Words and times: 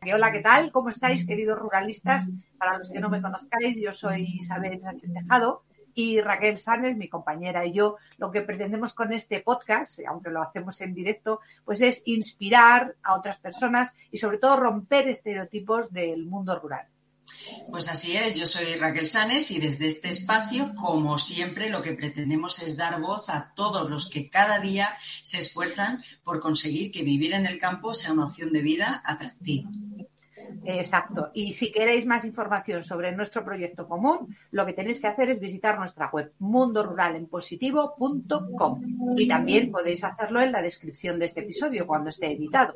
Hola, 0.00 0.32
¿qué 0.32 0.40
tal? 0.40 0.70
¿Cómo 0.72 0.88
estáis, 0.88 1.26
queridos 1.26 1.58
ruralistas? 1.58 2.30
Para 2.56 2.78
los 2.78 2.88
que 2.88 3.00
no 3.00 3.10
me 3.10 3.20
conozcáis, 3.20 3.76
yo 3.76 3.92
soy 3.92 4.22
Isabel 4.22 4.80
Sánchez 4.80 5.12
Tejado 5.12 5.62
y 5.92 6.20
Raquel 6.20 6.56
Sanes, 6.56 6.96
mi 6.96 7.08
compañera 7.08 7.66
y 7.66 7.72
yo, 7.72 7.96
lo 8.16 8.30
que 8.30 8.42
pretendemos 8.42 8.94
con 8.94 9.12
este 9.12 9.40
podcast, 9.40 9.98
aunque 10.08 10.30
lo 10.30 10.40
hacemos 10.40 10.80
en 10.80 10.94
directo, 10.94 11.40
pues 11.64 11.82
es 11.82 12.02
inspirar 12.06 12.94
a 13.02 13.16
otras 13.16 13.38
personas 13.38 13.94
y 14.10 14.18
sobre 14.18 14.38
todo 14.38 14.56
romper 14.56 15.08
estereotipos 15.08 15.92
del 15.92 16.26
mundo 16.26 16.58
rural. 16.58 16.86
Pues 17.70 17.88
así 17.88 18.16
es, 18.16 18.36
yo 18.36 18.46
soy 18.46 18.76
Raquel 18.76 19.06
Sanes 19.06 19.50
y 19.50 19.60
desde 19.60 19.88
este 19.88 20.08
espacio, 20.08 20.74
como 20.74 21.18
siempre, 21.18 21.70
lo 21.70 21.82
que 21.82 21.92
pretendemos 21.92 22.62
es 22.62 22.76
dar 22.76 23.00
voz 23.00 23.28
a 23.28 23.52
todos 23.54 23.90
los 23.90 24.08
que 24.08 24.30
cada 24.30 24.58
día 24.58 24.96
se 25.22 25.38
esfuerzan 25.38 26.02
por 26.22 26.40
conseguir 26.40 26.90
que 26.90 27.02
vivir 27.02 27.34
en 27.34 27.46
el 27.46 27.58
campo 27.58 27.94
sea 27.94 28.12
una 28.12 28.26
opción 28.26 28.52
de 28.52 28.62
vida 28.62 29.02
atractiva. 29.04 29.70
Exacto. 30.64 31.30
Y 31.34 31.52
si 31.52 31.70
queréis 31.72 32.06
más 32.06 32.24
información 32.24 32.82
sobre 32.82 33.12
nuestro 33.12 33.44
proyecto 33.44 33.86
común, 33.86 34.34
lo 34.50 34.64
que 34.66 34.72
tenéis 34.72 35.00
que 35.00 35.06
hacer 35.06 35.30
es 35.30 35.38
visitar 35.40 35.78
nuestra 35.78 36.10
web 36.10 36.32
mundoruralenpositivo.com 36.38 39.14
y 39.16 39.28
también 39.28 39.70
podéis 39.70 40.02
hacerlo 40.04 40.40
en 40.40 40.52
la 40.52 40.62
descripción 40.62 41.18
de 41.18 41.26
este 41.26 41.40
episodio 41.40 41.86
cuando 41.86 42.08
esté 42.10 42.32
editado. 42.32 42.74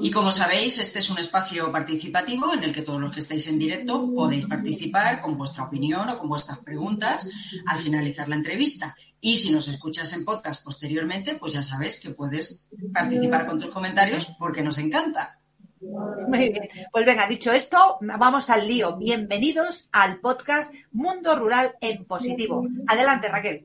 Y 0.00 0.10
como 0.10 0.30
sabéis, 0.30 0.78
este 0.78 1.00
es 1.00 1.10
un 1.10 1.18
espacio 1.18 1.72
participativo 1.72 2.52
en 2.54 2.62
el 2.62 2.72
que 2.72 2.82
todos 2.82 3.00
los 3.00 3.12
que 3.12 3.20
estáis 3.20 3.48
en 3.48 3.58
directo 3.58 4.12
podéis 4.14 4.46
participar 4.46 5.20
con 5.20 5.36
vuestra 5.36 5.64
opinión 5.64 6.08
o 6.08 6.18
con 6.18 6.28
vuestras 6.28 6.58
preguntas 6.58 7.28
al 7.66 7.78
finalizar 7.78 8.28
la 8.28 8.36
entrevista. 8.36 8.96
Y 9.20 9.36
si 9.36 9.50
nos 9.50 9.66
escuchas 9.66 10.12
en 10.12 10.24
podcast 10.24 10.62
posteriormente, 10.64 11.34
pues 11.34 11.52
ya 11.54 11.62
sabes 11.62 11.98
que 12.00 12.10
puedes 12.10 12.66
participar 12.92 13.46
con 13.46 13.58
tus 13.58 13.70
comentarios 13.70 14.30
porque 14.38 14.62
nos 14.62 14.78
encanta. 14.78 15.40
Muy 15.80 16.50
bien. 16.50 16.68
Pues 16.92 17.06
venga, 17.06 17.26
dicho 17.26 17.52
esto, 17.52 17.98
vamos 18.00 18.50
al 18.50 18.66
lío. 18.66 18.96
Bienvenidos 18.96 19.88
al 19.92 20.20
podcast 20.20 20.72
Mundo 20.92 21.36
Rural 21.36 21.74
en 21.80 22.04
Positivo. 22.04 22.66
Adelante, 22.86 23.28
Raquel. 23.28 23.64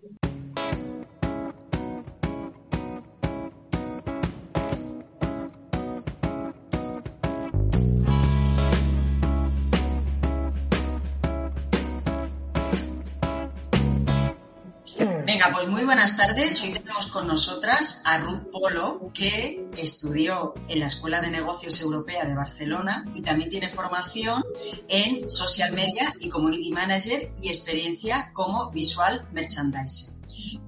Pues 15.51 15.67
muy 15.67 15.83
buenas 15.83 16.15
tardes. 16.15 16.61
Hoy 16.63 16.71
tenemos 16.71 17.07
con 17.07 17.27
nosotras 17.27 18.01
a 18.05 18.17
Ruth 18.19 18.49
Polo, 18.49 19.11
que 19.13 19.67
estudió 19.77 20.53
en 20.69 20.79
la 20.79 20.87
Escuela 20.87 21.19
de 21.19 21.31
Negocios 21.31 21.81
Europea 21.81 22.23
de 22.23 22.33
Barcelona 22.33 23.03
y 23.13 23.21
también 23.23 23.49
tiene 23.49 23.69
formación 23.69 24.41
en 24.87 25.29
Social 25.29 25.73
Media 25.73 26.13
y 26.21 26.29
Community 26.29 26.71
Manager 26.71 27.29
y 27.41 27.49
experiencia 27.49 28.31
como 28.33 28.71
Visual 28.71 29.27
Merchandiser. 29.33 30.13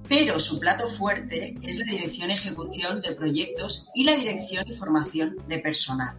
Pero 0.08 0.38
su 0.38 0.60
plato 0.60 0.88
fuerte 0.88 1.56
es 1.62 1.78
la 1.78 1.90
dirección 1.90 2.30
ejecución 2.30 3.00
de 3.00 3.12
proyectos 3.12 3.88
y 3.94 4.04
la 4.04 4.12
dirección 4.12 4.64
y 4.68 4.74
formación 4.74 5.36
de 5.48 5.58
personal. 5.58 6.14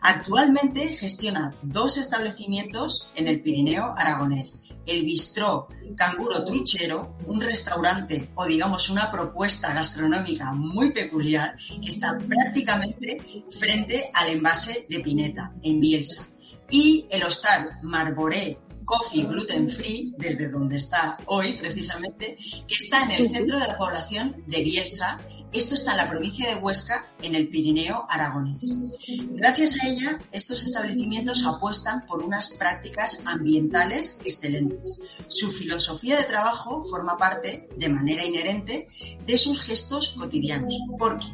Actualmente 0.00 0.96
gestiona 0.96 1.54
dos 1.62 1.98
establecimientos 1.98 3.08
en 3.16 3.26
el 3.26 3.42
Pirineo 3.42 3.92
aragonés 3.96 4.69
el 4.86 5.04
bistró 5.04 5.68
Canguro 5.96 6.44
Truchero, 6.44 7.16
un 7.26 7.40
restaurante 7.40 8.30
o 8.34 8.46
digamos 8.46 8.88
una 8.90 9.10
propuesta 9.10 9.72
gastronómica 9.72 10.52
muy 10.52 10.92
peculiar 10.92 11.54
que 11.80 11.88
está 11.88 12.18
prácticamente 12.18 13.44
frente 13.50 14.10
al 14.14 14.30
envase 14.30 14.86
de 14.88 15.00
Pineta, 15.00 15.52
en 15.62 15.80
Bielsa. 15.80 16.26
Y 16.70 17.06
el 17.10 17.24
hostal 17.24 17.78
Marboré 17.82 18.58
Coffee 18.84 19.24
Gluten 19.24 19.70
Free, 19.70 20.14
desde 20.18 20.48
donde 20.48 20.78
está 20.78 21.16
hoy 21.26 21.56
precisamente, 21.56 22.36
que 22.66 22.74
está 22.74 23.04
en 23.04 23.10
el 23.12 23.30
centro 23.30 23.58
de 23.58 23.68
la 23.68 23.78
población 23.78 24.42
de 24.46 24.62
Bielsa 24.62 25.20
esto 25.52 25.74
está 25.74 25.92
en 25.92 25.96
la 25.96 26.08
provincia 26.08 26.48
de 26.48 26.60
Huesca, 26.60 27.06
en 27.22 27.34
el 27.34 27.48
Pirineo 27.48 28.06
aragonés. 28.08 28.84
Gracias 29.32 29.82
a 29.82 29.88
ella, 29.88 30.18
estos 30.30 30.62
establecimientos 30.62 31.44
apuestan 31.44 32.06
por 32.06 32.22
unas 32.22 32.50
prácticas 32.50 33.22
ambientales 33.26 34.20
excelentes. 34.24 35.02
Su 35.26 35.50
filosofía 35.50 36.18
de 36.18 36.24
trabajo 36.24 36.84
forma 36.84 37.16
parte, 37.16 37.68
de 37.76 37.88
manera 37.88 38.24
inherente, 38.24 38.86
de 39.26 39.38
sus 39.38 39.60
gestos 39.60 40.14
cotidianos, 40.16 40.78
porque, 40.98 41.26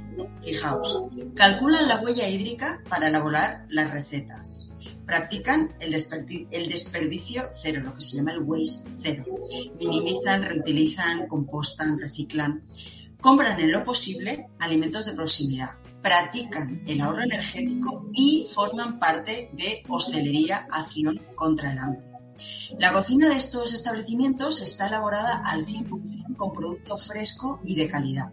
fijaos, 0.43 1.03
calculan 1.35 1.87
la 1.87 2.01
huella 2.01 2.29
hídrica 2.29 2.83
para 2.89 3.09
elaborar 3.09 3.67
las 3.69 3.91
recetas, 3.91 4.71
practican 5.07 5.75
el, 5.81 5.93
desperdicio 5.93 7.45
cero, 7.55 7.83
lo 7.85 7.95
que 7.95 8.03
se 8.03 8.17
llama 8.17 8.33
el 8.33 8.43
waste 8.43 8.91
cero. 9.03 9.25
Minimizan, 9.79 10.43
reutilizan, 10.43 11.27
compostan, 11.29 11.99
reciclan. 11.99 12.63
Compran 13.21 13.59
en 13.61 13.73
lo 13.73 13.83
posible 13.83 14.49
alimentos 14.59 15.07
de 15.07 15.15
proximidad, 15.15 15.71
practican 16.03 16.83
el 16.87 17.01
ahorro 17.01 17.23
energético 17.23 18.09
y 18.13 18.47
forman 18.53 18.99
parte 18.99 19.51
de 19.53 19.83
Hostelería 19.89 20.67
Acción 20.71 21.21
contra 21.35 21.73
el 21.73 21.79
Hambre. 21.79 22.07
La 22.79 22.93
cocina 22.93 23.29
de 23.29 23.37
estos 23.37 23.73
establecimientos 23.73 24.61
está 24.61 24.89
elaborada 24.89 25.43
al 25.45 25.65
100% 25.65 26.37
con 26.37 26.53
producto 26.53 26.97
fresco 26.97 27.61
y 27.65 27.75
de 27.75 27.89
calidad. 27.89 28.31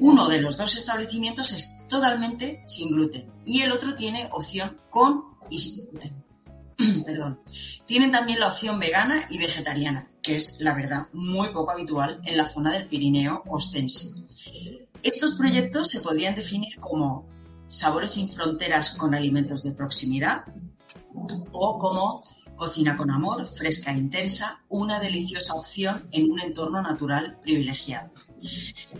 Uno 0.00 0.28
de 0.28 0.40
los 0.40 0.56
dos 0.56 0.76
establecimientos 0.76 1.52
es 1.52 1.84
totalmente 1.88 2.62
sin 2.66 2.88
gluten 2.88 3.30
y 3.44 3.62
el 3.62 3.72
otro 3.72 3.94
tiene 3.94 4.28
opción 4.32 4.80
con 4.90 5.36
y 5.50 5.58
sin 5.60 5.86
gluten. 5.86 6.24
Perdón. 7.04 7.40
Tienen 7.86 8.10
también 8.10 8.40
la 8.40 8.48
opción 8.48 8.80
vegana 8.80 9.26
y 9.30 9.38
vegetariana, 9.38 10.10
que 10.20 10.36
es, 10.36 10.58
la 10.60 10.74
verdad, 10.74 11.06
muy 11.12 11.52
poco 11.52 11.70
habitual 11.70 12.20
en 12.24 12.36
la 12.36 12.48
zona 12.48 12.72
del 12.72 12.88
Pirineo 12.88 13.42
ostense. 13.46 14.10
Estos 15.02 15.36
proyectos 15.36 15.88
se 15.88 16.00
podrían 16.00 16.34
definir 16.34 16.78
como 16.80 17.26
sabores 17.68 18.12
sin 18.12 18.28
fronteras 18.28 18.96
con 18.96 19.14
alimentos 19.14 19.62
de 19.62 19.72
proximidad 19.72 20.44
o 21.52 21.78
como 21.78 22.22
cocina 22.56 22.96
con 22.96 23.10
amor, 23.10 23.46
fresca 23.46 23.92
e 23.92 23.98
intensa, 23.98 24.62
una 24.68 24.98
deliciosa 24.98 25.54
opción 25.54 26.08
en 26.10 26.30
un 26.30 26.40
entorno 26.40 26.82
natural 26.82 27.38
privilegiado. 27.42 28.10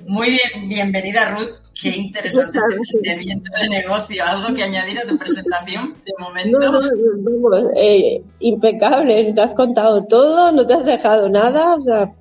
Muy 0.07 0.31
bien, 0.31 0.69
bienvenida 0.69 1.31
Ruth. 1.31 1.61
Qué 1.81 1.91
interesante 1.91 2.59
este 2.59 2.99
planteamiento 2.99 3.51
de 3.61 3.69
negocio. 3.69 4.25
¿Algo 4.25 4.55
que 4.55 4.63
añadir 4.63 4.99
a 4.99 5.07
tu 5.07 5.19
presentación 5.19 5.95
de 6.05 6.13
momento? 6.19 6.59
No, 6.59 6.81
no, 6.81 7.71
eh, 7.77 8.23
impecable. 8.41 9.33
Te 9.35 9.41
has 9.41 9.55
contado 9.55 10.07
todo, 10.07 10.53
no 10.53 10.67
te 10.67 10.75
has 10.75 10.87
dejado 10.87 11.29
nada. 11.29 11.75
O 11.75 11.83
sea, 11.83 12.15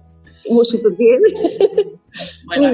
muy 0.49 0.65
súper 0.65 0.91
bien. 0.93 1.21
Bueno, 2.45 2.73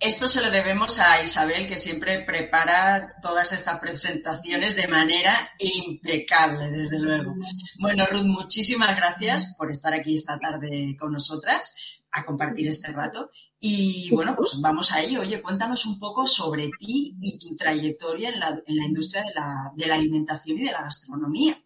esto, 0.00 0.28
se 0.28 0.42
lo 0.42 0.50
debemos 0.50 0.98
a 0.98 1.22
Isabel, 1.22 1.66
que 1.66 1.78
siempre 1.78 2.20
prepara 2.20 3.14
todas 3.22 3.52
estas 3.52 3.78
presentaciones 3.78 4.76
de 4.76 4.86
manera 4.86 5.34
impecable, 5.58 6.70
desde 6.70 6.98
luego. 6.98 7.34
Bueno, 7.78 8.04
Ruth, 8.06 8.24
muchísimas 8.24 8.94
gracias 8.94 9.54
por 9.56 9.70
estar 9.70 9.94
aquí 9.94 10.14
esta 10.14 10.38
tarde 10.38 10.94
con 10.98 11.12
nosotras 11.12 11.74
a 12.12 12.24
compartir 12.24 12.68
este 12.68 12.92
rato. 12.92 13.30
Y 13.60 14.10
bueno, 14.12 14.34
pues 14.36 14.58
vamos 14.60 14.92
a 14.92 15.02
ello. 15.02 15.20
Oye, 15.20 15.42
cuéntanos 15.42 15.86
un 15.86 15.98
poco 15.98 16.26
sobre 16.26 16.70
ti 16.78 17.14
y 17.20 17.38
tu 17.38 17.56
trayectoria 17.56 18.30
en 18.30 18.40
la, 18.40 18.86
industria 18.86 19.22
de 19.22 19.34
la, 19.34 19.72
de 19.74 19.86
la 19.86 19.94
alimentación 19.94 20.58
y 20.58 20.66
de 20.66 20.72
la 20.72 20.82
gastronomía. 20.82 21.62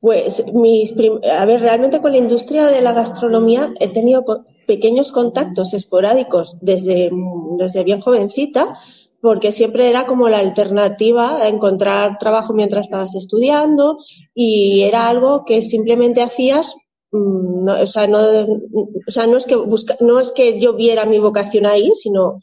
Pues 0.00 0.42
mis 0.52 0.92
a 1.30 1.44
ver, 1.44 1.60
realmente 1.60 2.00
con 2.00 2.10
la 2.10 2.18
industria 2.18 2.66
de 2.66 2.80
la 2.80 2.92
gastronomía 2.92 3.72
he 3.78 3.88
tenido 3.92 4.24
pequeños 4.66 5.12
contactos 5.12 5.74
esporádicos 5.74 6.56
desde, 6.60 7.10
desde 7.56 7.84
bien 7.84 8.00
jovencita, 8.00 8.76
porque 9.20 9.52
siempre 9.52 9.88
era 9.88 10.04
como 10.06 10.28
la 10.28 10.38
alternativa 10.38 11.36
a 11.36 11.48
encontrar 11.48 12.18
trabajo 12.18 12.52
mientras 12.52 12.86
estabas 12.86 13.14
estudiando 13.14 13.98
y 14.34 14.82
era 14.82 15.08
algo 15.08 15.44
que 15.44 15.62
simplemente 15.62 16.20
hacías 16.20 16.74
no, 17.12 17.80
o, 17.80 17.86
sea, 17.86 18.06
no, 18.06 18.18
o 18.20 19.10
sea, 19.10 19.26
no 19.26 19.36
es 19.36 19.46
que 19.46 19.56
busca, 19.56 19.96
no 20.00 20.18
es 20.18 20.32
que 20.32 20.58
yo 20.58 20.74
viera 20.74 21.04
mi 21.04 21.18
vocación 21.18 21.66
ahí, 21.66 21.92
sino 21.94 22.40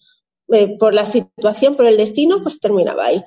eh, 0.50 0.78
por 0.78 0.94
la 0.94 1.06
situación, 1.06 1.76
por 1.76 1.86
el 1.86 1.98
destino, 1.98 2.42
pues 2.44 2.60
terminaba 2.60 3.06
ahí. 3.06 3.24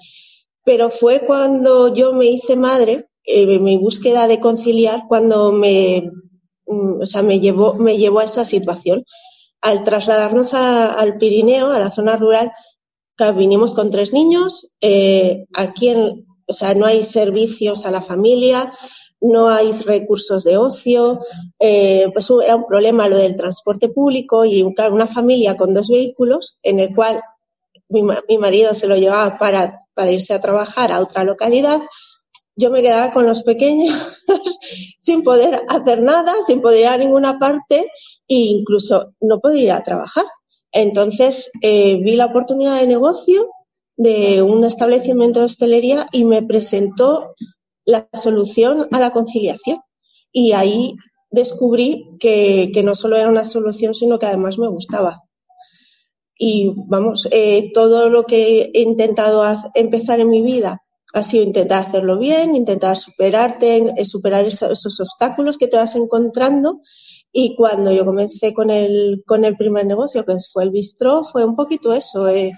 pero 0.64 0.90
fue 0.90 1.26
cuando 1.26 1.92
yo 1.94 2.12
me 2.12 2.26
hice 2.26 2.56
madre, 2.56 3.08
eh, 3.24 3.58
mi 3.58 3.76
búsqueda 3.76 4.28
de 4.28 4.40
conciliar, 4.40 5.04
cuando 5.08 5.52
me, 5.52 6.10
mm, 6.66 7.02
o 7.02 7.06
sea, 7.06 7.22
me 7.22 7.40
llevó, 7.40 7.74
me 7.74 7.98
llevó 7.98 8.20
a 8.20 8.24
esa 8.24 8.44
situación. 8.44 9.04
Al 9.60 9.84
trasladarnos 9.84 10.54
al 10.54 11.18
Pirineo, 11.18 11.70
a 11.70 11.78
la 11.78 11.90
zona 11.90 12.16
rural, 12.16 12.52
vinimos 13.30 13.74
con 13.74 13.90
tres 13.90 14.12
niños, 14.12 14.72
eh, 14.80 15.46
aquí 15.54 15.94
o 16.46 16.52
sea, 16.52 16.74
no 16.74 16.86
hay 16.86 17.04
servicios 17.04 17.86
a 17.86 17.92
la 17.92 18.00
familia, 18.00 18.72
no 19.22 19.48
hay 19.48 19.72
recursos 19.72 20.44
de 20.44 20.56
ocio, 20.56 21.20
eh, 21.58 22.10
pues 22.12 22.28
era 22.44 22.56
un 22.56 22.66
problema 22.66 23.08
lo 23.08 23.16
del 23.16 23.36
transporte 23.36 23.88
público 23.88 24.44
y 24.44 24.62
una 24.62 25.06
familia 25.06 25.56
con 25.56 25.72
dos 25.72 25.88
vehículos 25.88 26.58
en 26.62 26.80
el 26.80 26.94
cual 26.94 27.22
mi, 27.88 28.38
marido 28.38 28.74
se 28.74 28.86
lo 28.86 28.96
llevaba 28.96 29.38
para, 29.38 29.86
para 29.94 30.10
irse 30.10 30.34
a 30.34 30.40
trabajar 30.40 30.90
a 30.92 31.00
otra 31.00 31.24
localidad. 31.24 31.80
Yo 32.56 32.70
me 32.70 32.82
quedaba 32.82 33.12
con 33.12 33.26
los 33.26 33.42
pequeños 33.42 33.98
sin 34.98 35.22
poder 35.22 35.62
hacer 35.68 36.02
nada, 36.02 36.34
sin 36.46 36.60
poder 36.60 36.80
ir 36.80 36.86
a 36.86 36.98
ninguna 36.98 37.38
parte 37.38 37.90
e 38.28 38.34
incluso 38.34 39.12
no 39.20 39.40
podía 39.40 39.62
ir 39.62 39.72
a 39.72 39.82
trabajar. 39.82 40.24
Entonces 40.72 41.50
eh, 41.62 41.98
vi 42.02 42.16
la 42.16 42.26
oportunidad 42.26 42.80
de 42.80 42.86
negocio 42.86 43.48
de 43.96 44.42
un 44.42 44.64
establecimiento 44.64 45.40
de 45.40 45.46
hostelería 45.46 46.08
y 46.12 46.24
me 46.24 46.42
presentó 46.42 47.34
la 47.84 48.08
solución 48.12 48.88
a 48.90 48.98
la 48.98 49.12
conciliación. 49.12 49.80
Y 50.32 50.52
ahí 50.52 50.96
descubrí 51.30 52.16
que, 52.20 52.70
no 52.84 52.94
solo 52.94 53.16
era 53.16 53.28
una 53.28 53.44
solución, 53.44 53.94
sino 53.94 54.18
que 54.18 54.26
además 54.26 54.58
me 54.58 54.68
gustaba. 54.68 55.22
Y 56.38 56.72
vamos, 56.86 57.28
eh, 57.30 57.70
todo 57.72 58.08
lo 58.08 58.24
que 58.24 58.70
he 58.74 58.82
intentado 58.82 59.44
empezar 59.74 60.20
en 60.20 60.30
mi 60.30 60.42
vida 60.42 60.82
ha 61.14 61.22
sido 61.22 61.44
intentar 61.44 61.86
hacerlo 61.86 62.18
bien, 62.18 62.56
intentar 62.56 62.96
superarte, 62.96 63.92
eh, 63.96 64.04
superar 64.04 64.46
esos, 64.46 65.00
obstáculos 65.00 65.58
que 65.58 65.68
te 65.68 65.76
vas 65.76 65.94
encontrando. 65.96 66.80
Y 67.30 67.54
cuando 67.56 67.92
yo 67.92 68.04
comencé 68.04 68.52
con 68.52 68.70
el, 68.70 69.22
con 69.26 69.44
el 69.44 69.56
primer 69.56 69.86
negocio, 69.86 70.24
que 70.24 70.36
fue 70.52 70.64
el 70.64 70.70
bistro, 70.70 71.24
fue 71.24 71.44
un 71.44 71.56
poquito 71.56 71.92
eso, 71.92 72.28
eh, 72.28 72.52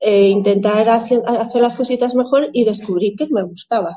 intentar 0.00 0.88
hacer, 0.88 1.22
hacer, 1.26 1.62
las 1.62 1.76
cositas 1.76 2.14
mejor 2.14 2.50
y 2.52 2.64
descubrí 2.64 3.16
que 3.16 3.26
me 3.28 3.42
gustaba 3.42 3.96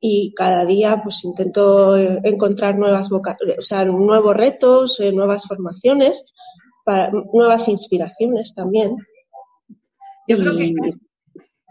y 0.00 0.32
cada 0.34 0.64
día 0.64 1.00
pues 1.02 1.24
intento 1.24 1.96
eh, 1.96 2.20
encontrar 2.24 2.78
nuevas 2.78 3.10
o 3.10 3.22
sea, 3.60 3.84
nuevos 3.84 4.36
retos, 4.36 5.00
eh, 5.00 5.12
nuevas 5.12 5.46
formaciones, 5.46 6.24
para, 6.84 7.10
nuevas 7.10 7.68
inspiraciones 7.68 8.54
también. 8.54 8.96
Yo 10.26 10.36
creo 10.36 10.56
que 10.56 10.74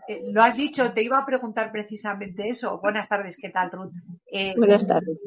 eh, 0.10 0.22
lo 0.32 0.42
has 0.44 0.58
dicho, 0.58 0.92
te 0.94 1.04
iba 1.04 1.18
a 1.18 1.26
preguntar 1.26 1.72
precisamente 1.72 2.50
eso. 2.50 2.80
Buenas 2.82 3.08
tardes, 3.08 3.38
¿qué 3.38 3.50
tal, 3.50 3.72
Ruth? 3.72 3.94
Buenas 4.58 4.86
tardes. 4.86 5.18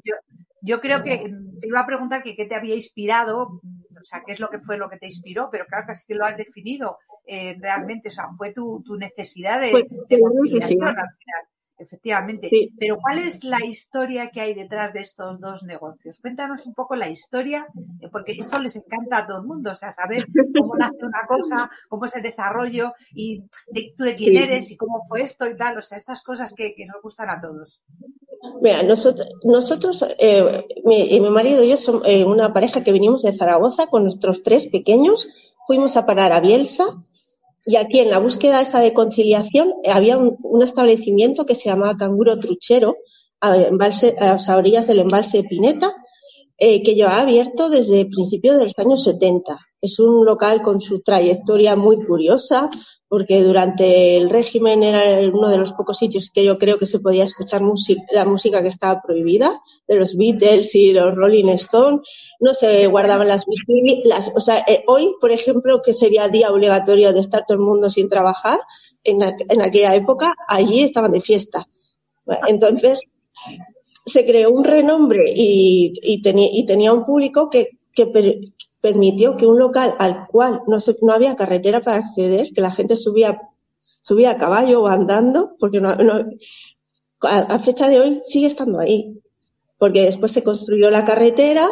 Yo, 0.62 0.80
creo 0.80 1.02
que 1.02 1.32
te 1.60 1.68
iba 1.68 1.80
a 1.80 1.86
preguntar 1.86 2.22
que 2.22 2.36
qué 2.36 2.44
te 2.44 2.54
había 2.54 2.74
inspirado, 2.74 3.60
o 3.62 4.02
sea, 4.02 4.22
qué 4.26 4.32
es 4.32 4.40
lo 4.40 4.48
que 4.48 4.58
fue 4.58 4.76
lo 4.76 4.90
que 4.90 4.98
te 4.98 5.06
inspiró, 5.06 5.48
pero 5.50 5.64
claro 5.66 5.86
que 5.86 5.94
que 6.06 6.14
lo 6.14 6.24
has 6.26 6.36
definido 6.36 6.98
realmente, 7.26 8.08
o 8.08 8.10
sea, 8.10 8.28
fue 8.36 8.52
tu, 8.52 8.82
tu 8.82 8.96
necesidad 8.96 9.60
de, 9.60 9.86
de 10.08 10.20
conciliación 10.20 10.82
al 10.82 10.94
final. 10.94 11.49
Efectivamente. 11.80 12.50
Pero 12.78 12.98
¿cuál 13.00 13.18
es 13.18 13.42
la 13.42 13.64
historia 13.64 14.30
que 14.30 14.42
hay 14.42 14.52
detrás 14.52 14.92
de 14.92 15.00
estos 15.00 15.40
dos 15.40 15.62
negocios? 15.62 16.20
Cuéntanos 16.20 16.66
un 16.66 16.74
poco 16.74 16.94
la 16.94 17.08
historia, 17.08 17.66
eh, 18.00 18.08
porque 18.12 18.32
esto 18.32 18.58
les 18.58 18.76
encanta 18.76 19.18
a 19.18 19.26
todo 19.26 19.38
el 19.38 19.46
mundo, 19.46 19.70
o 19.70 19.74
sea, 19.74 19.90
saber 19.90 20.26
cómo 20.58 20.76
nace 20.76 20.98
una 21.00 21.26
cosa, 21.26 21.70
cómo 21.88 22.04
es 22.04 22.14
el 22.14 22.22
desarrollo 22.22 22.92
y 23.14 23.44
de, 23.70 23.94
tú 23.96 24.04
de 24.04 24.14
quién 24.14 24.36
eres 24.36 24.70
y 24.70 24.76
cómo 24.76 25.02
fue 25.08 25.22
esto 25.22 25.48
y 25.48 25.56
tal, 25.56 25.78
o 25.78 25.82
sea, 25.82 25.96
estas 25.96 26.22
cosas 26.22 26.52
que, 26.54 26.74
nos 26.86 27.02
gustan 27.02 27.30
a 27.30 27.40
todos. 27.40 27.80
Mira, 28.60 28.82
nosotros, 28.82 29.26
nosotros 29.42 30.04
eh, 30.18 30.66
mi, 30.84 31.18
mi, 31.18 31.30
marido 31.30 31.62
y 31.62 31.70
yo 31.70 31.76
somos 31.78 32.02
eh, 32.06 32.26
una 32.26 32.52
pareja 32.52 32.84
que 32.84 32.92
vinimos 32.92 33.22
de 33.22 33.34
Zaragoza 33.34 33.86
con 33.86 34.02
nuestros 34.02 34.42
tres 34.42 34.66
pequeños, 34.66 35.28
fuimos 35.66 35.96
a 35.96 36.04
parar 36.04 36.32
a 36.32 36.40
Bielsa, 36.40 37.02
y 37.64 37.76
aquí 37.76 38.00
en 38.00 38.10
la 38.10 38.18
búsqueda 38.18 38.60
esa 38.60 38.80
de 38.80 38.92
conciliación 38.92 39.72
eh, 39.82 39.90
había 39.90 40.18
un, 40.18 40.62
establecimiento 40.62 41.46
que 41.46 41.54
se 41.54 41.68
llamaba 41.68 41.96
Canguro 41.96 42.38
Truchero, 42.38 42.96
a, 43.40 43.56
embalse, 43.56 44.16
a 44.18 44.56
orillas 44.56 44.86
del 44.86 45.00
embalse 45.00 45.44
Pineta, 45.44 45.94
eh, 46.62 46.82
que 46.82 46.94
llevaba 46.94 47.22
abierto 47.22 47.70
desde 47.70 48.04
principios 48.04 48.58
de 48.58 48.64
los 48.64 48.78
años 48.78 49.02
70. 49.02 49.58
Es 49.80 49.98
un 49.98 50.26
local 50.26 50.60
con 50.60 50.78
su 50.78 51.00
trayectoria 51.00 51.74
muy 51.74 52.04
curiosa, 52.04 52.68
porque 53.08 53.42
durante 53.42 54.18
el 54.18 54.28
régimen 54.28 54.82
era 54.82 55.26
uno 55.30 55.48
de 55.48 55.56
los 55.56 55.72
pocos 55.72 55.96
sitios 55.96 56.30
que 56.30 56.44
yo 56.44 56.58
creo 56.58 56.76
que 56.76 56.84
se 56.84 57.00
podía 57.00 57.24
escuchar 57.24 57.62
la 58.12 58.26
música 58.26 58.60
que 58.60 58.68
estaba 58.68 59.00
prohibida, 59.00 59.58
de 59.88 59.96
los 59.96 60.14
Beatles 60.18 60.74
y 60.74 60.92
los 60.92 61.14
Rolling 61.14 61.48
Stones, 61.48 62.02
no 62.40 62.52
se 62.52 62.86
guardaban 62.88 63.28
las 63.28 63.46
vigilias, 63.46 64.30
o 64.36 64.40
sea, 64.40 64.58
eh, 64.58 64.84
hoy, 64.86 65.14
por 65.18 65.32
ejemplo, 65.32 65.80
que 65.82 65.94
sería 65.94 66.28
día 66.28 66.52
obligatorio 66.52 67.14
de 67.14 67.20
estar 67.20 67.46
todo 67.48 67.56
el 67.56 67.64
mundo 67.64 67.88
sin 67.88 68.10
trabajar, 68.10 68.60
en, 69.02 69.22
aquella 69.62 69.94
época, 69.94 70.34
allí 70.46 70.82
estaban 70.82 71.10
de 71.10 71.22
fiesta. 71.22 71.66
Entonces, 72.46 73.00
se 74.06 74.24
creó 74.24 74.50
un 74.50 74.64
renombre 74.64 75.32
y, 75.34 75.92
y, 76.02 76.22
tenía 76.66 76.92
un 76.92 77.04
público 77.04 77.50
que, 77.50 77.78
permitió 78.80 79.36
que 79.36 79.46
un 79.46 79.58
local 79.58 79.94
al 79.98 80.26
cual 80.26 80.62
no, 80.66 80.78
no 81.02 81.12
había 81.12 81.36
carretera 81.36 81.82
para 81.82 81.98
acceder, 81.98 82.48
que 82.54 82.62
la 82.62 82.70
gente 82.70 82.96
subía, 82.96 83.38
subía 84.00 84.30
a 84.30 84.38
caballo 84.38 84.82
o 84.82 84.86
andando, 84.86 85.54
porque 85.58 85.80
no, 85.82 85.94
a, 87.20 87.58
fecha 87.58 87.88
de 87.88 88.00
hoy 88.00 88.20
sigue 88.24 88.46
estando 88.46 88.80
ahí, 88.80 89.20
porque 89.78 90.02
después 90.02 90.32
se 90.32 90.42
construyó 90.42 90.90
la 90.90 91.04
carretera, 91.04 91.68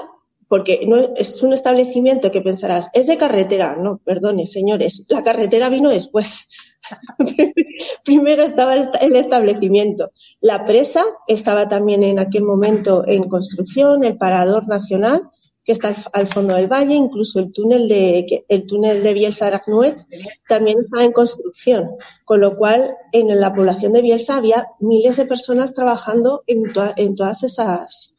porque 0.48 0.86
no 0.86 0.96
es 0.96 1.42
un 1.42 1.52
establecimiento 1.52 2.30
que 2.30 2.42
pensarás, 2.42 2.88
es 2.92 3.06
de 3.06 3.16
carretera, 3.16 3.76
no, 3.76 3.98
perdone, 4.04 4.46
señores, 4.46 5.04
la 5.08 5.22
carretera 5.22 5.68
vino 5.70 5.90
después. 5.90 6.48
Primero 8.04 8.42
estaba 8.42 8.74
el 8.74 9.16
establecimiento. 9.16 10.10
La 10.40 10.64
presa 10.64 11.04
estaba 11.26 11.68
también 11.68 12.02
en 12.02 12.18
aquel 12.18 12.42
momento 12.42 13.06
en 13.06 13.28
construcción, 13.28 14.04
el 14.04 14.16
parador 14.16 14.66
nacional, 14.68 15.30
que 15.68 15.72
está 15.72 15.94
al, 16.14 16.26
fondo 16.28 16.54
del 16.54 16.66
valle, 16.66 16.94
incluso 16.94 17.40
el 17.40 17.52
túnel 17.52 17.88
de, 17.88 18.44
el 18.48 18.66
túnel 18.66 19.02
de 19.02 19.12
Bielsa 19.12 19.48
Aracnuet 19.48 20.02
también 20.48 20.78
está 20.78 21.04
en 21.04 21.12
construcción, 21.12 21.90
con 22.24 22.40
lo 22.40 22.56
cual 22.56 22.94
en 23.12 23.38
la 23.38 23.52
población 23.52 23.92
de 23.92 24.00
Bielsa 24.00 24.38
había 24.38 24.68
miles 24.80 25.18
de 25.18 25.26
personas 25.26 25.74
trabajando 25.74 26.42
en, 26.46 26.72
en, 26.96 27.14
todas 27.14 27.42
esas, 27.42 28.14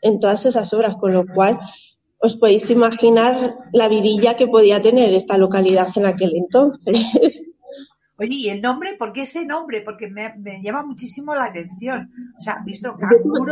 en 0.00 0.20
todas 0.20 0.46
esas 0.46 0.72
obras, 0.74 0.94
con 0.94 1.12
lo 1.12 1.26
cual 1.26 1.58
os 2.18 2.36
podéis 2.36 2.70
imaginar 2.70 3.56
la 3.72 3.88
vidilla 3.88 4.36
que 4.36 4.46
podía 4.46 4.80
tener 4.80 5.12
esta 5.12 5.36
localidad 5.36 5.88
en 5.96 6.06
aquel 6.06 6.36
entonces. 6.36 7.48
Oye, 8.18 8.34
¿y 8.34 8.48
el 8.50 8.60
nombre? 8.60 8.94
¿Por 8.98 9.12
qué 9.12 9.22
ese 9.22 9.44
nombre? 9.44 9.80
Porque 9.80 10.08
me, 10.08 10.60
llama 10.62 10.84
muchísimo 10.84 11.34
la 11.34 11.44
atención. 11.44 12.10
O 12.38 12.40
sea, 12.40 12.62
visto 12.64 12.96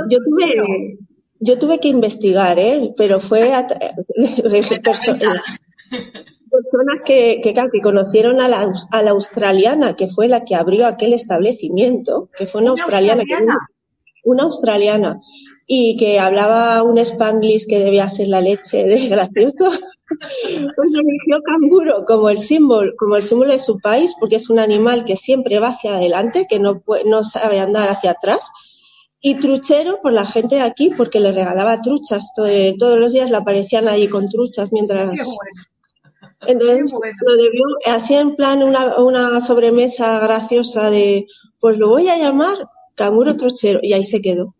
yo, 0.08 0.18
tuve, 0.22 0.98
yo 1.40 1.58
tuve 1.58 1.80
que 1.80 1.88
investigar, 1.88 2.58
¿eh? 2.58 2.92
pero 2.96 3.20
fue 3.20 3.52
a, 3.52 3.66
personas 6.50 7.00
que, 7.04 7.40
que, 7.42 7.54
que 7.54 7.80
conocieron 7.80 8.40
a 8.40 8.48
la, 8.48 8.72
a 8.90 9.02
la, 9.02 9.10
australiana, 9.10 9.96
que 9.96 10.08
fue 10.08 10.28
la 10.28 10.44
que 10.44 10.54
abrió 10.54 10.86
aquel 10.86 11.14
establecimiento, 11.14 12.28
que 12.36 12.46
fue 12.46 12.60
una, 12.60 12.70
australiana, 12.72 13.22
una 14.24 14.42
australiana, 14.42 15.20
y 15.72 15.96
que 15.96 16.18
hablaba 16.18 16.82
un 16.82 16.98
spanglish 16.98 17.64
que 17.68 17.78
debía 17.78 18.08
ser 18.08 18.26
la 18.26 18.40
leche 18.40 18.82
de 18.82 19.06
gracioso, 19.08 19.54
pues 20.08 20.88
eligió 20.92 21.40
canguro 21.44 22.04
como 22.04 22.28
el 22.28 22.40
símbolo, 22.40 22.90
como 22.98 23.14
el 23.14 23.22
símbolo 23.22 23.52
de 23.52 23.60
su 23.60 23.78
país, 23.78 24.12
porque 24.18 24.34
es 24.34 24.50
un 24.50 24.58
animal 24.58 25.04
que 25.04 25.16
siempre 25.16 25.60
va 25.60 25.68
hacia 25.68 25.94
adelante, 25.94 26.48
que 26.50 26.58
no, 26.58 26.82
no 27.06 27.22
sabe 27.22 27.60
andar 27.60 27.88
hacia 27.88 28.10
atrás, 28.10 28.50
y 29.20 29.36
truchero 29.36 30.00
por 30.02 30.12
la 30.12 30.26
gente 30.26 30.56
de 30.56 30.62
aquí, 30.62 30.90
porque 30.90 31.20
le 31.20 31.30
regalaba 31.30 31.80
truchas. 31.80 32.32
todos 32.34 32.98
los 32.98 33.12
días 33.12 33.30
le 33.30 33.36
aparecían 33.36 33.86
ahí 33.86 34.08
con 34.08 34.28
truchas 34.28 34.72
mientras. 34.72 35.20
Entonces, 36.48 36.92
lo 36.92 37.36
debió, 37.36 37.64
así 37.86 38.14
en 38.14 38.34
plan 38.34 38.64
una, 38.64 39.00
una 39.00 39.40
sobremesa 39.40 40.18
graciosa 40.18 40.90
de, 40.90 41.26
pues 41.60 41.78
lo 41.78 41.90
voy 41.90 42.08
a 42.08 42.18
llamar 42.18 42.56
canguro 42.96 43.36
truchero, 43.36 43.78
y 43.84 43.92
ahí 43.92 44.02
se 44.02 44.20
quedó. 44.20 44.56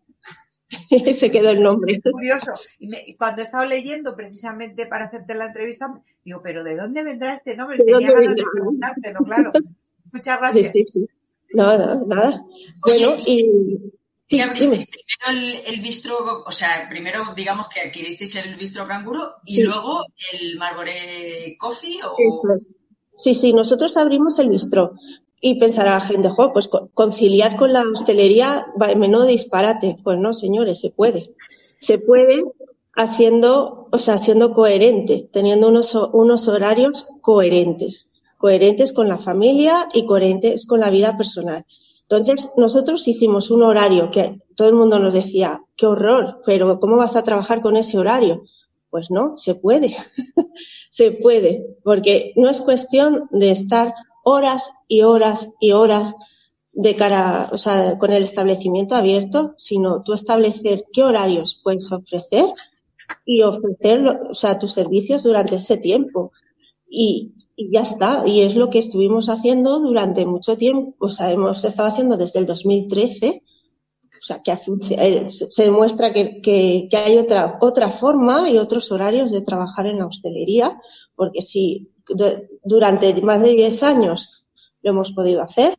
se 1.15 1.31
quedó 1.31 1.49
el 1.49 1.61
nombre. 1.61 1.95
Es 1.95 2.11
curioso. 2.11 2.51
Y, 2.79 3.15
cuando 3.15 3.41
he 3.41 3.45
estado 3.45 3.65
leyendo 3.65 4.15
precisamente 4.15 4.85
para 4.85 5.05
hacerte 5.05 5.35
la 5.35 5.45
entrevista, 5.45 5.93
digo, 6.23 6.41
pero 6.41 6.63
¿de 6.63 6.75
dónde 6.75 7.03
vendrá 7.03 7.33
este 7.33 7.55
nombre? 7.55 7.77
Tenía 7.77 8.11
ganas 8.11 8.35
de 8.35 8.43
preguntártelo, 8.53 9.19
claro. 9.19 9.51
Muchas 10.11 10.39
gracias. 10.41 10.73
Nada, 11.53 11.99
nada. 12.07 12.45
bueno, 12.85 13.15
y 13.25 13.91
¿Y 14.31 14.39
abristeis 14.39 14.87
primero 14.87 15.61
el, 15.67 15.81
bistro, 15.81 16.43
o 16.45 16.51
sea, 16.53 16.87
primero 16.89 17.33
digamos 17.35 17.67
que 17.67 17.81
adquiristeis 17.81 18.37
el 18.37 18.55
bistro 18.55 18.87
canguro 18.87 19.35
y 19.43 19.61
luego 19.61 20.05
el 20.31 20.57
Marboré 20.57 21.57
Coffee 21.59 21.99
o... 22.01 22.15
Sí, 23.17 23.35
sí, 23.35 23.51
nosotros 23.51 23.97
abrimos 23.97 24.39
el 24.39 24.47
bistro. 24.47 24.93
Y 25.43 25.59
pensará 25.59 25.95
la 25.95 26.01
gente, 26.01 26.29
jo, 26.29 26.53
pues 26.53 26.69
conciliar 26.93 27.57
con 27.57 27.73
la 27.73 27.81
hostelería, 27.81 28.67
menudo 28.95 29.25
disparate. 29.25 29.97
Pues 30.03 30.19
no, 30.19 30.33
señores, 30.33 30.79
se 30.79 30.91
puede. 30.91 31.33
Se 31.81 31.97
puede 31.97 32.43
haciendo, 32.95 33.87
o 33.91 33.97
sea, 33.97 34.19
siendo 34.19 34.53
coherente, 34.53 35.27
teniendo 35.33 35.69
unos, 35.69 35.95
unos 36.13 36.47
horarios 36.47 37.07
coherentes. 37.21 38.09
Coherentes 38.37 38.93
con 38.93 39.09
la 39.09 39.17
familia 39.17 39.87
y 39.93 40.05
coherentes 40.05 40.67
con 40.67 40.79
la 40.79 40.91
vida 40.91 41.17
personal. 41.17 41.65
Entonces, 42.11 42.49
nosotros 42.57 43.07
hicimos 43.07 43.51
un 43.51 43.63
horario 43.63 44.11
que 44.11 44.41
todo 44.55 44.67
el 44.67 44.75
mundo 44.75 44.99
nos 44.99 45.13
decía, 45.13 45.61
qué 45.77 45.85
horror, 45.87 46.41
pero 46.45 46.79
¿cómo 46.79 46.97
vas 46.97 47.15
a 47.15 47.23
trabajar 47.23 47.61
con 47.61 47.77
ese 47.77 47.97
horario? 47.97 48.43
Pues 48.89 49.09
no, 49.09 49.37
se 49.37 49.55
puede, 49.55 49.95
se 50.89 51.11
puede, 51.13 51.65
porque 51.83 52.33
no 52.35 52.49
es 52.49 52.59
cuestión 52.59 53.29
de 53.31 53.51
estar 53.51 53.93
horas 54.23 54.71
y 54.87 55.01
horas 55.01 55.47
y 55.59 55.71
horas 55.71 56.15
de 56.73 56.95
cara, 56.95 57.49
o 57.51 57.57
sea, 57.57 57.97
con 57.97 58.11
el 58.11 58.23
establecimiento 58.23 58.95
abierto, 58.95 59.53
sino 59.57 60.01
tú 60.01 60.13
establecer 60.13 60.85
qué 60.93 61.03
horarios 61.03 61.59
puedes 61.63 61.91
ofrecer 61.91 62.45
y 63.25 63.41
ofrecer, 63.41 64.07
o 64.29 64.33
sea, 64.33 64.57
tus 64.57 64.73
servicios 64.73 65.23
durante 65.23 65.55
ese 65.55 65.77
tiempo. 65.77 66.31
Y, 66.89 67.33
ya 67.71 67.81
está. 67.81 68.23
Y 68.25 68.41
es 68.41 68.55
lo 68.55 68.71
que 68.71 68.79
estuvimos 68.79 69.29
haciendo 69.29 69.79
durante 69.79 70.25
mucho 70.25 70.57
tiempo. 70.57 70.95
O 70.99 71.09
sea, 71.09 71.31
hemos 71.31 71.63
estado 71.63 71.89
haciendo 71.89 72.17
desde 72.17 72.39
el 72.39 72.47
2013 72.47 73.43
o 74.21 74.23
sea, 74.23 74.41
que 74.43 74.51
eh, 74.51 75.27
se 75.31 75.63
demuestra 75.63 76.13
que, 76.13 76.41
que, 76.41 76.87
que, 76.91 76.97
hay 76.97 77.17
otra, 77.17 77.57
otra 77.59 77.89
forma 77.89 78.51
y 78.51 78.59
otros 78.59 78.91
horarios 78.91 79.31
de 79.31 79.41
trabajar 79.41 79.87
en 79.87 79.97
la 79.97 80.05
hostelería, 80.05 80.79
porque 81.15 81.41
si 81.41 81.89
durante 82.63 83.21
más 83.21 83.41
de 83.41 83.53
10 83.53 83.83
años 83.83 84.43
lo 84.81 84.91
hemos 84.91 85.11
podido 85.11 85.41
hacer, 85.41 85.77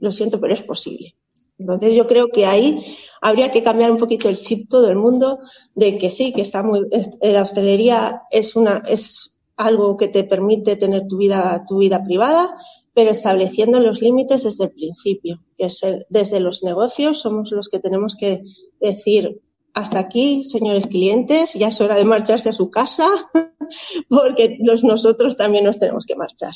lo 0.00 0.12
siento, 0.12 0.40
pero 0.40 0.54
es 0.54 0.62
posible. 0.62 1.14
Entonces 1.58 1.94
yo 1.96 2.06
creo 2.06 2.28
que 2.28 2.46
ahí 2.46 2.96
habría 3.20 3.50
que 3.50 3.62
cambiar 3.62 3.90
un 3.90 3.98
poquito 3.98 4.28
el 4.28 4.38
chip 4.38 4.68
todo 4.68 4.88
el 4.88 4.96
mundo 4.96 5.40
de 5.74 5.98
que 5.98 6.08
sí, 6.08 6.32
que 6.32 6.42
está 6.42 6.62
muy, 6.62 6.86
eh, 6.92 7.32
la 7.32 7.42
hostelería 7.42 8.22
es 8.30 8.54
una, 8.54 8.84
es 8.86 9.34
algo 9.56 9.96
que 9.96 10.08
te 10.08 10.22
permite 10.22 10.76
tener 10.76 11.08
tu 11.08 11.16
vida, 11.16 11.64
tu 11.66 11.78
vida 11.78 12.04
privada, 12.04 12.54
pero 12.94 13.10
estableciendo 13.10 13.80
los 13.80 14.00
límites 14.00 14.44
desde 14.44 14.64
el 14.64 14.70
principio, 14.70 15.40
que 15.56 15.66
es 15.66 15.80
desde 16.08 16.40
los 16.40 16.62
negocios 16.62 17.20
somos 17.20 17.50
los 17.50 17.68
que 17.68 17.80
tenemos 17.80 18.16
que 18.16 18.42
decir 18.80 19.40
hasta 19.74 19.98
aquí, 19.98 20.44
señores 20.44 20.86
clientes, 20.86 21.52
ya 21.54 21.68
es 21.68 21.80
hora 21.80 21.94
de 21.94 22.04
marcharse 22.04 22.48
a 22.48 22.52
su 22.52 22.70
casa, 22.70 23.08
porque 24.08 24.58
los, 24.60 24.84
nosotros 24.84 25.36
también 25.36 25.64
nos 25.64 25.78
tenemos 25.78 26.06
que 26.06 26.16
marchar. 26.16 26.54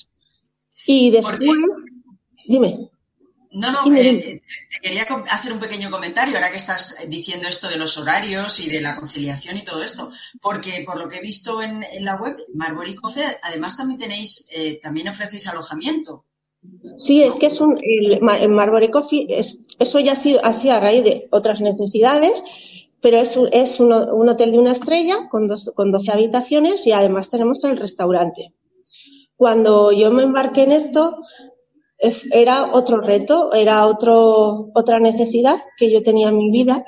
Y 0.86 1.10
después, 1.10 1.38
dime. 2.46 2.90
No, 3.54 3.70
no, 3.70 3.94
eh, 3.94 4.40
te 4.70 4.80
quería 4.80 5.02
hacer 5.30 5.52
un 5.52 5.58
pequeño 5.58 5.90
comentario 5.90 6.36
ahora 6.36 6.50
que 6.50 6.56
estás 6.56 6.96
diciendo 7.06 7.48
esto 7.48 7.68
de 7.68 7.76
los 7.76 7.98
horarios 7.98 8.58
y 8.60 8.70
de 8.70 8.80
la 8.80 8.96
conciliación 8.96 9.58
y 9.58 9.64
todo 9.64 9.82
esto, 9.82 10.10
porque 10.40 10.82
por 10.86 10.98
lo 10.98 11.06
que 11.06 11.18
he 11.18 11.20
visto 11.20 11.62
en, 11.62 11.84
la 12.00 12.16
web, 12.16 12.36
Marbury 12.54 12.94
Coffee, 12.94 13.24
además 13.42 13.76
también 13.76 14.00
tenéis, 14.00 14.48
eh, 14.56 14.80
también 14.82 15.08
ofrecéis 15.08 15.48
alojamiento. 15.48 16.24
Sí, 16.96 17.22
es 17.22 17.34
que 17.34 17.46
es 17.46 17.60
un, 17.60 17.78
el, 17.82 18.20
Marbury 18.22 18.90
Coffee, 18.90 19.26
es, 19.28 19.58
eso 19.78 20.00
ya 20.00 20.12
ha 20.12 20.16
sido 20.16 20.42
así 20.44 20.70
a 20.70 20.80
raíz 20.80 21.04
de 21.04 21.28
otras 21.30 21.60
necesidades, 21.60 22.42
pero 23.02 23.18
es, 23.18 23.80
un, 23.80 23.92
hotel 23.92 24.52
de 24.52 24.58
una 24.58 24.72
estrella 24.72 25.28
con, 25.28 25.48
dos, 25.48 25.72
con 25.74 25.90
12 25.90 26.12
habitaciones 26.12 26.86
y 26.86 26.92
además 26.92 27.28
tenemos 27.28 27.62
el 27.64 27.76
restaurante. 27.76 28.54
Cuando 29.36 29.90
yo 29.90 30.12
me 30.12 30.22
embarqué 30.22 30.62
en 30.62 30.72
esto, 30.72 31.16
era 32.30 32.72
otro 32.72 33.00
reto, 33.00 33.52
era 33.52 33.86
otra 33.86 35.00
necesidad 35.00 35.58
que 35.76 35.90
yo 35.90 36.02
tenía 36.02 36.28
en 36.28 36.38
mi 36.38 36.50
vida, 36.50 36.84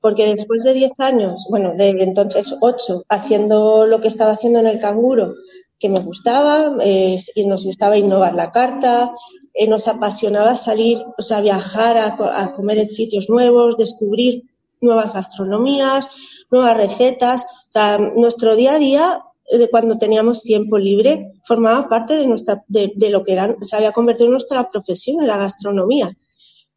porque 0.00 0.26
después 0.34 0.64
de 0.64 0.74
10 0.74 0.92
años, 0.98 1.46
bueno, 1.48 1.74
de 1.76 1.90
entonces 2.00 2.54
8, 2.60 3.04
haciendo 3.08 3.86
lo 3.86 4.00
que 4.00 4.08
estaba 4.08 4.32
haciendo 4.32 4.58
en 4.58 4.66
el 4.66 4.80
canguro, 4.80 5.34
que 5.78 5.88
me 5.88 6.00
gustaba, 6.00 6.76
eh, 6.82 7.18
y 7.34 7.46
nos 7.46 7.64
gustaba 7.64 7.96
innovar 7.96 8.34
la 8.34 8.50
carta, 8.50 9.12
eh, 9.52 9.68
nos 9.68 9.86
apasionaba 9.86 10.56
salir, 10.56 11.02
o 11.16 11.22
sea, 11.22 11.40
viajar 11.40 11.96
a, 11.96 12.54
comer 12.54 12.78
en 12.78 12.86
sitios 12.86 13.28
nuevos, 13.28 13.76
descubrir 13.76 14.42
nuevas 14.80 15.12
gastronomías, 15.12 16.10
nuevas 16.50 16.76
recetas. 16.76 17.44
O 17.44 17.72
sea, 17.72 17.98
nuestro 17.98 18.56
día 18.56 18.74
a 18.74 18.78
día, 18.78 19.22
eh, 19.50 19.68
cuando 19.70 19.98
teníamos 19.98 20.42
tiempo 20.42 20.78
libre, 20.78 21.32
formaba 21.44 21.88
parte 21.88 22.14
de 22.14 22.26
nuestra, 22.26 22.64
de, 22.68 22.92
lo 23.10 23.22
que 23.22 23.32
era, 23.32 23.56
se 23.62 23.76
había 23.76 23.92
convertido 23.92 24.26
en 24.26 24.32
nuestra 24.32 24.70
profesión, 24.70 25.20
en 25.20 25.28
la 25.28 25.38
gastronomía. 25.38 26.16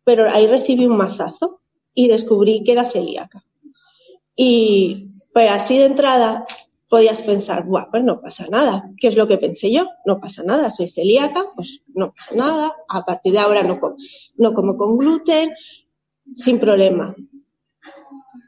Pero 0.04 0.30
ahí 0.30 0.48
recibí 0.48 0.86
un 0.86 0.98
mazazo 0.98 1.62
y 1.94 2.08
descubrí 2.08 2.64
que 2.64 2.74
era 2.74 2.90
celíaca. 2.90 3.44
Y 4.36 5.22
pues 5.34 5.50
así 5.50 5.78
de 5.78 5.86
entrada 5.86 6.46
podías 6.90 7.22
pensar, 7.22 7.66
Buah, 7.66 7.90
pues 7.92 8.04
no 8.04 8.22
pasa 8.22 8.48
nada. 8.50 8.90
¿Qué 8.98 9.08
es 9.10 9.16
lo 9.16 9.28
que 9.28 9.38
pensé 9.38 9.72
yo? 9.72 9.88
No 10.06 10.20
pasa 10.20 10.44
nada, 10.44 10.70
soy 10.70 10.90
celíaca, 10.90 11.44
pues 11.56 11.82
no 11.96 12.14
pasa 12.14 12.36
nada. 12.36 12.74
A 12.88 13.06
partir 13.06 13.34
de 13.34 13.40
ahora 13.40 13.64
no, 13.64 13.80
como, 13.80 13.98
no 14.38 14.54
como 14.54 14.78
con 14.78 14.98
gluten, 14.98 15.52
sin 16.36 16.60
problema. 16.60 17.16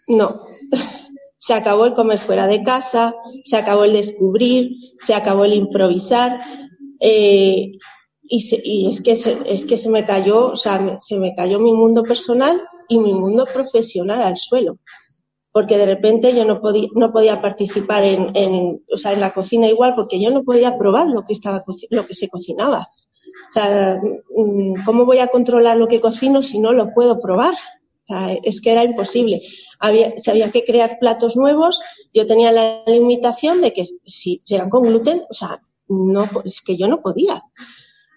No. 0.09 0.41
Se 1.37 1.53
acabó 1.53 1.85
el 1.85 1.93
comer 1.93 2.19
fuera 2.19 2.47
de 2.47 2.63
casa, 2.63 3.15
se 3.45 3.55
acabó 3.55 3.85
el 3.85 3.93
descubrir, 3.93 4.71
se 4.99 5.13
acabó 5.13 5.45
el 5.45 5.53
improvisar. 5.53 6.41
Eh, 6.99 7.71
y, 8.23 8.89
es 8.89 9.01
que 9.01 9.15
se, 9.15 9.39
es 9.45 9.65
que 9.65 9.77
se 9.77 9.89
me 9.89 10.05
cayó, 10.05 10.47
o 10.47 10.55
sea, 10.57 10.99
se 10.99 11.17
me 11.17 11.33
cayó 11.33 11.61
mi 11.61 11.71
mundo 11.71 12.03
personal 12.03 12.61
y 12.89 12.99
mi 12.99 13.13
mundo 13.13 13.47
profesional 13.51 14.21
al 14.21 14.35
suelo 14.35 14.79
porque 15.51 15.77
de 15.77 15.85
repente 15.85 16.35
yo 16.35 16.45
no 16.45 16.61
podía, 16.61 16.87
no 16.93 17.11
podía 17.11 17.41
participar 17.41 18.03
en, 18.03 18.35
en, 18.35 18.83
o 18.91 18.97
sea, 18.97 19.13
en 19.13 19.19
la 19.19 19.33
cocina 19.33 19.67
igual 19.67 19.95
porque 19.95 20.21
yo 20.21 20.29
no 20.29 20.43
podía 20.43 20.77
probar 20.77 21.07
lo 21.07 21.23
que 21.23 21.33
estaba, 21.33 21.63
lo 21.89 22.05
que 22.05 22.13
se 22.13 22.29
cocinaba. 22.29 22.87
O 23.49 23.51
sea, 23.51 23.99
mm, 24.35 24.85
¿cómo 24.85 25.05
voy 25.05 25.19
a 25.19 25.27
controlar 25.27 25.77
lo 25.77 25.87
que 25.87 26.01
cocino 26.01 26.41
si 26.43 26.59
no 26.59 26.71
lo 26.71 26.93
puedo 26.93 27.19
probar? 27.19 27.53
O 27.53 28.05
sea, 28.05 28.33
es 28.43 28.61
que 28.61 28.71
era 28.71 28.83
imposible. 28.83 29.41
Había, 29.79 30.17
se 30.17 30.31
había 30.31 30.51
que 30.51 30.63
crear 30.63 30.97
platos 30.99 31.35
nuevos. 31.35 31.81
Yo 32.13 32.27
tenía 32.27 32.51
la 32.51 32.83
limitación 32.85 33.61
de 33.61 33.73
que 33.73 33.87
si 34.05 34.43
eran 34.47 34.69
con 34.69 34.83
gluten, 34.83 35.23
o 35.29 35.33
sea, 35.33 35.59
no, 35.87 36.27
es 36.45 36.61
que 36.61 36.77
yo 36.77 36.87
no 36.87 37.01
podía. 37.01 37.43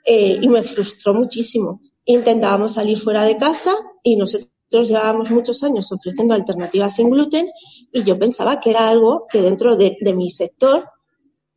Eh, 0.04 0.38
y 0.40 0.48
me 0.48 0.62
frustró 0.62 1.14
muchísimo. 1.14 1.80
Intentábamos 2.04 2.72
salir 2.74 2.98
fuera 2.98 3.24
de 3.24 3.36
casa 3.36 3.74
y 4.02 4.16
nosotros 4.16 4.48
llevábamos 4.72 5.30
muchos 5.30 5.62
años 5.62 5.90
ofreciendo 5.92 6.34
alternativas 6.34 6.96
sin 6.96 7.10
gluten 7.10 7.48
y 7.92 8.02
yo 8.02 8.18
pensaba 8.18 8.58
que 8.58 8.70
era 8.70 8.88
algo 8.88 9.26
que 9.30 9.42
dentro 9.42 9.76
de, 9.76 9.96
mi 10.14 10.30
sector 10.30 10.88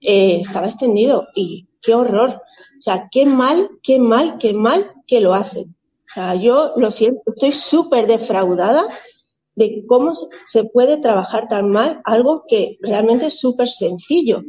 eh, 0.01 0.41
estaba 0.41 0.67
extendido 0.67 1.27
y 1.33 1.67
qué 1.81 1.95
horror. 1.95 2.41
O 2.77 2.81
sea, 2.81 3.07
qué 3.09 3.25
mal, 3.25 3.69
qué 3.81 3.99
mal, 3.99 4.37
qué 4.37 4.53
mal 4.53 4.93
que 5.07 5.21
lo 5.21 5.33
hacen. 5.33 5.75
O 6.09 6.13
sea, 6.13 6.35
yo 6.35 6.73
lo 6.77 6.91
siento, 6.91 7.21
estoy 7.27 7.51
súper 7.51 8.05
defraudada 8.05 8.85
de 9.55 9.85
cómo 9.87 10.11
se 10.45 10.65
puede 10.65 10.97
trabajar 10.97 11.47
tan 11.47 11.69
mal 11.69 12.01
algo 12.03 12.43
que 12.47 12.77
realmente 12.81 13.27
es 13.27 13.39
súper 13.39 13.69
sencillo 13.69 14.41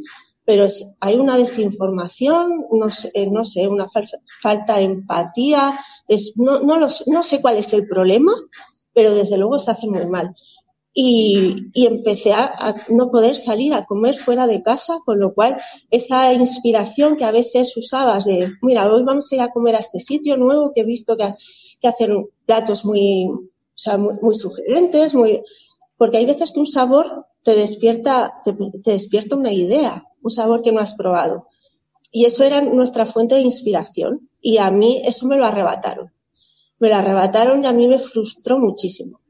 pero 0.46 0.66
hay 1.00 1.16
una 1.16 1.36
desinformación, 1.36 2.66
no 2.70 2.88
sé, 2.88 3.10
eh, 3.12 3.28
no 3.28 3.44
sé 3.44 3.68
una 3.68 3.88
falsa, 3.88 4.18
falta 4.40 4.78
de 4.78 4.84
empatía, 4.84 5.78
no, 6.36 6.60
no, 6.60 6.78
los, 6.78 7.06
no 7.08 7.24
sé 7.24 7.42
cuál 7.42 7.56
es 7.58 7.72
el 7.72 7.86
problema, 7.88 8.32
pero 8.94 9.12
desde 9.12 9.36
luego 9.36 9.58
se 9.58 9.72
hace 9.72 9.88
muy 9.88 10.06
mal. 10.06 10.34
Y, 10.94 11.66
y 11.74 11.86
empecé 11.86 12.32
a, 12.32 12.44
a, 12.44 12.74
no 12.88 13.10
poder 13.10 13.34
salir 13.34 13.74
a 13.74 13.84
comer 13.84 14.16
fuera 14.16 14.46
de 14.46 14.62
casa, 14.62 15.00
con 15.04 15.18
lo 15.18 15.34
cual 15.34 15.58
esa 15.90 16.32
inspiración 16.32 17.16
que 17.16 17.24
a 17.24 17.32
veces 17.32 17.76
usabas 17.76 18.24
de, 18.24 18.52
mira, 18.62 18.90
hoy 18.90 19.02
vamos 19.02 19.30
a 19.30 19.34
ir 19.34 19.40
a 19.42 19.50
comer 19.50 19.74
a 19.74 19.80
este 19.80 19.98
sitio 19.98 20.36
nuevo 20.36 20.72
que 20.72 20.82
he 20.82 20.86
visto 20.86 21.16
que, 21.16 21.34
que 21.80 21.88
hacen 21.88 22.28
platos 22.46 22.84
muy, 22.84 23.28
o 23.76 23.78
sea, 23.78 23.98
muy, 23.98 24.14
muy 24.22 24.34
sugerentes, 24.34 25.14
muy, 25.14 25.42
porque 25.98 26.16
hay 26.16 26.26
veces 26.26 26.50
que 26.50 26.60
un 26.60 26.66
sabor 26.66 27.26
te 27.42 27.54
despierta, 27.54 28.40
te, 28.42 28.56
despierta 28.90 29.36
una 29.36 29.52
idea 29.52 30.02
un 30.22 30.30
sabor 30.30 30.62
que 30.62 30.72
no 30.72 30.80
has 30.80 30.92
probado. 30.94 31.46
Y 32.10 32.24
eso 32.24 32.42
era 32.42 32.60
nuestra 32.60 33.06
fuente 33.06 33.36
de 33.36 33.42
inspiración. 33.42 34.28
Y 34.40 34.58
a 34.58 34.70
mí 34.70 35.02
eso 35.04 35.26
me 35.26 35.36
lo 35.36 35.44
arrebataron. 35.44 36.10
Me 36.80 36.88
lo 36.88 36.96
arrebataron 36.96 37.62
y 37.62 37.66
a 37.66 37.72
mí 37.72 37.86
me 37.86 38.00
frustró 38.00 38.58
muchísimo. 38.58 39.20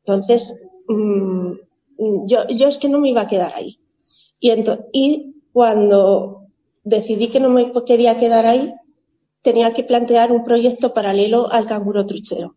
Entonces, 0.00 0.54
mmm, 0.88 1.52
yo, 2.26 2.46
yo 2.48 2.68
es 2.68 2.76
que 2.76 2.90
no 2.90 2.98
me 2.98 3.10
iba 3.10 3.22
a 3.22 3.28
quedar 3.28 3.52
ahí. 3.54 3.78
Y, 4.40 4.52
y 4.92 5.36
cuando 5.52 6.48
decidí 6.84 7.28
que 7.28 7.40
no 7.40 7.48
me 7.48 7.72
quería 7.86 8.18
quedar 8.18 8.44
ahí, 8.44 8.74
tenía 9.40 9.72
que 9.72 9.84
plantear 9.84 10.32
un 10.32 10.44
proyecto 10.44 10.92
paralelo 10.92 11.50
al 11.50 11.66
canguro 11.66 12.04
truchero. 12.04 12.56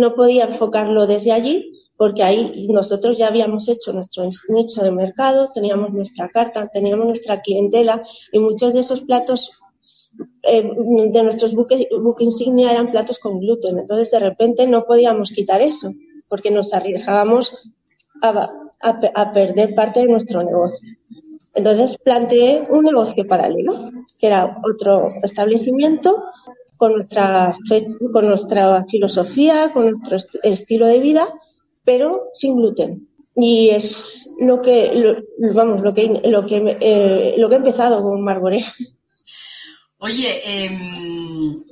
No 0.00 0.14
podía 0.14 0.44
enfocarlo 0.44 1.06
desde 1.06 1.32
allí 1.32 1.56
porque 2.00 2.22
ahí 2.22 2.66
nosotros 2.68 3.18
ya 3.18 3.28
habíamos 3.28 3.68
hecho 3.68 3.92
nuestro 3.92 4.26
nicho 4.48 4.82
de 4.82 4.90
mercado, 4.90 5.50
teníamos 5.52 5.92
nuestra 5.92 6.30
carta, 6.30 6.70
teníamos 6.72 7.04
nuestra 7.06 7.42
clientela 7.42 8.02
y 8.32 8.38
muchos 8.38 8.72
de 8.72 8.80
esos 8.80 9.02
platos 9.02 9.50
eh, 10.42 10.62
de 10.62 11.22
nuestros 11.22 11.54
buques 11.54 11.86
buque 12.02 12.24
insignia 12.24 12.72
eran 12.72 12.90
platos 12.90 13.18
con 13.18 13.38
gluten. 13.38 13.78
Entonces, 13.78 14.10
de 14.10 14.20
repente 14.20 14.66
no 14.66 14.86
podíamos 14.86 15.30
quitar 15.30 15.60
eso 15.60 15.92
porque 16.26 16.50
nos 16.50 16.72
arriesgábamos 16.72 17.52
a, 18.22 18.50
a 18.80 19.32
perder 19.34 19.74
parte 19.74 20.00
de 20.00 20.06
nuestro 20.06 20.40
negocio. 20.40 20.88
Entonces 21.54 21.98
planteé 21.98 22.62
un 22.70 22.84
negocio 22.84 23.26
paralelo, 23.26 23.90
que 24.18 24.26
era 24.28 24.58
otro 24.64 25.08
establecimiento 25.22 26.24
con 26.80 26.94
nuestra, 26.94 27.54
con 28.10 28.26
nuestra 28.26 28.86
filosofía, 28.86 29.70
con 29.74 29.90
nuestro 29.90 30.16
estilo 30.42 30.86
de 30.86 30.98
vida, 30.98 31.28
pero 31.84 32.30
sin 32.32 32.56
gluten. 32.56 33.06
Y 33.36 33.68
es 33.68 34.30
lo 34.40 34.62
que, 34.62 35.22
vamos, 35.54 35.82
lo 35.82 35.92
que, 35.92 36.22
lo 36.24 36.46
que, 36.46 36.78
eh, 36.80 37.34
lo 37.36 37.50
que 37.50 37.54
he 37.54 37.58
empezado 37.58 38.02
con 38.02 38.22
Marboré. 38.22 38.64
Oye, 39.98 40.64
em, 40.64 41.62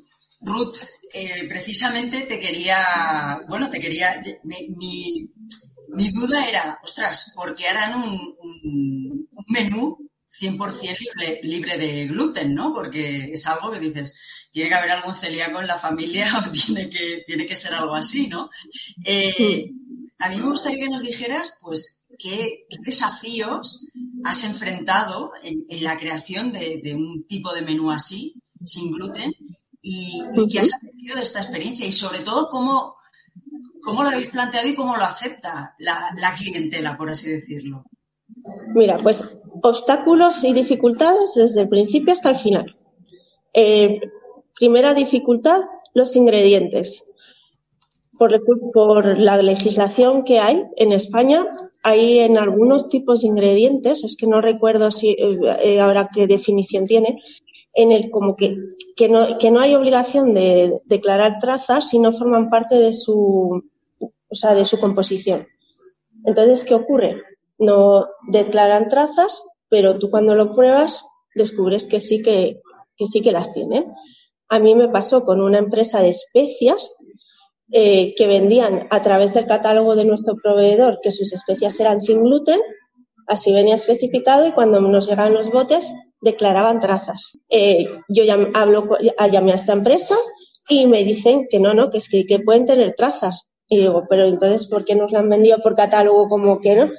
Ruth, 0.43 0.77
eh, 1.15 1.49
precisamente 1.49 2.27
te 2.27 2.39
quería, 2.39 3.41
bueno, 3.49 3.71
te 3.71 3.81
quería, 3.81 4.23
mi, 4.45 4.69
mi, 5.89 6.11
duda 6.11 6.47
era, 6.47 6.79
ostras, 6.85 7.33
¿por 7.35 7.57
qué 7.57 7.67
harán 7.69 7.95
un, 8.03 8.37
un, 8.43 9.29
menú 9.49 10.11
100% 10.39 10.99
libre, 10.99 11.41
libre 11.43 11.79
de 11.79 12.07
gluten, 12.09 12.55
¿no? 12.55 12.75
Porque 12.75 13.33
es 13.33 13.47
algo 13.47 13.71
que 13.71 13.81
dices, 13.81 14.15
tiene 14.51 14.69
que 14.69 14.75
haber 14.75 14.91
algún 14.91 15.15
celíaco 15.15 15.61
en 15.61 15.67
la 15.67 15.79
familia 15.79 16.33
o 16.47 16.51
tiene 16.51 16.89
que, 16.89 17.23
tiene 17.27 17.47
que 17.47 17.57
ser 17.57 17.75
algo 17.75 17.95
así, 17.95 18.29
¿no? 18.29 18.51
Eh, 19.05 19.71
a 20.19 20.29
mí 20.31 20.37
me 20.37 20.49
gustaría 20.49 20.85
que 20.85 20.91
nos 20.91 21.03
dijeras, 21.03 21.59
pues, 21.61 22.07
qué, 22.19 22.67
desafíos 22.81 23.87
has 24.25 24.45
enfrentado 24.45 25.31
en, 25.43 25.65
la 25.83 25.97
creación 25.97 26.53
de, 26.53 26.95
un 26.95 27.25
tipo 27.29 27.53
de 27.55 27.63
menú 27.63 27.91
así, 27.91 28.35
sin 28.65 28.91
gluten, 28.93 29.33
y, 29.81 30.21
qué 30.51 30.61
has 30.61 30.75
aprendido 30.75 31.17
de 31.17 31.23
esta 31.23 31.43
experiencia 31.43 31.87
y 31.87 31.93
sobre 31.93 32.21
todo 32.21 32.49
cómo, 32.49 32.97
cómo 33.81 34.03
lo 34.03 34.11
habéis 34.11 34.31
planteado 34.31 34.67
y 34.69 34.75
cómo 34.75 34.97
lo 34.97 35.05
acepta 35.05 35.77
la, 35.79 36.35
clientela, 36.37 36.97
por 36.97 37.11
así 37.11 37.31
decirlo. 37.31 37.85
Mira, 38.75 38.97
pues 38.97 39.23
obstáculos 39.63 40.43
y 40.43 40.53
dificultades 40.53 41.35
desde 41.37 41.63
el 41.63 41.69
principio 41.69 42.13
hasta 42.13 42.31
el 42.31 42.39
final. 42.39 42.77
Eh, 43.55 44.01
primera 44.59 44.95
dificultad, 44.95 45.61
los 45.95 46.17
ingredientes 46.17 47.09
por, 48.19 49.19
la 49.19 49.41
legislación 49.41 50.25
que 50.25 50.41
hay 50.41 50.65
en 50.77 50.93
España, 50.93 51.47
hay 51.83 52.19
en 52.19 52.37
algunos 52.37 52.89
tipos 52.89 53.21
de 53.21 53.29
ingredientes, 53.29 54.03
es 54.05 54.17
que 54.17 54.27
no 54.27 54.41
recuerdo 54.41 54.91
si 54.91 55.11
eh, 55.11 55.39
eh, 55.63 55.81
ahora 55.81 56.11
qué 56.13 56.27
definición 56.27 56.85
tiene, 56.85 57.23
en 57.73 57.93
el 57.93 58.11
como 58.11 58.35
que, 58.35 58.57
que, 58.97 59.09
no, 59.09 59.39
que 59.39 59.53
no 59.53 59.61
hay 59.61 59.75
obligación 59.77 60.35
de 60.35 60.81
declarar 60.87 61.39
trazas 61.41 61.89
si 61.89 62.01
no 62.01 62.13
forman 62.13 62.51
parte 62.51 62.75
de 62.77 62.93
su, 62.93 63.63
o 64.01 64.35
sea, 64.35 64.55
de 64.55 64.65
su 64.65 64.81
composición. 64.81 65.47
Entonces, 66.25 66.65
¿qué 66.65 66.75
ocurre? 66.75 67.23
No 67.59 68.07
declaran 68.27 68.89
trazas, 68.89 69.45
pero 69.69 69.99
tú 69.99 70.11
cuando 70.11 70.35
lo 70.35 70.55
pruebas 70.57 71.05
descubres 71.37 71.85
que 71.85 72.01
sí 72.01 72.21
que, 72.21 72.61
que 72.97 73.07
sí 73.07 73.23
que 73.23 73.31
las 73.31 73.53
tienen. 73.53 73.93
A 74.49 74.59
mí 74.59 74.75
me 74.75 74.89
pasó 74.89 75.25
con 75.25 75.41
una 75.41 75.59
empresa 75.59 76.01
de 76.01 76.11
especias 76.11 76.91
eh, 77.71 78.15
que 78.17 78.27
vendían 78.27 78.87
a 78.91 79.03
través 79.03 79.35
del 79.35 79.47
catálogo 79.47 79.95
de 79.95 80.07
nuestro 80.07 80.37
proveedor 80.37 81.01
que 81.03 81.11
sus 81.11 81.33
especias 81.33 81.79
eran 81.81 82.01
sin 82.01 82.23
gluten, 82.23 82.61
así 83.27 83.53
venía 83.53 83.75
especificado 83.75 84.47
y 84.47 84.53
cuando 84.53 84.81
nos 84.81 85.07
llegaban 85.07 85.35
los 85.35 85.51
botes 85.51 85.93
declaraban 86.21 86.81
trazas. 86.81 87.39
Eh, 87.49 87.89
yo 88.09 88.25
hablo, 88.55 88.97
llamé 89.31 89.53
a 89.53 89.57
esta 89.57 89.73
empresa 89.73 90.17
y 90.69 90.87
me 90.87 91.05
dicen 91.05 91.47
que 91.51 91.61
no, 91.61 91.75
no, 91.75 91.91
que 91.91 91.99
es 91.99 92.09
que, 92.09 92.41
pueden 92.41 92.67
tener 92.67 92.95
trazas. 92.97 93.51
Y 93.69 93.79
digo, 93.79 94.05
pero 94.09 94.27
entonces, 94.27 94.67
¿por 94.67 94.85
qué 94.85 94.95
nos 94.95 95.13
la 95.13 95.19
han 95.19 95.29
vendido 95.29 95.59
por 95.59 95.75
catálogo 95.75 96.29
como 96.29 96.61
que 96.61 96.75
no? 96.75 96.91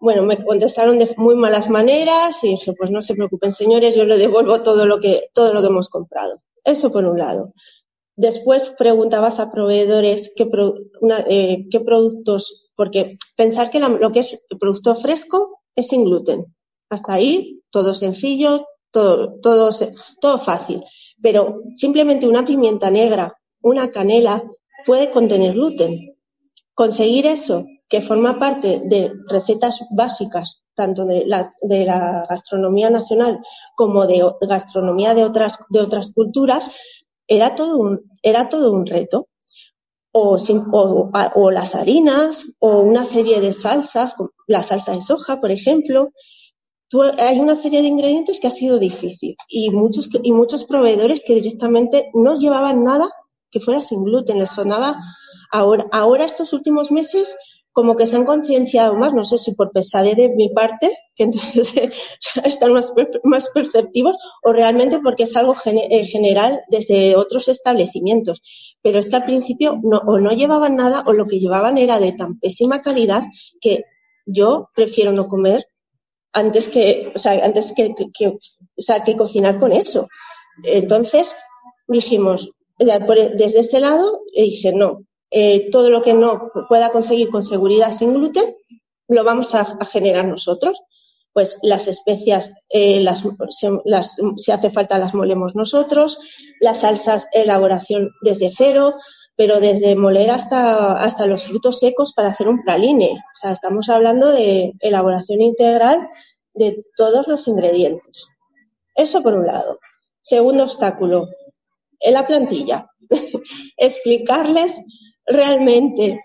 Bueno, 0.00 0.22
me 0.22 0.42
contestaron 0.44 0.98
de 0.98 1.12
muy 1.16 1.36
malas 1.36 1.68
maneras 1.70 2.42
y 2.42 2.50
dije, 2.50 2.72
pues 2.76 2.90
no 2.90 3.02
se 3.02 3.14
preocupen, 3.14 3.52
señores, 3.52 3.94
yo 3.94 4.04
le 4.04 4.16
devuelvo 4.16 4.62
todo 4.62 4.86
lo 4.86 5.00
que, 5.00 5.28
todo 5.32 5.52
lo 5.54 5.60
que 5.60 5.66
hemos 5.68 5.88
comprado. 5.88 6.40
Eso 6.68 6.92
por 6.92 7.04
un 7.06 7.18
lado. 7.18 7.54
Después 8.14 8.68
preguntabas 8.76 9.40
a 9.40 9.50
proveedores 9.50 10.32
qué, 10.36 10.46
eh, 11.28 11.66
productos, 11.84 12.68
porque 12.76 13.16
pensar 13.36 13.70
que 13.70 13.80
lo 13.80 14.12
que 14.12 14.20
es 14.20 14.38
el 14.50 14.58
producto 14.58 14.94
fresco 14.96 15.60
es 15.74 15.88
sin 15.88 16.04
gluten. 16.04 16.44
Hasta 16.90 17.14
ahí 17.14 17.62
todo 17.70 17.94
sencillo, 17.94 18.66
todo, 18.90 19.36
todo 19.40 20.38
fácil. 20.38 20.82
Pero 21.22 21.62
simplemente 21.74 22.28
una 22.28 22.44
pimienta 22.44 22.90
negra, 22.90 23.34
una 23.62 23.90
canela, 23.90 24.42
puede 24.84 25.10
contener 25.10 25.54
gluten. 25.54 26.16
Conseguir 26.74 27.26
eso, 27.26 27.64
que 27.88 28.02
forma 28.02 28.38
parte 28.38 28.82
de 28.84 29.10
recetas 29.28 29.80
básicas, 29.90 30.62
tanto 30.78 31.04
de 31.04 31.26
la, 31.26 31.52
de 31.60 31.84
la 31.84 32.24
gastronomía 32.30 32.88
nacional 32.88 33.40
como 33.74 34.06
de 34.06 34.22
gastronomía 34.42 35.12
de 35.12 35.24
otras, 35.24 35.58
de 35.70 35.80
otras 35.80 36.12
culturas, 36.12 36.70
era 37.26 37.56
todo 37.56 37.78
un, 37.78 38.00
era 38.22 38.48
todo 38.48 38.72
un 38.72 38.86
reto. 38.86 39.26
O, 40.12 40.38
o, 41.34 41.50
las 41.50 41.74
harinas, 41.74 42.44
o 42.60 42.80
una 42.80 43.04
serie 43.04 43.40
de 43.40 43.52
salsas, 43.52 44.14
la 44.46 44.62
salsa 44.62 44.92
de 44.92 45.02
soja, 45.02 45.40
por 45.40 45.50
ejemplo. 45.50 46.10
hay 47.18 47.38
una 47.38 47.54
serie 47.54 47.82
de 47.82 47.88
ingredientes 47.88 48.40
que 48.40 48.46
ha 48.46 48.50
sido 48.50 48.78
difícil 48.78 49.36
y 49.48 49.70
muchos, 49.70 50.08
y 50.22 50.32
muchos 50.32 50.64
proveedores 50.64 51.22
que 51.24 51.34
directamente 51.34 52.10
no 52.14 52.38
llevaban 52.38 52.84
nada 52.84 53.08
que 53.50 53.60
fuera 53.60 53.82
sin 53.82 54.02
gluten. 54.02 54.38
Les 54.38 54.50
sonaba 54.50 54.96
ahora, 55.52 55.86
ahora 55.92 56.24
estos 56.24 56.52
últimos 56.52 56.90
meses 56.90 57.36
como 57.78 57.94
que 57.94 58.08
se 58.08 58.16
han 58.16 58.24
concienciado 58.24 58.96
más, 58.96 59.14
no 59.14 59.24
sé 59.24 59.38
si 59.38 59.54
por 59.54 59.70
pesadez 59.70 60.16
de 60.16 60.30
mi 60.30 60.48
parte, 60.48 60.98
que 61.14 61.22
entonces 61.22 61.72
están 62.44 62.72
más, 62.72 62.92
más 63.22 63.48
perceptivos, 63.50 64.16
o 64.42 64.52
realmente 64.52 64.98
porque 64.98 65.22
es 65.22 65.36
algo 65.36 65.54
eh, 65.64 66.04
general 66.04 66.62
desde 66.70 67.14
otros 67.14 67.46
establecimientos. 67.46 68.42
Pero 68.82 68.98
es 68.98 69.08
que 69.08 69.14
al 69.14 69.26
principio 69.26 69.78
no, 69.80 69.98
o 69.98 70.18
no 70.18 70.30
llevaban 70.30 70.74
nada 70.74 71.04
o 71.06 71.12
lo 71.12 71.26
que 71.26 71.38
llevaban 71.38 71.78
era 71.78 72.00
de 72.00 72.14
tan 72.14 72.40
pésima 72.40 72.82
calidad 72.82 73.22
que 73.60 73.84
yo 74.26 74.70
prefiero 74.74 75.12
no 75.12 75.28
comer 75.28 75.64
antes 76.32 76.66
que, 76.66 77.12
o 77.14 77.18
sea, 77.20 77.44
antes 77.44 77.72
que, 77.76 77.94
que, 78.12 78.26
o 78.26 78.82
sea, 78.82 79.04
que 79.04 79.16
cocinar 79.16 79.60
con 79.60 79.70
eso. 79.70 80.08
Entonces 80.64 81.32
dijimos, 81.86 82.50
desde 82.76 83.60
ese 83.60 83.78
lado, 83.78 84.22
dije, 84.34 84.72
no, 84.72 85.04
eh, 85.30 85.70
todo 85.70 85.90
lo 85.90 86.02
que 86.02 86.14
no 86.14 86.50
pueda 86.68 86.90
conseguir 86.90 87.30
con 87.30 87.42
seguridad 87.42 87.92
sin 87.92 88.14
gluten, 88.14 88.54
lo 89.08 89.24
vamos 89.24 89.54
a, 89.54 89.64
generar 89.86 90.24
nosotros. 90.26 90.80
Pues 91.32 91.58
las 91.62 91.86
especias, 91.86 92.52
eh, 92.68 93.00
las, 93.00 93.22
si 94.36 94.50
hace 94.50 94.70
falta, 94.70 94.98
las 94.98 95.14
molemos 95.14 95.54
nosotros, 95.54 96.18
las 96.60 96.80
salsas, 96.80 97.28
elaboración 97.32 98.10
desde 98.22 98.50
cero, 98.50 98.94
pero 99.36 99.60
desde 99.60 99.94
moler 99.94 100.30
hasta, 100.30 101.00
hasta 101.00 101.26
los 101.26 101.44
frutos 101.44 101.78
secos 101.78 102.12
para 102.12 102.30
hacer 102.30 102.48
un 102.48 102.64
praline. 102.64 103.12
O 103.12 103.38
sea, 103.40 103.52
estamos 103.52 103.88
hablando 103.88 104.32
de 104.32 104.72
elaboración 104.80 105.40
integral 105.40 106.08
de 106.54 106.82
todos 106.96 107.28
los 107.28 107.46
ingredientes. 107.46 108.26
Eso 108.96 109.22
por 109.22 109.34
un 109.34 109.46
lado. 109.46 109.78
Segundo 110.20 110.64
obstáculo, 110.64 111.28
en 112.00 112.14
la 112.14 112.26
plantilla. 112.26 112.90
Explicarles 113.76 114.76
realmente 115.28 116.20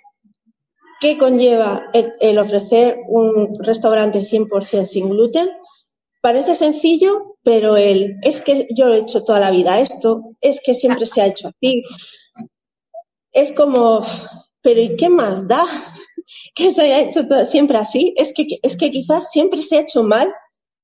qué 0.99 1.17
conlleva 1.17 1.89
el, 1.93 2.37
ofrecer 2.37 2.97
un 3.07 3.57
restaurante 3.59 4.19
100% 4.19 4.85
sin 4.85 5.09
gluten, 5.09 5.49
parece 6.21 6.55
sencillo, 6.55 7.35
pero 7.43 7.75
el 7.75 8.15
es 8.21 8.39
que 8.41 8.67
yo 8.75 8.87
lo 8.87 8.93
he 8.93 8.99
hecho 8.99 9.23
toda 9.23 9.39
la 9.41 9.51
vida 9.51 9.81
esto, 9.81 10.35
es 10.39 10.61
que 10.65 10.73
siempre 10.73 11.05
se 11.05 11.21
ha 11.21 11.27
hecho 11.27 11.49
así. 11.49 11.83
Es 13.33 13.51
como, 13.51 14.05
pero 14.61 14.79
¿y 14.79 14.95
qué 14.95 15.09
más 15.09 15.45
da 15.47 15.65
que 16.55 16.71
se 16.71 16.83
haya 16.83 17.01
hecho 17.01 17.27
todo, 17.27 17.45
siempre 17.45 17.77
así? 17.77 18.13
Es 18.15 18.33
que, 18.33 18.47
es 18.61 18.77
que 18.77 18.91
quizás 18.91 19.29
siempre 19.29 19.61
se 19.61 19.77
ha 19.77 19.81
hecho 19.81 20.03
mal 20.03 20.33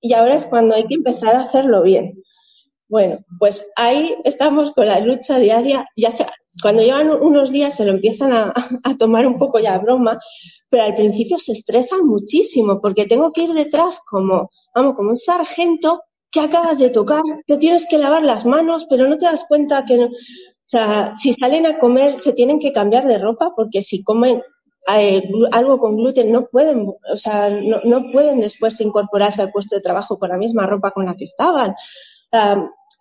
y 0.02 0.14
ahora 0.14 0.36
es 0.36 0.46
cuando 0.46 0.76
hay 0.76 0.86
que 0.88 0.96
empezar 0.96 1.36
a 1.36 1.44
hacerlo 1.44 1.82
bien. 1.82 2.22
Bueno, 2.90 3.20
pues 3.38 3.64
ahí 3.76 4.16
estamos 4.24 4.72
con 4.72 4.88
la 4.88 5.00
lucha 5.00 5.38
diaria, 5.38 5.88
ya 5.96 6.10
sea, 6.10 6.32
cuando 6.60 6.82
llevan 6.82 7.12
unos 7.12 7.52
días 7.52 7.76
se 7.76 7.86
lo 7.86 7.92
empiezan 7.92 8.34
a, 8.34 8.54
tomar 8.98 9.28
un 9.28 9.38
poco 9.38 9.60
ya 9.60 9.78
broma, 9.78 10.18
pero 10.70 10.84
al 10.84 10.96
principio 10.96 11.38
se 11.38 11.54
estresan 11.54 12.06
muchísimo 12.06 12.82
porque 12.82 13.06
tengo 13.06 13.32
que 13.32 13.44
ir 13.44 13.54
detrás 13.54 14.00
como, 14.10 14.50
vamos, 14.74 14.96
como 14.96 15.12
un 15.12 15.18
sargento 15.18 16.02
que 16.32 16.40
acabas 16.40 16.80
de 16.80 16.90
tocar, 16.90 17.22
que 17.46 17.58
tienes 17.58 17.88
que 17.88 18.00
lavar 18.00 18.24
las 18.24 18.46
manos, 18.46 18.88
pero 18.90 19.08
no 19.08 19.18
te 19.20 19.26
das 19.26 19.46
cuenta 19.48 19.86
que, 19.86 20.06
o 20.06 20.10
sea, 20.66 21.14
si 21.16 21.34
salen 21.36 21.68
a 21.68 21.78
comer 21.78 22.18
se 22.18 22.34
tienen 22.34 22.60
que 22.60 22.74
cambiar 22.74 23.08
de 23.08 23.20
ropa 23.20 23.54
porque 23.56 23.84
si 23.84 24.04
comen 24.04 24.42
eh, 24.96 25.30
algo 25.52 25.78
con 25.78 25.96
gluten 25.96 26.32
no 26.32 26.48
pueden, 26.48 26.88
o 26.88 27.18
sea, 27.18 27.52
no, 27.52 27.82
no, 27.84 28.12
pueden 28.12 28.40
después 28.40 28.82
incorporarse 28.82 29.44
al 29.44 29.52
puesto 29.52 29.76
de 29.76 29.82
trabajo 29.82 30.18
con 30.18 30.30
la 30.30 30.38
misma 30.38 30.66
ropa 30.66 30.90
con 30.90 31.06
la 31.06 31.16
que 31.16 31.26
estaban 31.26 31.76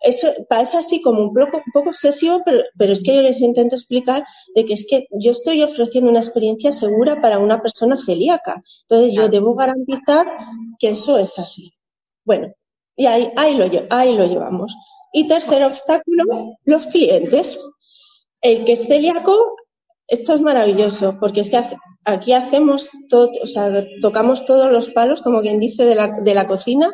eso 0.01 0.27
parece 0.47 0.77
así 0.77 1.01
como 1.01 1.21
un 1.21 1.33
poco, 1.33 1.57
un 1.57 1.71
poco 1.73 1.89
obsesivo, 1.89 2.41
pero, 2.45 2.63
pero 2.77 2.93
es 2.93 3.03
que 3.03 3.15
yo 3.15 3.21
les 3.21 3.41
intento 3.41 3.75
explicar 3.75 4.23
de 4.55 4.65
que 4.65 4.73
es 4.73 4.85
que 4.89 5.07
yo 5.11 5.31
estoy 5.31 5.61
ofreciendo 5.61 6.09
una 6.09 6.19
experiencia 6.19 6.71
segura 6.71 7.21
para 7.21 7.39
una 7.39 7.61
persona 7.61 7.97
celíaca. 7.97 8.61
Entonces 8.83 9.13
yo 9.13 9.27
debo 9.27 9.55
garantizar 9.55 10.25
que 10.79 10.91
eso 10.91 11.17
es 11.17 11.37
así. 11.37 11.73
Bueno, 12.23 12.53
y 12.95 13.05
ahí, 13.05 13.31
ahí, 13.35 13.55
lo, 13.55 13.65
ahí 13.89 14.15
lo 14.15 14.25
llevamos. 14.25 14.73
Y 15.11 15.27
tercer 15.27 15.63
obstáculo, 15.63 16.55
los 16.65 16.87
clientes. 16.87 17.59
El 18.41 18.63
que 18.63 18.73
es 18.73 18.87
celíaco, 18.87 19.55
esto 20.07 20.33
es 20.33 20.41
maravilloso, 20.41 21.17
porque 21.19 21.41
es 21.41 21.49
que 21.49 21.61
aquí 22.05 22.31
hacemos 22.33 22.89
todo, 23.09 23.29
o 23.43 23.47
sea, 23.47 23.85
tocamos 24.01 24.45
todos 24.45 24.71
los 24.71 24.89
palos, 24.91 25.21
como 25.21 25.41
quien 25.41 25.59
dice, 25.59 25.83
de 25.83 25.95
la, 25.95 26.21
de 26.21 26.33
la 26.33 26.47
cocina 26.47 26.93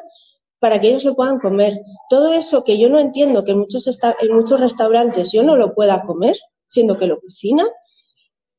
para 0.66 0.82
que 0.82 0.88
ellos 0.88 1.04
lo 1.04 1.16
puedan 1.16 1.38
comer. 1.38 1.80
Todo 2.10 2.34
eso 2.34 2.64
que 2.64 2.80
yo 2.80 2.90
no 2.90 2.98
entiendo 2.98 3.44
que 3.44 3.52
en 3.52 3.60
muchos, 3.60 3.86
en 3.86 4.34
muchos 4.34 4.60
restaurantes 4.60 5.32
yo 5.32 5.44
no 5.44 5.56
lo 5.56 5.76
pueda 5.76 6.02
comer, 6.02 6.36
siendo 6.66 6.98
que 6.98 7.06
lo 7.06 7.20
cocina, 7.22 7.68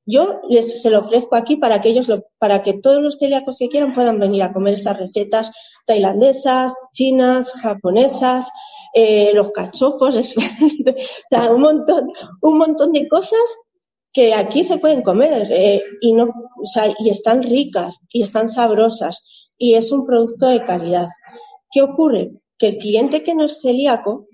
yo 0.04 0.40
les 0.48 0.80
se 0.80 0.88
lo 0.88 1.00
ofrezco 1.00 1.34
aquí 1.34 1.56
para 1.56 1.80
que 1.80 1.88
ellos 1.88 2.06
lo, 2.06 2.22
para 2.38 2.62
que 2.62 2.74
todos 2.74 3.02
los 3.02 3.18
celíacos 3.18 3.58
que 3.58 3.68
quieran 3.68 3.92
puedan 3.92 4.20
venir 4.20 4.44
a 4.44 4.52
comer 4.52 4.74
esas 4.74 4.96
recetas 4.96 5.50
tailandesas, 5.84 6.72
chinas, 6.92 7.50
japonesas, 7.54 8.48
eh, 8.94 9.32
los 9.34 9.50
cachopos, 9.50 10.14
un 11.50 11.60
montón, 11.60 12.12
un 12.40 12.56
montón 12.56 12.92
de 12.92 13.08
cosas 13.08 13.40
que 14.12 14.32
aquí 14.32 14.62
se 14.62 14.78
pueden 14.78 15.02
comer 15.02 15.48
eh, 15.50 15.82
y 16.00 16.12
no, 16.12 16.26
o 16.62 16.66
sea, 16.66 16.94
y 17.00 17.10
están 17.10 17.42
ricas 17.42 17.98
y 18.10 18.22
están 18.22 18.48
sabrosas 18.48 19.26
y 19.58 19.74
es 19.74 19.90
un 19.90 20.06
producto 20.06 20.46
de 20.46 20.64
calidad. 20.64 21.08
¿Qué 21.76 21.82
ocurre? 21.82 22.30
Que 22.56 22.68
el 22.68 22.78
cliente 22.78 23.22
que 23.22 23.34
no 23.34 23.44
es 23.44 23.60
celíaco, 23.60 24.24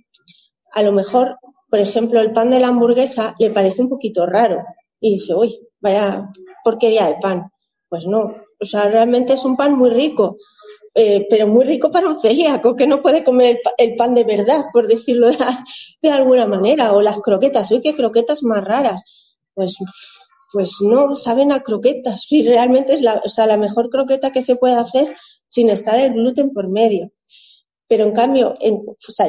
a 0.70 0.80
lo 0.84 0.92
mejor, 0.92 1.38
por 1.68 1.80
ejemplo, 1.80 2.20
el 2.20 2.32
pan 2.32 2.50
de 2.50 2.60
la 2.60 2.68
hamburguesa 2.68 3.34
le 3.36 3.50
parece 3.50 3.82
un 3.82 3.88
poquito 3.88 4.26
raro 4.26 4.62
y 5.00 5.14
dice, 5.14 5.34
uy, 5.34 5.58
vaya 5.80 6.28
porquería 6.62 7.08
de 7.08 7.16
pan. 7.20 7.50
Pues 7.88 8.06
no, 8.06 8.36
o 8.60 8.64
sea, 8.64 8.84
realmente 8.84 9.32
es 9.32 9.44
un 9.44 9.56
pan 9.56 9.76
muy 9.76 9.90
rico, 9.90 10.36
eh, 10.94 11.26
pero 11.28 11.48
muy 11.48 11.64
rico 11.64 11.90
para 11.90 12.10
un 12.10 12.20
celíaco 12.20 12.76
que 12.76 12.86
no 12.86 13.02
puede 13.02 13.24
comer 13.24 13.58
el, 13.76 13.96
pan 13.96 14.14
de 14.14 14.22
verdad, 14.22 14.66
por 14.72 14.86
decirlo 14.86 15.28
de, 16.00 16.10
alguna 16.10 16.46
manera, 16.46 16.92
o 16.92 17.02
las 17.02 17.20
croquetas, 17.20 17.72
uy, 17.72 17.80
qué 17.80 17.96
croquetas 17.96 18.44
más 18.44 18.62
raras. 18.62 19.02
Pues, 19.52 19.74
pues 20.52 20.74
no 20.80 21.16
saben 21.16 21.50
a 21.50 21.64
croquetas 21.64 22.24
y 22.30 22.46
realmente 22.46 22.94
es 22.94 23.02
la, 23.02 23.20
o 23.24 23.28
sea, 23.28 23.48
la 23.48 23.56
mejor 23.56 23.90
croqueta 23.90 24.30
que 24.30 24.42
se 24.42 24.54
puede 24.54 24.74
hacer 24.74 25.16
sin 25.48 25.70
estar 25.70 25.98
el 25.98 26.12
gluten 26.12 26.52
por 26.52 26.68
medio. 26.68 27.10
Pero 27.88 28.04
en 28.04 28.12
cambio, 28.12 28.54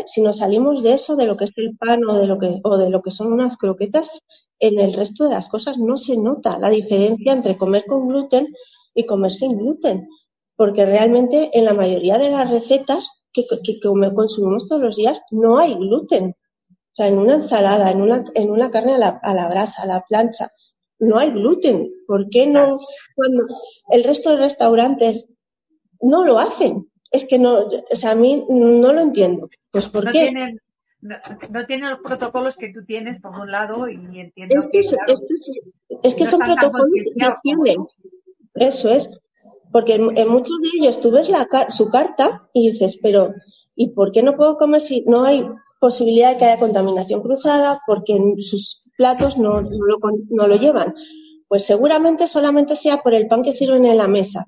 si 0.05 0.21
nos 0.21 0.37
salimos 0.37 0.83
de 0.83 0.93
eso, 0.93 1.15
de 1.15 1.25
lo 1.25 1.35
que 1.35 1.45
es 1.45 1.51
el 1.57 1.77
pan 1.77 2.03
o 2.05 2.17
de 2.17 2.27
lo 2.27 2.39
que, 2.39 2.59
o 2.63 2.77
de 2.77 2.89
lo 2.89 3.01
que 3.01 3.11
son 3.11 3.33
unas 3.33 3.57
croquetas, 3.57 4.09
en 4.59 4.79
el 4.79 4.93
resto 4.93 5.25
de 5.25 5.31
las 5.31 5.47
cosas 5.47 5.77
no 5.77 5.97
se 5.97 6.15
nota 6.15 6.57
la 6.59 6.69
diferencia 6.69 7.33
entre 7.33 7.57
comer 7.57 7.85
con 7.85 8.07
gluten 8.07 8.47
y 8.93 9.05
comer 9.05 9.33
sin 9.33 9.57
gluten. 9.57 10.07
Porque 10.55 10.85
realmente 10.85 11.49
en 11.57 11.65
la 11.65 11.73
mayoría 11.73 12.17
de 12.17 12.29
las 12.29 12.49
recetas 12.49 13.09
que, 13.33 13.45
que, 13.47 13.79
consumimos 13.81 14.67
todos 14.67 14.81
los 14.81 14.95
días 14.95 15.21
no 15.31 15.57
hay 15.57 15.73
gluten. 15.73 16.35
O 16.69 16.95
sea, 16.95 17.07
en 17.07 17.17
una 17.17 17.35
ensalada, 17.35 17.91
en 17.91 18.01
una, 18.01 18.23
en 18.35 18.51
una 18.51 18.69
carne 18.69 18.93
a 18.93 18.97
la, 18.99 19.19
a 19.21 19.33
la 19.33 19.49
brasa, 19.49 19.81
a 19.81 19.87
la 19.87 20.01
plancha, 20.07 20.51
no 20.99 21.17
hay 21.17 21.31
gluten. 21.31 21.91
¿Por 22.07 22.29
qué 22.29 22.47
no? 22.47 22.79
Cuando 23.15 23.43
el 23.89 24.03
resto 24.03 24.29
de 24.29 24.37
restaurantes 24.37 25.27
no 25.99 26.23
lo 26.23 26.39
hacen 26.39 26.87
es 27.13 27.25
que 27.25 27.37
no, 27.37 27.67
o 27.67 27.95
sea, 27.95 28.11
a 28.11 28.15
mí 28.15 28.43
no 28.49 28.91
lo 28.91 28.99
entiendo. 28.99 29.47
Pues 29.71 29.87
¿por 29.87 30.03
no 30.03 30.11
qué? 30.11 30.23
Tienen, 30.23 30.59
no, 30.99 31.65
tienen 31.67 31.91
los 31.91 31.99
protocolos 31.99 32.57
que 32.57 32.73
tú 32.73 32.83
tienes, 32.83 33.21
por 33.21 33.39
un 33.39 33.51
lado, 33.51 33.87
y 33.87 33.95
entiendo 34.19 34.67
que, 34.71 34.79
es, 34.79 36.15
que 36.15 36.25
son 36.25 36.39
protocolos 36.39 36.89
que 36.91 37.03
tienen. 37.43 37.85
Eso 38.55 38.89
es. 38.89 39.09
Porque 39.71 39.95
en, 39.95 40.27
muchos 40.27 40.59
de 40.61 40.69
ellos 40.79 41.01
tú 41.01 41.11
ves 41.11 41.29
la, 41.29 41.47
su 41.69 41.87
carta 41.89 42.49
y 42.51 42.71
dices, 42.71 42.97
pero 43.01 43.33
¿y 43.75 43.89
por 43.89 44.11
qué 44.11 44.23
no 44.23 44.35
puedo 44.35 44.57
comer 44.57 44.81
si 44.81 45.03
no 45.05 45.23
hay 45.23 45.45
posibilidad 45.79 46.31
de 46.31 46.37
que 46.37 46.45
haya 46.45 46.59
contaminación 46.59 47.21
cruzada? 47.21 47.79
Porque 47.85 48.13
en 48.13 48.41
sus 48.41 48.81
platos 48.97 49.37
no, 49.37 49.61
no, 49.61 49.85
lo, 49.85 49.99
no 50.29 50.47
lo 50.47 50.55
llevan. 50.55 50.95
Pues 51.47 51.65
seguramente 51.65 52.27
solamente 52.27 52.75
sea 52.75 53.03
por 53.03 53.13
el 53.13 53.27
pan 53.27 53.43
que 53.43 53.53
sirven 53.53 53.85
en 53.85 53.97
la 53.97 54.07
mesa 54.07 54.45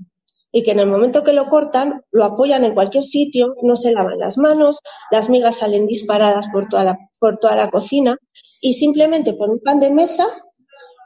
y 0.56 0.64
que 0.64 0.72
en 0.72 0.80
el 0.80 0.88
momento 0.88 1.22
que 1.22 1.34
lo 1.34 1.50
cortan 1.50 2.02
lo 2.12 2.24
apoyan 2.24 2.64
en 2.64 2.74
cualquier 2.74 3.04
sitio, 3.04 3.56
no 3.62 3.76
se 3.76 3.92
lavan 3.92 4.20
las 4.20 4.38
manos, 4.38 4.80
las 5.12 5.30
migas 5.30 5.58
salen 5.58 5.86
disparadas 5.86 6.46
por 6.54 6.70
toda 6.70 6.86
la, 6.86 6.98
por 7.20 7.40
toda 7.40 7.58
la 7.58 7.70
cocina 7.70 8.18
y 8.62 8.72
simplemente 8.72 9.34
por 9.34 9.50
un 9.50 9.60
pan 9.60 9.82
de 9.82 9.92
mesa 9.92 10.26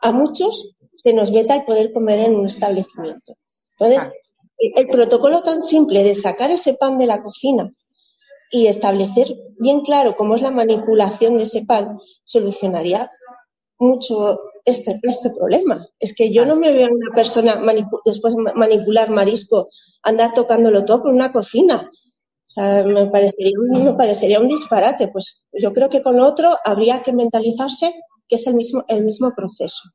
a 0.03 0.11
muchos 0.11 0.75
se 0.95 1.13
nos 1.13 1.31
veta 1.31 1.55
el 1.55 1.65
poder 1.65 1.91
comer 1.91 2.19
en 2.19 2.35
un 2.35 2.45
establecimiento. 2.45 3.37
Entonces, 3.79 4.11
el 4.59 4.87
protocolo 4.87 5.41
tan 5.41 5.63
simple 5.63 6.03
de 6.03 6.13
sacar 6.13 6.51
ese 6.51 6.75
pan 6.75 6.99
de 6.99 7.07
la 7.07 7.23
cocina 7.23 7.71
y 8.51 8.67
establecer 8.67 9.35
bien 9.57 9.81
claro 9.81 10.15
cómo 10.15 10.35
es 10.35 10.43
la 10.43 10.51
manipulación 10.51 11.39
de 11.39 11.45
ese 11.45 11.65
pan 11.65 11.97
solucionaría 12.23 13.09
mucho 13.79 14.41
este, 14.65 14.99
este 15.01 15.29
problema. 15.31 15.87
Es 15.99 16.13
que 16.13 16.31
yo 16.31 16.45
no 16.45 16.55
me 16.55 16.71
veo 16.71 16.87
a 16.87 16.93
una 16.93 17.15
persona 17.15 17.59
después 18.05 18.35
manipular 18.55 19.09
marisco, 19.09 19.69
andar 20.03 20.33
tocándolo 20.33 20.85
todo 20.85 21.03
por 21.03 21.13
una 21.13 21.31
cocina. 21.31 21.89
O 21.89 22.51
sea, 22.51 22.83
me 22.83 23.07
parecería, 23.07 23.53
me 23.59 23.93
parecería 23.93 24.39
un 24.39 24.47
disparate. 24.47 25.07
Pues 25.07 25.45
yo 25.53 25.71
creo 25.73 25.89
que 25.89 26.03
con 26.03 26.19
otro 26.19 26.57
habría 26.63 27.01
que 27.01 27.13
mentalizarse 27.13 27.93
que 28.27 28.35
es 28.35 28.45
el 28.47 28.53
mismo, 28.53 28.83
el 28.87 29.03
mismo 29.03 29.33
proceso. 29.33 29.89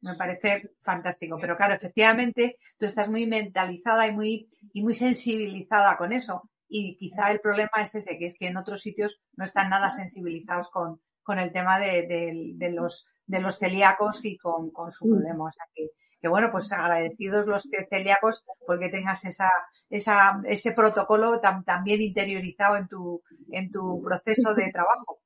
Me 0.00 0.14
parece 0.14 0.70
fantástico, 0.80 1.38
pero 1.40 1.56
claro, 1.56 1.74
efectivamente 1.74 2.58
tú 2.76 2.86
estás 2.86 3.08
muy 3.08 3.26
mentalizada 3.26 4.06
y 4.08 4.12
muy, 4.12 4.48
y 4.72 4.82
muy 4.82 4.94
sensibilizada 4.94 5.96
con 5.96 6.12
eso. 6.12 6.42
Y 6.68 6.96
quizá 6.96 7.30
el 7.30 7.40
problema 7.40 7.70
es 7.80 7.94
ese, 7.94 8.18
que 8.18 8.26
es 8.26 8.34
que 8.36 8.46
en 8.46 8.56
otros 8.56 8.80
sitios 8.80 9.22
no 9.36 9.44
están 9.44 9.68
nada 9.68 9.90
sensibilizados 9.90 10.70
con, 10.70 11.00
con 11.22 11.38
el 11.38 11.52
tema 11.52 11.78
de, 11.78 12.54
de, 12.56 12.72
los, 12.72 13.06
de 13.26 13.40
los 13.40 13.58
celíacos 13.58 14.24
y 14.24 14.36
con, 14.36 14.70
con 14.70 14.90
su 14.90 15.08
problema. 15.08 15.44
O 15.44 15.50
sea 15.50 15.64
que, 15.74 15.88
que 16.22 16.28
bueno, 16.28 16.50
pues 16.52 16.70
agradecidos 16.70 17.46
los 17.46 17.68
celíacos 17.90 18.44
porque 18.64 18.88
tengas 18.88 19.24
esa, 19.24 19.50
esa, 19.90 20.40
ese 20.44 20.72
protocolo 20.72 21.40
tan, 21.40 21.64
bien 21.84 22.00
interiorizado 22.00 22.76
en 22.76 22.86
tu, 22.86 23.22
en 23.50 23.70
tu 23.70 24.00
proceso 24.02 24.54
de 24.54 24.70
trabajo. 24.70 25.18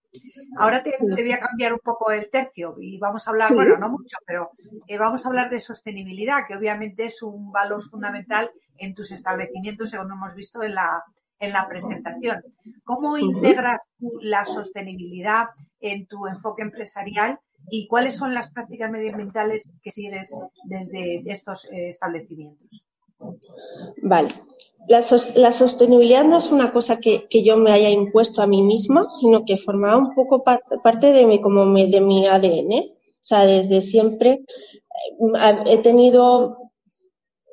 Ahora 0.56 0.82
te, 0.82 0.92
te, 0.92 1.22
voy 1.22 1.32
a 1.32 1.40
cambiar 1.40 1.74
un 1.74 1.80
poco 1.80 2.11
el 2.11 2.30
tercio 2.30 2.76
y 2.80 2.98
vamos 2.98 3.26
a 3.26 3.30
hablar, 3.30 3.52
bueno, 3.52 3.76
no 3.76 3.90
mucho, 3.90 4.16
pero 4.26 4.50
eh, 4.87 4.96
vamos 4.96 5.24
a 5.24 5.28
hablar 5.28 5.50
de 5.50 5.61
sostenibilidad, 5.61 6.46
que 6.48 6.56
obviamente 6.56 7.04
es 7.04 7.22
un 7.22 7.52
valor 7.52 7.82
fundamental 7.82 8.50
en 8.78 8.94
tus 8.94 9.12
establecimientos, 9.12 9.90
según 9.90 10.12
hemos 10.12 10.35
visto 10.35 10.62
en 10.62 10.74
la, 10.74 11.04
en 11.38 11.53
la 11.53 11.68
presentación. 11.68 12.42
¿Cómo 12.85 13.18
integras 13.18 13.83
la 14.20 14.44
sostenibilidad 14.44 15.46
en 15.81 16.07
tu 16.07 16.27
enfoque 16.27 16.62
empresarial 16.62 17.38
y 17.70 17.87
cuáles 17.87 18.16
son 18.16 18.35
las 18.35 18.51
prácticas 18.51 18.90
medioambientales 18.90 19.68
que 19.83 19.90
sigues 19.90 20.35
desde 20.64 21.22
estos 21.27 21.64
eh, 21.66 21.88
establecimientos. 21.88 22.85
Vale. 24.03 24.29
La, 24.88 25.03
sostenibilidad 25.53 26.25
no 26.25 26.38
es 26.38 26.53
una 26.53 26.70
cosa 26.70 27.01
que, 27.01 27.27
yo 27.44 27.57
me 27.57 27.72
haya 27.72 27.90
impuesto 27.90 28.40
a 28.40 28.46
mí 28.46 28.62
misma, 28.62 29.09
sino 29.11 29.44
que 29.44 29.57
formaba 29.57 29.96
un 29.96 30.14
poco 30.14 30.44
parte 30.44 31.12
de 31.12 31.27
mi, 31.27 31.40
como 31.40 31.64
de 31.75 32.01
mi 32.01 32.27
ADN. 32.27 32.72
O 32.72 33.27
sea, 33.29 33.46
desde 33.46 33.81
siempre 33.81 34.44
eh, 34.44 35.57
he 35.66 35.79
tenido, 35.79 36.70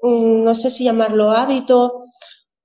no 0.04 0.54
sé 0.54 0.70
si 0.70 0.84
llamarlo 0.84 1.32
hábito 1.32 2.04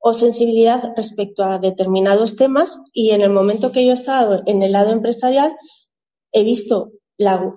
o 0.01 0.15
sensibilidad 0.15 0.93
respecto 0.97 1.43
a 1.45 1.59
determinados 1.59 2.37
temas 2.37 2.79
y 2.93 3.11
en 3.11 3.21
el 3.21 3.31
momento 3.31 3.73
que 3.73 3.85
yo 3.85 3.91
he 3.91 3.95
estado 3.95 4.43
en 4.47 4.63
el 4.63 4.73
lado 4.73 4.93
empresarial 4.93 5.57
he 6.33 6.45
visto 6.45 6.93
la, 7.17 7.55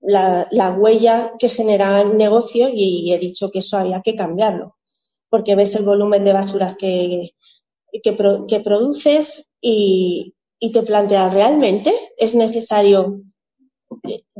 la, 0.00 0.48
la, 0.50 0.70
huella 0.70 1.32
que 1.38 1.48
genera 1.48 2.00
el 2.00 2.16
negocio 2.16 2.70
y 2.72 3.12
he 3.12 3.18
dicho 3.18 3.50
que 3.50 3.58
eso 3.58 3.76
había 3.76 4.00
que 4.00 4.16
cambiarlo 4.16 4.76
porque 5.28 5.54
ves 5.54 5.74
el 5.74 5.84
volumen 5.84 6.24
de 6.24 6.32
basuras 6.32 6.76
que, 6.76 7.30
que, 8.02 8.16
que 8.48 8.60
produces 8.60 9.46
y, 9.60 10.34
y 10.58 10.72
te 10.72 10.82
planteas 10.82 11.34
realmente 11.34 11.94
es 12.16 12.34
necesario 12.34 13.20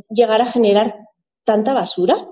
llegar 0.08 0.40
a 0.40 0.46
generar 0.46 0.96
tanta 1.44 1.74
basura 1.74 2.26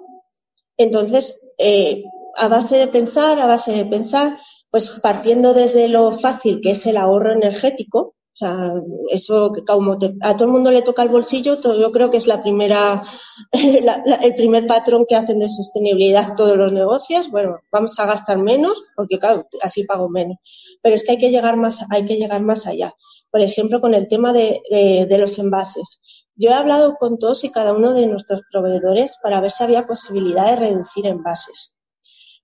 entonces 0.79 1.39
eh, 1.59 2.03
a 2.37 2.49
base 2.49 2.79
de 2.79 2.87
pensar 2.87 3.39
a 3.39 3.47
base 3.47 3.73
de 3.73 3.85
pensar 3.85 4.39
pues 4.71 4.89
partiendo 5.03 5.55
desde 5.55 5.89
lo 5.89 6.13
fácil 6.19 6.61
que 6.61 6.71
es 6.71 6.87
el 6.87 6.97
ahorro 6.97 7.33
energético, 7.33 8.15
o 8.33 8.37
sea, 8.37 8.73
eso 9.11 9.53
como 9.67 9.99
a 10.23 10.37
todo 10.37 10.47
el 10.47 10.53
mundo 10.53 10.71
le 10.71 10.83
toca 10.83 11.03
el 11.03 11.09
bolsillo, 11.09 11.61
yo 11.61 11.93
creo 11.93 12.11
que 12.11 12.17
es 12.17 12.27
la 12.27 12.41
primera, 12.43 13.03
el 13.53 14.35
primer 14.35 14.67
patrón 14.67 15.05
que 15.07 15.17
hacen 15.17 15.41
de 15.41 15.49
sostenibilidad 15.49 16.37
todos 16.37 16.57
los 16.57 16.73
negocios. 16.73 17.31
Bueno, 17.31 17.59
vamos 17.71 17.99
a 17.99 18.07
gastar 18.07 18.39
menos 18.39 18.83
porque 18.97 19.19
claro, 19.19 19.47
así 19.63 19.85
pago 19.85 20.09
menos. 20.09 20.39
Pero 20.81 20.95
es 20.97 21.05
que 21.05 21.13
hay 21.13 21.19
que 21.19 21.31
llegar 21.31 21.57
más, 21.57 21.81
hay 21.91 22.07
que 22.07 22.17
llegar 22.17 22.41
más 22.41 22.67
allá. 22.67 22.95
Por 23.31 23.41
ejemplo, 23.43 23.81
con 23.81 23.95
el 23.95 24.09
tema 24.09 24.33
de, 24.33 24.63
de 24.71 25.19
los 25.19 25.39
envases. 25.39 26.01
Yo 26.35 26.51
he 26.51 26.55
hablado 26.55 26.95
con 26.95 27.19
todos 27.19 27.45
y 27.45 27.51
cada 27.51 27.75
uno 27.75 27.93
de 27.93 28.07
nuestros 28.07 28.41
proveedores 28.51 29.17
para 29.23 29.41
ver 29.41 29.51
si 29.51 29.65
había 29.65 29.87
posibilidad 29.87 30.47
de 30.47 30.57
reducir 30.57 31.07
envases. 31.07 31.75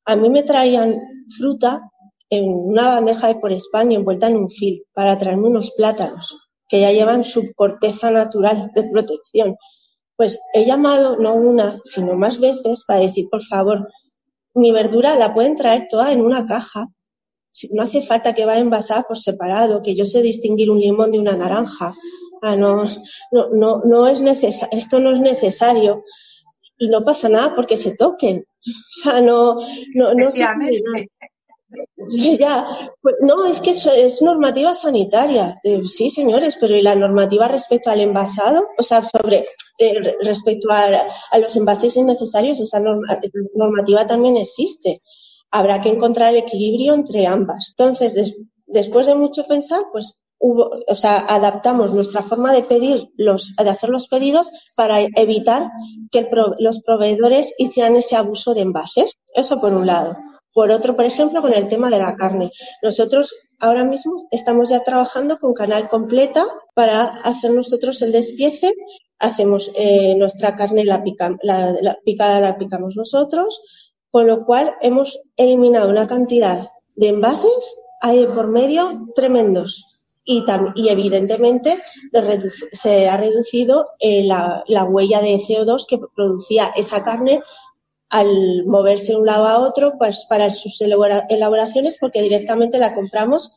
A 0.05 0.15
mí 0.17 0.29
me 0.29 0.43
traían 0.43 1.01
fruta 1.39 1.81
en 2.31 2.49
una 2.49 2.89
bandeja 2.89 3.29
de 3.29 3.37
por 3.37 3.53
España 3.53 3.97
envuelta 3.97 4.27
en 4.27 4.37
un 4.37 4.51
fil 4.51 4.85
para 4.93 5.19
traerme 5.19 5.49
unos 5.49 5.71
plátanos 5.73 6.37
que 6.69 6.81
ya 6.81 6.93
llevan 6.93 7.25
su 7.25 7.53
corteza 7.55 8.11
natural 8.11 8.71
de 8.75 8.85
protección. 8.85 9.57
Pues 10.17 10.39
he 10.53 10.65
llamado 10.65 11.17
no 11.17 11.35
una, 11.35 11.79
sino 11.85 12.15
más 12.15 12.41
veces 12.41 12.85
para 12.87 13.01
decir, 13.01 13.29
por 13.31 13.45
favor, 13.45 13.89
mi 14.55 14.73
verdura 14.73 15.15
la 15.17 15.35
pueden 15.35 15.57
traer 15.57 15.87
toda 15.89 16.13
en 16.13 16.21
una 16.21 16.47
caja. 16.47 16.89
No 17.71 17.83
hace 17.83 18.03
falta 18.03 18.35
que 18.35 18.45
vaya 18.45 18.61
envasada 18.61 19.03
por 19.05 19.19
separado, 19.19 19.83
que 19.83 19.95
yo 19.95 20.05
sé 20.07 20.23
distinguir 20.23 20.71
un 20.71 20.81
limón 20.81 21.13
de 21.13 21.21
una 21.21 21.37
naranja. 21.37 21.95
Ah, 22.43 22.57
no, 22.57 22.85
no, 23.31 23.49
no, 23.53 23.83
no 23.85 24.09
es 24.09 24.21
necesario, 24.21 24.79
esto 24.79 25.01
no 25.01 25.13
es 25.13 25.21
necesario 25.21 26.03
y 26.79 26.89
no 26.89 27.03
pasa 27.03 27.29
nada 27.29 27.55
porque 27.55 27.77
se 27.77 27.95
toquen. 27.95 28.45
O 28.67 29.01
sea, 29.01 29.21
no, 29.21 29.61
no, 29.95 30.13
no 30.15 30.33
Sí, 32.09 32.37
ya. 32.39 32.65
Pues, 33.03 33.17
no, 33.21 33.45
es 33.47 33.61
que 33.61 33.71
es, 33.71 34.23
normativa 34.23 34.75
sanitaria. 34.75 35.57
Eh, 35.65 35.83
sí, 35.87 36.11
señores, 36.11 36.57
pero 36.61 36.77
¿y 36.77 36.83
la 36.83 36.95
normativa 36.95 37.49
respecto 37.49 37.91
al 37.91 38.01
envasado? 38.01 38.67
O 38.79 38.83
sea, 38.83 39.05
sobre 39.05 39.47
eh, 39.79 40.17
respecto 40.23 40.71
a, 40.71 40.89
los 41.39 41.57
envases 41.57 41.97
innecesarios, 41.97 42.61
esa 42.61 42.81
normativa 43.55 44.07
también 44.07 44.37
existe. 44.37 45.03
Habrá 45.51 45.81
que 45.81 45.91
encontrar 45.91 46.31
el 46.31 46.43
equilibrio 46.43 46.95
entre 46.95 47.27
ambas. 47.27 47.75
Entonces, 47.77 48.37
después 48.67 49.07
de 49.07 49.15
mucho 49.15 49.45
pensar, 49.47 49.83
pues 49.93 50.21
hubo, 50.39 50.71
o 50.87 50.95
sea, 50.95 51.19
adaptamos 51.27 51.93
nuestra 51.93 52.23
forma 52.23 52.53
de 52.53 52.63
pedir 52.63 53.09
los, 53.17 53.55
de 53.57 53.71
hacer 53.71 53.91
los 53.91 54.07
pedidos 54.07 54.51
para 54.77 55.01
evitar 55.01 55.71
que 56.11 56.29
los 56.59 56.83
proveedores 56.83 57.55
hicieran 57.59 57.97
ese 57.97 58.17
abuso 58.17 58.55
de 58.55 58.61
envases. 58.61 59.15
Eso 59.35 59.59
por 59.59 59.73
un 59.73 59.87
lado. 59.87 60.17
Por 60.57 60.71
otro, 60.71 60.97
por 60.97 61.05
ejemplo, 61.05 61.43
con 61.43 61.53
el 61.53 61.69
tema 61.69 61.91
de 61.91 61.99
la 61.99 62.17
carne. 62.17 62.51
Nosotros 62.83 63.35
ahora 63.59 63.85
mismo 63.85 64.27
estamos 64.31 64.71
ya 64.71 64.83
trabajando 64.83 65.39
con 65.39 65.53
Canal 65.53 65.87
Completa 65.87 66.47
para 66.73 67.05
hacer 67.25 67.51
nosotros 67.51 68.01
el 68.01 68.11
despiece. 68.11 68.73
Hacemos 69.19 69.71
eh, 69.75 70.15
nuestra 70.17 70.57
carne 70.57 70.87
la, 70.87 71.05
picada 71.05 72.41
la 72.41 72.57
picamos 72.57 72.97
nosotros, 72.97 73.61
con 74.11 74.27
lo 74.27 74.47
cual 74.47 74.75
hemos 74.81 75.21
eliminado 75.37 75.91
una 75.91 76.07
cantidad 76.07 76.71
de 76.95 77.09
envases 77.09 77.77
ahí 78.01 78.27
por 78.35 78.49
medio 78.49 79.13
tremendos. 79.15 79.85
Y, 80.25 80.43
y 80.75 80.89
evidentemente 80.89 81.83
se 82.73 83.09
ha 83.09 83.17
reducido 83.19 83.91
eh, 84.01 84.25
la, 84.25 84.85
huella 84.85 85.21
de 85.21 85.37
CO2 85.37 85.85
que 85.87 85.99
producía 86.17 86.73
esa 86.75 87.05
carne 87.05 87.43
al 88.09 88.65
moverse 88.67 89.13
de 89.13 89.19
un 89.19 89.27
lado 89.27 89.47
a 89.47 89.61
otro 89.61 89.95
pues 89.99 90.27
para 90.29 90.51
sus 90.51 90.81
elaboraciones 90.81 91.99
porque 92.01 92.23
directamente 92.23 92.79
la 92.79 92.95
compramos 92.95 93.53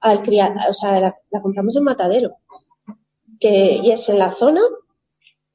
al 0.00 0.22
criar, 0.22 0.54
o 0.68 0.74
sea, 0.74 1.00
la, 1.00 1.40
compramos 1.40 1.76
en 1.76 1.84
matadero 1.84 2.36
que 3.40 3.80
y 3.82 3.90
es 3.90 4.08
en 4.08 4.18
la 4.18 4.30
zona 4.30 4.60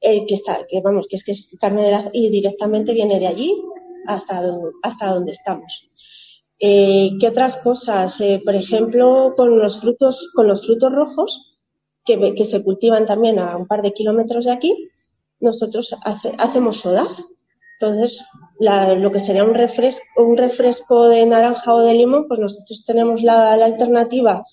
eh, 0.00 0.26
que 0.26 0.34
está, 0.34 0.66
que 0.68 0.80
vamos, 0.80 1.06
que 1.08 1.16
es 1.16 1.24
que 1.24 1.32
es 1.32 1.56
carne 1.60 1.84
de 1.84 1.90
la, 1.90 2.10
y 2.12 2.30
directamente 2.30 2.92
viene 2.92 3.20
de 3.20 3.26
allí 3.26 3.62
hasta 4.06 4.42
donde, 4.42 4.70
hasta 4.82 5.14
donde 5.14 5.32
estamos. 5.32 5.88
Eh, 6.58 7.10
¿Qué 7.20 7.28
otras 7.28 7.58
cosas? 7.58 8.20
Eh, 8.20 8.40
por 8.44 8.54
ejemplo, 8.54 9.34
con 9.36 9.58
los 9.58 9.80
frutos, 9.80 10.30
con 10.34 10.48
los 10.48 10.66
frutos 10.66 10.92
rojos 10.92 11.58
que, 12.04 12.34
que 12.34 12.44
se 12.44 12.62
cultivan 12.64 13.06
también 13.06 13.38
a 13.38 13.56
un 13.56 13.66
par 13.66 13.82
de 13.82 13.92
kilómetros 13.92 14.46
de 14.46 14.52
aquí, 14.52 14.88
nosotros 15.40 15.94
hacemos 16.02 16.78
sodas 16.78 17.22
entonces, 17.80 18.22
lo 18.58 19.10
que 19.10 19.20
sería 19.20 19.42
un 19.42 19.54
refresco, 19.54 20.04
un 20.18 20.36
refresco 20.36 21.08
de 21.08 21.24
naranja 21.24 21.72
o 21.72 21.80
de 21.80 21.94
limón, 21.94 22.28
pues 22.28 22.38
nosotros 22.38 22.84
tenemos 22.84 23.22
la, 23.22 23.54
alternativa 23.54 24.44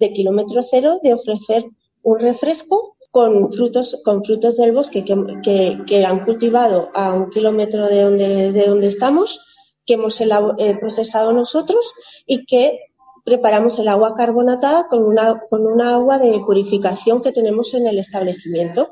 de 0.00 0.12
kilómetro 0.12 0.62
cero 0.68 0.98
de 1.00 1.14
ofrecer 1.14 1.64
un 2.02 2.18
refresco 2.18 2.96
con 3.12 3.48
frutos, 3.52 4.00
con 4.04 4.24
frutos 4.24 4.56
del 4.56 4.72
bosque 4.72 5.04
que, 5.04 6.04
han 6.04 6.24
cultivado 6.24 6.90
a 6.92 7.12
un 7.14 7.30
kilómetro 7.30 7.86
de 7.86 8.02
donde, 8.02 8.50
de 8.50 8.66
donde 8.66 8.88
estamos, 8.88 9.38
que 9.86 9.94
hemos 9.94 10.20
eh, 10.20 10.76
procesado 10.80 11.32
nosotros 11.32 11.92
y 12.26 12.46
que 12.46 12.80
preparamos 13.24 13.78
el 13.78 13.86
agua 13.86 14.14
carbonatada 14.16 14.88
con 14.88 15.04
una, 15.04 15.40
con 15.48 15.66
una 15.66 15.94
agua 15.94 16.18
de 16.18 16.40
purificación 16.40 17.22
que 17.22 17.30
tenemos 17.30 17.74
en 17.74 17.86
el 17.86 18.00
establecimiento 18.00 18.90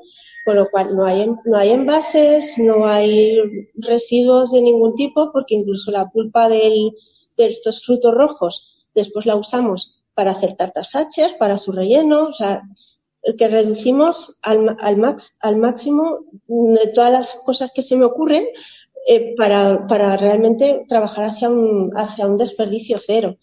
con 0.50 0.56
lo 0.56 0.68
cual 0.68 0.96
no 0.96 1.06
hay, 1.06 1.30
no 1.44 1.56
hay 1.56 1.70
envases, 1.70 2.58
no 2.58 2.84
hay 2.84 3.38
residuos 3.76 4.50
de 4.50 4.60
ningún 4.60 4.96
tipo, 4.96 5.30
porque 5.30 5.54
incluso 5.54 5.92
la 5.92 6.10
pulpa 6.10 6.48
de 6.48 6.90
estos 7.36 7.84
frutos 7.84 8.12
rojos 8.12 8.84
después 8.92 9.26
la 9.26 9.36
usamos 9.36 10.02
para 10.12 10.32
hacer 10.32 10.56
tartas 10.56 10.90
para 11.38 11.56
su 11.56 11.70
relleno, 11.70 12.24
o 12.24 12.32
sea, 12.32 12.62
que 13.38 13.46
reducimos 13.46 14.40
al, 14.42 14.76
al, 14.80 14.96
max, 14.96 15.36
al 15.38 15.56
máximo 15.56 16.18
todas 16.96 17.12
las 17.12 17.34
cosas 17.44 17.70
que 17.72 17.82
se 17.82 17.96
me 17.96 18.06
ocurren 18.06 18.44
eh, 19.06 19.36
para, 19.36 19.86
para 19.86 20.16
realmente 20.16 20.84
trabajar 20.88 21.26
hacia 21.26 21.48
un, 21.48 21.92
hacia 21.96 22.26
un 22.26 22.36
desperdicio 22.36 22.98
cero. 22.98 23.36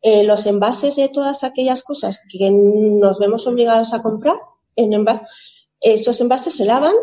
Eh, 0.00 0.22
los 0.22 0.46
envases 0.46 0.94
de 0.94 1.08
todas 1.08 1.42
aquellas 1.42 1.82
cosas 1.82 2.20
que 2.30 2.52
nos 2.52 3.18
vemos 3.18 3.48
obligados 3.48 3.92
a 3.92 4.00
comprar 4.00 4.38
en 4.76 4.92
envases, 4.92 5.26
estos 5.82 6.20
envases 6.20 6.54
se 6.54 6.64
lavan 6.64 6.94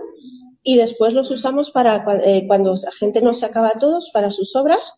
y 0.63 0.77
después 0.77 1.13
los 1.13 1.29
usamos 1.31 1.71
para 1.71 2.03
eh, 2.23 2.45
cuando 2.47 2.73
la 2.75 2.91
gente 2.91 3.21
no 3.21 3.33
se 3.33 3.45
acaba 3.45 3.71
todos 3.79 4.09
para 4.13 4.31
sus 4.31 4.55
obras, 4.55 4.93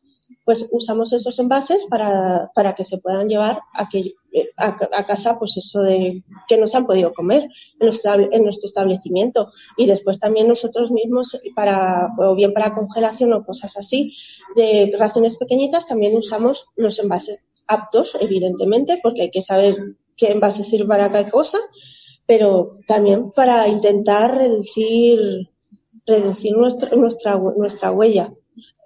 pues 0.46 0.68
usamos 0.72 1.14
esos 1.14 1.38
envases 1.40 1.86
para, 1.90 2.52
para 2.56 2.74
que 2.74 2.84
se 2.84 2.98
puedan 2.98 3.28
llevar 3.28 3.60
a, 3.74 3.90
que, 3.90 4.14
a, 4.58 5.06
casa, 5.06 5.38
pues 5.38 5.58
eso 5.58 5.82
de 5.82 6.24
que 6.48 6.58
no 6.58 6.68
se 6.68 6.78
han 6.78 6.86
podido 6.86 7.14
comer 7.14 7.44
en 7.44 7.50
nuestro, 7.80 8.14
en 8.14 8.44
nuestro 8.44 8.68
establecimiento. 8.68 9.52
Y 9.78 9.86
después 9.88 10.20
también 10.20 10.48
nosotros 10.48 10.92
mismos, 10.92 11.40
para, 11.56 12.10
o 12.18 12.36
bien 12.36 12.54
para 12.54 12.74
congelación 12.74 13.34
o 13.34 13.46
cosas 13.46 13.76
así, 13.78 14.16
de 14.56 14.94
raciones 14.98 15.38
pequeñitas, 15.38 15.88
también 15.88 16.16
usamos 16.16 16.66
los 16.76 16.98
envases 17.00 17.40
aptos, 17.68 18.18
evidentemente, 18.20 19.00
porque 19.02 19.24
hay 19.24 19.32
que 19.32 19.42
saber 19.42 19.96
qué 20.18 20.32
envase 20.32 20.64
sirve 20.64 20.88
para 20.88 21.12
cada 21.12 21.30
cosa 21.30 21.60
pero 22.26 22.78
también 22.88 23.32
para 23.32 23.68
intentar 23.68 24.36
reducir, 24.36 25.50
reducir 26.06 26.56
nuestra, 26.56 26.96
nuestra, 26.96 27.38
nuestra 27.38 27.92
huella. 27.92 28.34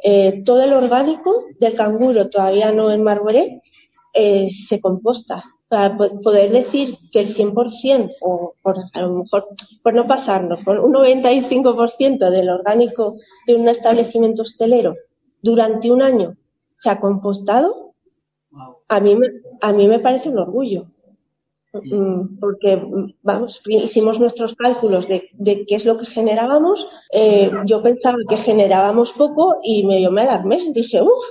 Eh, 0.03 0.43
todo 0.45 0.63
el 0.63 0.73
orgánico 0.73 1.45
del 1.59 1.75
canguro, 1.75 2.29
todavía 2.29 2.71
no 2.71 2.91
en 2.91 3.03
Marboré, 3.03 3.61
eh, 4.13 4.49
se 4.51 4.79
composta. 4.79 5.43
Para 5.67 5.97
poder 5.97 6.51
decir 6.51 6.95
que 7.11 7.19
el 7.19 7.33
100%, 7.33 8.11
o 8.21 8.53
por, 8.61 8.77
a 8.93 9.01
lo 9.01 9.23
mejor 9.23 9.47
por 9.83 9.93
no 9.95 10.07
pasarnos, 10.07 10.63
por 10.63 10.79
un 10.79 10.93
95% 10.93 12.29
del 12.29 12.49
orgánico 12.49 13.15
de 13.47 13.55
un 13.55 13.67
establecimiento 13.67 14.43
hostelero 14.43 14.95
durante 15.45 15.91
un 15.91 16.01
año 16.01 16.37
se 16.75 16.89
ha 16.89 16.99
compostado, 16.99 17.93
a 18.87 18.99
mí, 18.99 19.15
a 19.61 19.73
mí 19.73 19.87
me 19.87 19.99
parece 19.99 20.29
un 20.29 20.39
orgullo. 20.39 20.87
Mm, 21.83 22.39
porque 22.39 22.81
vamos, 23.21 23.61
hicimos 23.67 24.19
nuestros 24.19 24.55
cálculos 24.55 25.07
de, 25.07 25.29
qué 25.67 25.75
es 25.75 25.85
lo 25.85 25.97
que 25.97 26.05
generábamos. 26.05 26.87
Eh, 27.11 27.51
yo 27.65 27.81
pensaba 27.83 28.17
que 28.27 28.37
generábamos 28.37 29.11
poco 29.11 29.57
y 29.63 29.85
me, 29.85 30.01
yo 30.01 30.11
me 30.11 30.21
alarmé. 30.21 30.71
Dije, 30.71 31.01
uff, 31.01 31.25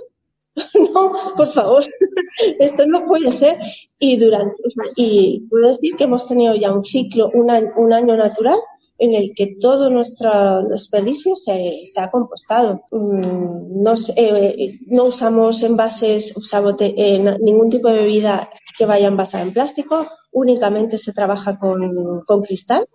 no, 0.94 1.12
por 1.37 1.48
favor, 1.48 1.85
esto 2.59 2.87
no 2.87 3.07
puede 3.07 3.33
ser. 3.33 3.59
Y 3.98 4.16
durante, 4.16 4.62
y 4.96 5.46
puedo 5.48 5.70
decir 5.70 5.96
que 5.96 6.04
hemos 6.04 6.28
tenido 6.28 6.54
ya 6.54 6.72
un 6.72 6.85
ciclo, 6.85 7.30
un 7.35 7.50
año, 7.50 8.16
natural 8.16 8.59
en 8.96 9.12
el 9.12 9.33
que 9.35 9.57
todo 9.61 9.90
nuestro 9.90 10.62
desperdicio 10.64 11.35
se, 11.37 11.83
ha 11.96 12.11
compostado. 12.11 12.83
Mm, 12.90 13.83
no, 13.83 13.94
eh, 14.14 14.78
no 14.87 15.04
usamos 15.04 15.62
envases, 15.62 16.33
o 16.37 16.76
eh, 16.78 17.38
ningún 17.40 17.70
tipo 17.70 17.88
de 17.88 17.96
bebida 17.96 18.50
que 18.76 18.87
vaya 18.87 19.09
envasada 19.09 19.42
en 19.42 19.52
plástico, 19.52 20.07
únicamente 20.35 20.99
se 20.99 21.12
trabaja 21.12 21.57
con, 21.57 22.23
con 22.27 22.42
cristal, 22.42 22.87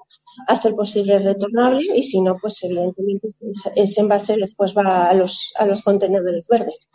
a 0.48 0.56
ser 0.56 0.74
posible 0.74 1.20
retornable 1.20 1.86
y 1.96 2.04
si 2.04 2.22
no, 2.22 2.36
pues 2.36 2.60
evidentemente 2.64 3.30
ese 3.76 4.02
envase 4.02 4.36
después 4.36 4.76
va 4.78 5.08
a 5.08 5.14
los, 5.14 5.54
a 5.58 5.66
los 5.66 5.82
contenedores 5.82 6.48
verdes. 6.48 6.90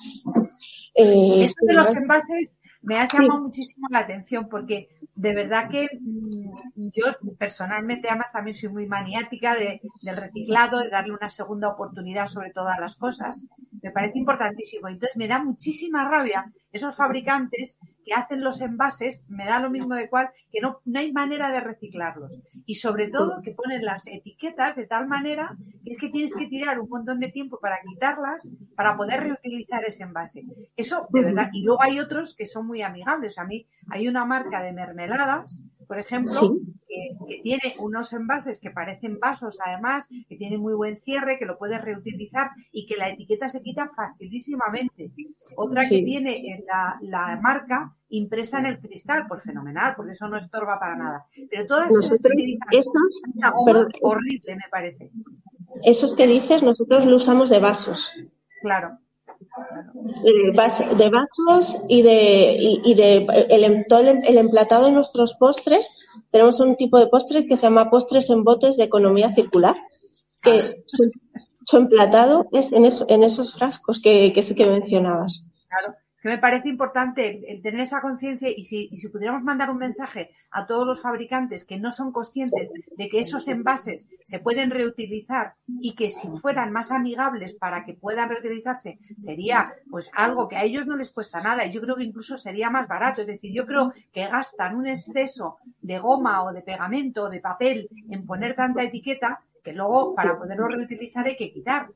Eh, 0.94 1.44
Eso 1.44 1.54
de 1.62 1.72
los 1.72 1.96
envases 1.96 2.61
me 2.83 2.98
has 2.98 3.11
llamado 3.11 3.40
muchísimo 3.40 3.88
la 3.90 4.00
atención 4.00 4.46
porque 4.48 4.90
de 5.14 5.35
verdad 5.35 5.70
que 5.70 5.88
mm, 5.98 6.88
yo 6.92 7.04
personalmente 7.38 8.09
además 8.09 8.30
también 8.30 8.54
soy 8.54 8.68
muy 8.68 8.87
maniática 8.87 9.54
de, 9.54 9.80
del 10.02 10.16
reciclado, 10.16 10.80
de 10.80 10.90
darle 10.90 11.14
una 11.14 11.30
segunda 11.30 11.70
oportunidad 11.70 12.26
sobre 12.26 12.52
todas 12.52 12.78
las 12.78 12.96
cosas. 12.96 13.42
Me 13.80 13.90
parece 13.90 14.18
importantísimo. 14.18 14.88
Entonces 14.88 15.16
me 15.16 15.26
da 15.26 15.42
muchísima 15.42 16.07
rabia 16.07 16.52
esos 16.70 16.94
fabricantes 16.94 17.80
que 18.04 18.14
hacen 18.14 18.42
los 18.42 18.60
envases, 18.60 19.24
me 19.28 19.46
da 19.46 19.60
lo 19.60 19.70
mismo 19.70 19.94
de 19.94 20.08
cual, 20.08 20.30
que 20.52 20.60
no, 20.60 20.80
no 20.84 21.00
hay 21.00 21.12
manera 21.12 21.50
de 21.50 21.60
reciclarlos. 21.60 22.42
Y 22.66 22.76
sobre 22.76 23.08
todo 23.08 23.42
que 23.42 23.52
ponen 23.52 23.84
las 23.84 24.06
etiquetas 24.06 24.76
de 24.76 24.86
tal 24.86 25.06
manera 25.06 25.56
que 25.84 25.90
es 25.90 25.98
que 25.98 26.08
tienes 26.08 26.34
que 26.34 26.46
tirar 26.46 26.80
un 26.80 26.88
montón 26.88 27.20
de 27.20 27.30
tiempo 27.30 27.58
para 27.60 27.80
quitarlas, 27.86 28.50
para 28.76 28.96
poder 28.96 29.20
reutilizar 29.20 29.84
ese 29.84 30.02
envase. 30.02 30.44
Eso, 30.76 31.06
de 31.10 31.22
verdad. 31.22 31.50
Y 31.52 31.62
luego 31.62 31.82
hay 31.82 32.00
otros 32.00 32.34
que 32.36 32.46
son 32.46 32.66
muy 32.66 32.82
amigables. 32.82 33.38
A 33.38 33.44
mí 33.44 33.66
hay 33.90 34.08
una 34.08 34.24
marca 34.24 34.62
de 34.62 34.72
mermeladas, 34.72 35.62
por 35.87 35.99
ejemplo, 35.99 36.59
que, 36.88 37.40
tiene 37.42 37.75
unos 37.79 38.12
envases 38.12 38.61
que 38.61 38.70
parecen 38.70 39.18
vasos, 39.18 39.59
además, 39.64 40.09
que 40.29 40.37
tiene 40.37 40.59
muy 40.59 40.75
buen 40.75 40.97
cierre, 40.97 41.38
que 41.38 41.47
lo 41.47 41.59
puedes 41.59 41.81
reutilizar 41.81 42.51
y 42.73 42.87
que 42.87 42.97
la 42.97 43.09
etiqueta 43.09 43.49
se 43.49 43.62
quita 43.62 43.90
facilísimamente. 43.94 45.11
Otra 45.57 45.88
que 45.88 46.01
tiene 46.03 46.64
la, 46.66 46.99
la, 47.03 47.38
marca 47.40 47.94
impresa 48.09 48.59
en 48.59 48.66
el 48.66 48.81
cristal, 48.81 49.27
pues 49.29 49.42
fenomenal, 49.42 49.94
porque 49.97 50.12
eso 50.12 50.29
no 50.29 50.38
estorba 50.38 50.79
para 50.79 50.97
nada. 50.97 51.27
Pero 51.51 51.66
todas 51.66 51.90
esas 51.90 52.20
horrible, 54.01 54.57
me 54.57 54.68
parece. 54.70 55.11
Esos 55.83 56.14
que 56.14 56.27
dices, 56.27 56.62
nosotros 56.62 57.05
lo 57.07 57.16
usamos 57.16 57.51
de 57.51 57.59
vasos. 57.59 58.12
Claro. 58.61 58.99
De, 60.22 61.10
vasos 61.10 61.76
y 61.88 62.02
de, 62.02 62.56
y, 62.84 62.94
de 62.94 63.26
el, 63.48 63.86
todo 63.88 64.00
el, 64.00 64.38
emplatado 64.38 64.86
de 64.86 64.92
nuestros 64.92 65.34
postres. 65.34 65.88
Tenemos 66.30 66.60
un 66.60 66.76
tipo 66.76 66.98
de 66.98 67.06
postres 67.06 67.46
que 67.48 67.56
se 67.56 67.62
llama 67.62 67.90
postres 67.90 68.30
en 68.30 68.44
botes 68.44 68.76
de 68.76 68.84
economía 68.84 69.32
circular, 69.32 69.76
que 70.42 70.84
su, 71.64 71.76
emplatado 71.76 72.48
es 72.52 72.72
en, 72.72 72.84
eso, 72.84 73.06
en 73.08 73.22
esos 73.22 73.54
frascos 73.54 74.00
que, 74.00 74.32
que, 74.32 74.42
que 74.54 74.66
mencionabas. 74.66 75.46
Claro 75.68 75.94
que 76.24 76.30
me 76.30 76.38
parece 76.38 76.70
importante 76.70 77.60
tener 77.62 77.82
esa 77.82 78.00
conciencia 78.00 78.48
y 78.48 78.64
si, 78.64 78.88
y 78.90 78.96
si 78.96 79.08
pudiéramos 79.10 79.42
mandar 79.42 79.68
un 79.68 79.76
mensaje 79.76 80.30
a 80.50 80.66
todos 80.66 80.87
los 80.87 81.02
fabricantes 81.02 81.66
que 81.66 81.78
no 81.78 81.92
son 81.92 82.12
conscientes 82.12 82.72
de 82.96 83.08
que 83.10 83.20
esos 83.20 83.46
envases 83.46 84.08
se 84.22 84.38
pueden 84.38 84.70
reutilizar 84.70 85.52
y 85.82 85.94
que 85.94 86.08
si 86.08 86.28
fueran 86.28 86.72
más 86.72 86.92
amigables 86.92 87.52
para 87.52 87.84
que 87.84 87.92
puedan 87.92 88.30
reutilizarse 88.30 88.98
sería 89.18 89.74
pues 89.90 90.10
algo 90.14 90.48
que 90.48 90.56
a 90.56 90.64
ellos 90.64 90.87
no 90.87 90.96
les 90.96 91.12
cuesta 91.12 91.42
nada 91.42 91.66
y 91.66 91.72
yo 91.72 91.82
creo 91.82 91.96
que 91.96 92.04
incluso 92.04 92.38
sería 92.38 92.70
más 92.70 92.88
barato. 92.88 93.20
Es 93.20 93.26
decir, 93.26 93.52
yo 93.52 93.66
creo 93.66 93.92
que 94.10 94.26
gastan 94.26 94.76
un 94.76 94.87
exceso 94.87 95.58
de 95.82 95.98
goma 95.98 96.42
o 96.42 96.54
de 96.54 96.62
pegamento 96.62 97.24
o 97.24 97.28
de 97.28 97.40
papel 97.40 97.90
en 98.08 98.24
poner 98.24 98.56
tanta 98.56 98.82
etiqueta 98.82 99.42
que 99.62 99.74
luego 99.74 100.14
para 100.14 100.38
poderlo 100.38 100.68
reutilizar 100.68 101.26
hay 101.26 101.37
que 101.37 101.52
quitar. 101.52 101.90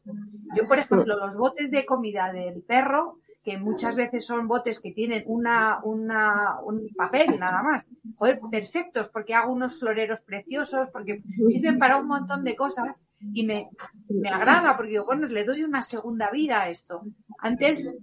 Yo, 0.55 0.67
por 0.67 0.79
ejemplo, 0.79 1.17
los 1.17 1.39
botes 1.39 1.71
de 1.71 1.87
comida 1.87 2.31
del 2.31 2.61
perro 2.61 3.17
que 3.49 3.57
muchas 3.57 3.97
veces 3.97 4.27
son 4.27 4.47
botes 4.47 4.79
que 4.79 4.93
tienen 4.93 5.25
una, 5.27 5.81
una, 5.83 6.61
un 6.63 6.87
papel 6.95 7.39
nada 7.39 7.63
más. 7.63 7.89
Joder, 8.17 8.41
perfectos, 8.51 9.09
porque 9.09 9.35
hago 9.35 9.55
unos 9.55 9.79
floreros 9.79 10.21
preciosos, 10.21 10.89
porque 10.93 11.23
sirven 11.51 11.79
para 11.79 11.97
un 11.97 12.07
montón 12.07 12.45
de 12.45 12.55
cosas 12.55 13.01
y 13.33 13.47
me, 13.47 13.71
me 14.11 14.29
agrada, 14.29 14.77
porque 14.77 14.99
bueno, 14.99 15.27
le 15.29 15.45
doy 15.47 15.65
una 15.65 15.81
segunda 15.81 16.31
vida 16.31 16.61
a 16.61 16.69
esto. 16.69 17.01
Antes, 17.39 17.97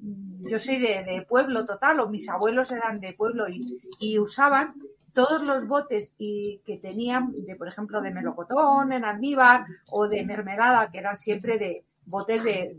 yo 0.50 0.58
soy 0.58 0.80
de, 0.80 1.04
de 1.04 1.24
pueblo 1.30 1.64
total, 1.64 2.00
o 2.00 2.10
mis 2.10 2.28
abuelos 2.28 2.72
eran 2.72 3.00
de 3.00 3.14
pueblo 3.14 3.48
y, 3.48 3.78
y 4.00 4.18
usaban 4.18 4.74
todos 5.14 5.48
los 5.48 5.68
botes 5.68 6.16
y 6.18 6.60
que 6.66 6.80
tenían, 6.80 7.34
de, 7.34 7.56
por 7.56 7.68
ejemplo, 7.68 8.02
de 8.02 8.10
melocotón 8.10 8.94
en 8.94 9.06
almíbar 9.06 9.68
o 9.92 10.08
de 10.08 10.26
mermelada, 10.26 10.90
que 10.90 10.98
eran 10.98 11.16
siempre 11.16 11.60
de 11.60 11.86
botes 12.08 12.44
de, 12.44 12.76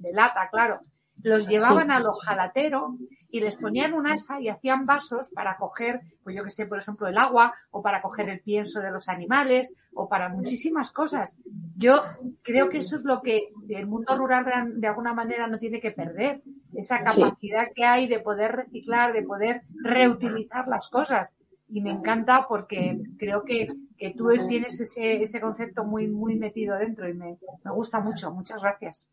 de 0.00 0.12
lata, 0.12 0.48
claro 0.50 0.80
los 1.22 1.48
llevaban 1.48 1.90
al 1.90 2.06
ojalatero 2.06 2.96
y 3.30 3.40
les 3.40 3.56
ponían 3.56 3.92
un 3.92 4.06
asa 4.06 4.40
y 4.40 4.48
hacían 4.48 4.86
vasos 4.86 5.30
para 5.34 5.56
coger, 5.56 6.00
pues 6.22 6.34
yo 6.34 6.44
que 6.44 6.50
sé, 6.50 6.66
por 6.66 6.78
ejemplo, 6.78 7.08
el 7.08 7.18
agua 7.18 7.54
o 7.70 7.82
para 7.82 8.00
coger 8.00 8.28
el 8.30 8.40
pienso 8.40 8.80
de 8.80 8.90
los 8.90 9.08
animales 9.08 9.74
o 9.92 10.08
para 10.08 10.28
muchísimas 10.28 10.90
cosas. 10.90 11.38
Yo 11.76 12.02
creo 12.42 12.68
que 12.68 12.78
eso 12.78 12.96
es 12.96 13.04
lo 13.04 13.20
que 13.20 13.50
el 13.68 13.86
mundo 13.86 14.16
rural 14.16 14.46
de 14.80 14.86
alguna 14.86 15.12
manera 15.12 15.46
no 15.46 15.58
tiene 15.58 15.80
que 15.80 15.90
perder, 15.90 16.42
esa 16.74 17.02
capacidad 17.02 17.68
que 17.74 17.84
hay 17.84 18.08
de 18.08 18.20
poder 18.20 18.52
reciclar, 18.52 19.12
de 19.12 19.22
poder 19.22 19.62
reutilizar 19.82 20.68
las 20.68 20.88
cosas. 20.88 21.36
Y 21.70 21.82
me 21.82 21.90
encanta 21.90 22.46
porque 22.48 22.98
creo 23.18 23.44
que, 23.44 23.68
que 23.98 24.14
tú 24.14 24.30
tienes 24.48 24.80
ese, 24.80 25.20
ese 25.20 25.38
concepto 25.38 25.84
muy, 25.84 26.08
muy 26.08 26.36
metido 26.36 26.78
dentro 26.78 27.06
y 27.06 27.12
me, 27.12 27.36
me 27.62 27.70
gusta 27.72 28.00
mucho. 28.00 28.30
Muchas 28.30 28.62
gracias. 28.62 29.06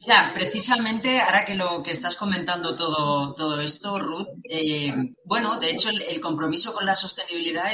Mira, 0.00 0.32
precisamente 0.34 1.20
ahora 1.20 1.44
que 1.44 1.54
lo 1.54 1.82
que 1.82 1.90
estás 1.90 2.16
comentando 2.16 2.74
todo, 2.74 3.34
todo 3.34 3.60
esto, 3.60 3.98
Ruth, 3.98 4.28
eh, 4.44 4.94
bueno, 5.24 5.58
de 5.58 5.70
hecho 5.70 5.90
el, 5.90 6.20
compromiso 6.20 6.72
con 6.72 6.86
la 6.86 6.96
sostenibilidad 6.96 7.66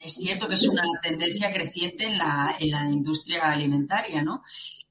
es 0.00 0.14
cierto 0.14 0.48
que 0.48 0.54
es 0.54 0.68
una 0.68 0.82
tendencia 1.02 1.52
creciente 1.52 2.04
en 2.04 2.18
la, 2.18 2.56
en 2.58 2.70
la 2.70 2.88
industria 2.88 3.50
alimentaria, 3.50 4.22
¿no? 4.22 4.42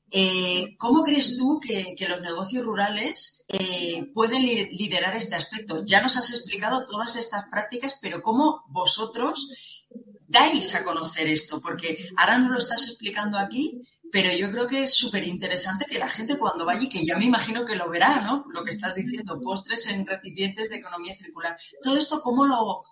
Eh, 0.09 0.75
¿Cómo 0.77 1.03
crees 1.03 1.35
tú 1.37 1.59
que, 1.59 1.95
los 2.07 2.21
negocios 2.21 2.63
rurales 2.63 3.45
eh, 3.49 4.09
pueden 4.13 4.43
liderar 4.45 5.15
este 5.15 5.35
aspecto? 5.35 5.83
Ya 5.85 6.01
nos 6.01 6.15
has 6.15 6.29
explicado 6.31 6.85
todas 6.85 7.15
estas 7.17 7.47
prácticas, 7.49 7.97
pero 8.01 8.21
¿cómo 8.21 8.63
vosotros 8.69 9.51
dais 10.27 10.75
a 10.75 10.83
conocer 10.85 11.27
esto? 11.27 11.59
Porque 11.59 12.09
ahora 12.15 12.37
no 12.37 12.49
lo 12.49 12.57
estás 12.57 12.87
explicando 12.87 13.37
aquí, 13.37 13.81
pero 14.11 14.31
yo 14.31 14.51
creo 14.51 14.67
que 14.67 14.83
es 14.83 14.95
súper 14.95 15.27
interesante 15.27 15.85
que 15.85 15.99
la 15.99 16.07
gente 16.07 16.37
cuando 16.37 16.65
vaya, 16.65 16.83
y 16.83 16.89
que 16.89 17.05
ya 17.05 17.17
me 17.17 17.25
imagino 17.25 17.65
que 17.65 17.75
lo 17.75 17.89
verá, 17.89 18.21
¿no? 18.21 18.45
Lo 18.51 18.63
que 18.63 18.71
estás 18.71 18.95
diciendo, 18.95 19.39
postres 19.41 19.87
en 19.87 20.05
recipientes 20.05 20.69
de 20.69 20.77
economía 20.77 21.15
circular. 21.15 21.57
Todo 21.81 21.97
esto, 21.97 22.21
¿cómo 22.21 22.45
lo, 22.45 22.83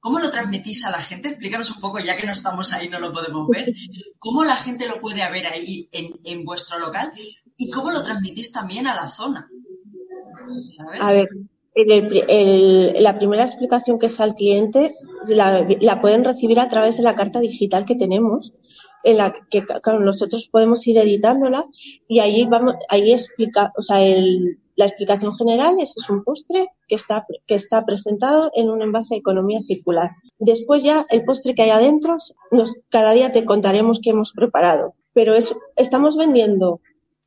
cómo 0.00 0.18
lo 0.18 0.30
transmitís 0.30 0.84
a 0.84 0.90
la 0.90 0.98
gente? 0.98 1.28
Explícanos 1.28 1.70
un 1.70 1.80
poco, 1.80 1.98
ya 1.98 2.16
que 2.16 2.26
no 2.26 2.32
estamos 2.32 2.72
ahí, 2.72 2.88
no 2.88 2.98
lo 2.98 3.12
podemos 3.12 3.48
ver. 3.48 3.72
¿Cómo 4.18 4.44
la 4.44 4.56
gente 4.56 4.88
lo 4.88 5.00
puede 5.00 5.28
ver 5.30 5.46
ahí 5.46 5.88
en, 5.92 6.44
vuestro 6.44 6.78
local? 6.78 7.12
¿Y 7.56 7.70
cómo 7.70 7.90
lo 7.90 8.02
transmitís 8.02 8.52
también 8.52 8.86
a 8.86 8.94
la 8.94 9.08
zona? 9.08 9.48
¿Sabes? 10.66 11.00
A 11.00 11.12
ver, 11.12 11.28
la 13.00 13.16
primera 13.16 13.44
explicación 13.44 13.98
que 13.98 14.06
es 14.06 14.20
al 14.20 14.34
cliente 14.34 14.94
la, 15.26 16.00
pueden 16.00 16.24
recibir 16.24 16.60
a 16.60 16.68
través 16.68 16.96
de 16.96 17.02
la 17.02 17.14
carta 17.14 17.40
digital 17.40 17.84
que 17.84 17.96
tenemos, 17.96 18.52
en 19.04 19.18
la 19.18 19.32
que 19.50 19.64
nosotros 20.00 20.48
podemos 20.50 20.86
ir 20.86 20.98
editándola 20.98 21.64
y 22.08 22.18
ahí 22.20 22.46
vamos, 22.46 22.74
ahí 22.88 23.12
explica, 23.12 23.72
o 23.76 23.82
sea, 23.82 23.98
la 24.76 24.86
explicación 24.86 25.34
general 25.36 25.76
es, 25.78 25.94
es 25.96 26.08
un 26.10 26.24
postre 26.24 26.68
que 26.88 26.96
está, 26.96 27.26
que 27.46 27.54
está 27.54 27.84
presentado 27.84 28.50
en 28.54 28.70
un 28.70 28.82
envase 28.82 29.14
de 29.14 29.20
economía 29.20 29.60
circular. 29.62 30.10
Después 30.38 30.82
ya 30.82 31.06
el 31.10 31.24
postre 31.24 31.54
que 31.54 31.62
hay 31.62 31.70
adentro, 31.70 32.16
cada 32.88 33.12
día 33.12 33.30
te 33.30 33.44
contaremos 33.44 34.00
qué 34.02 34.10
hemos 34.10 34.32
preparado. 34.32 34.94
Pero 35.12 35.34
es, 35.34 35.54
estamos 35.76 36.16
vendiendo 36.16 36.80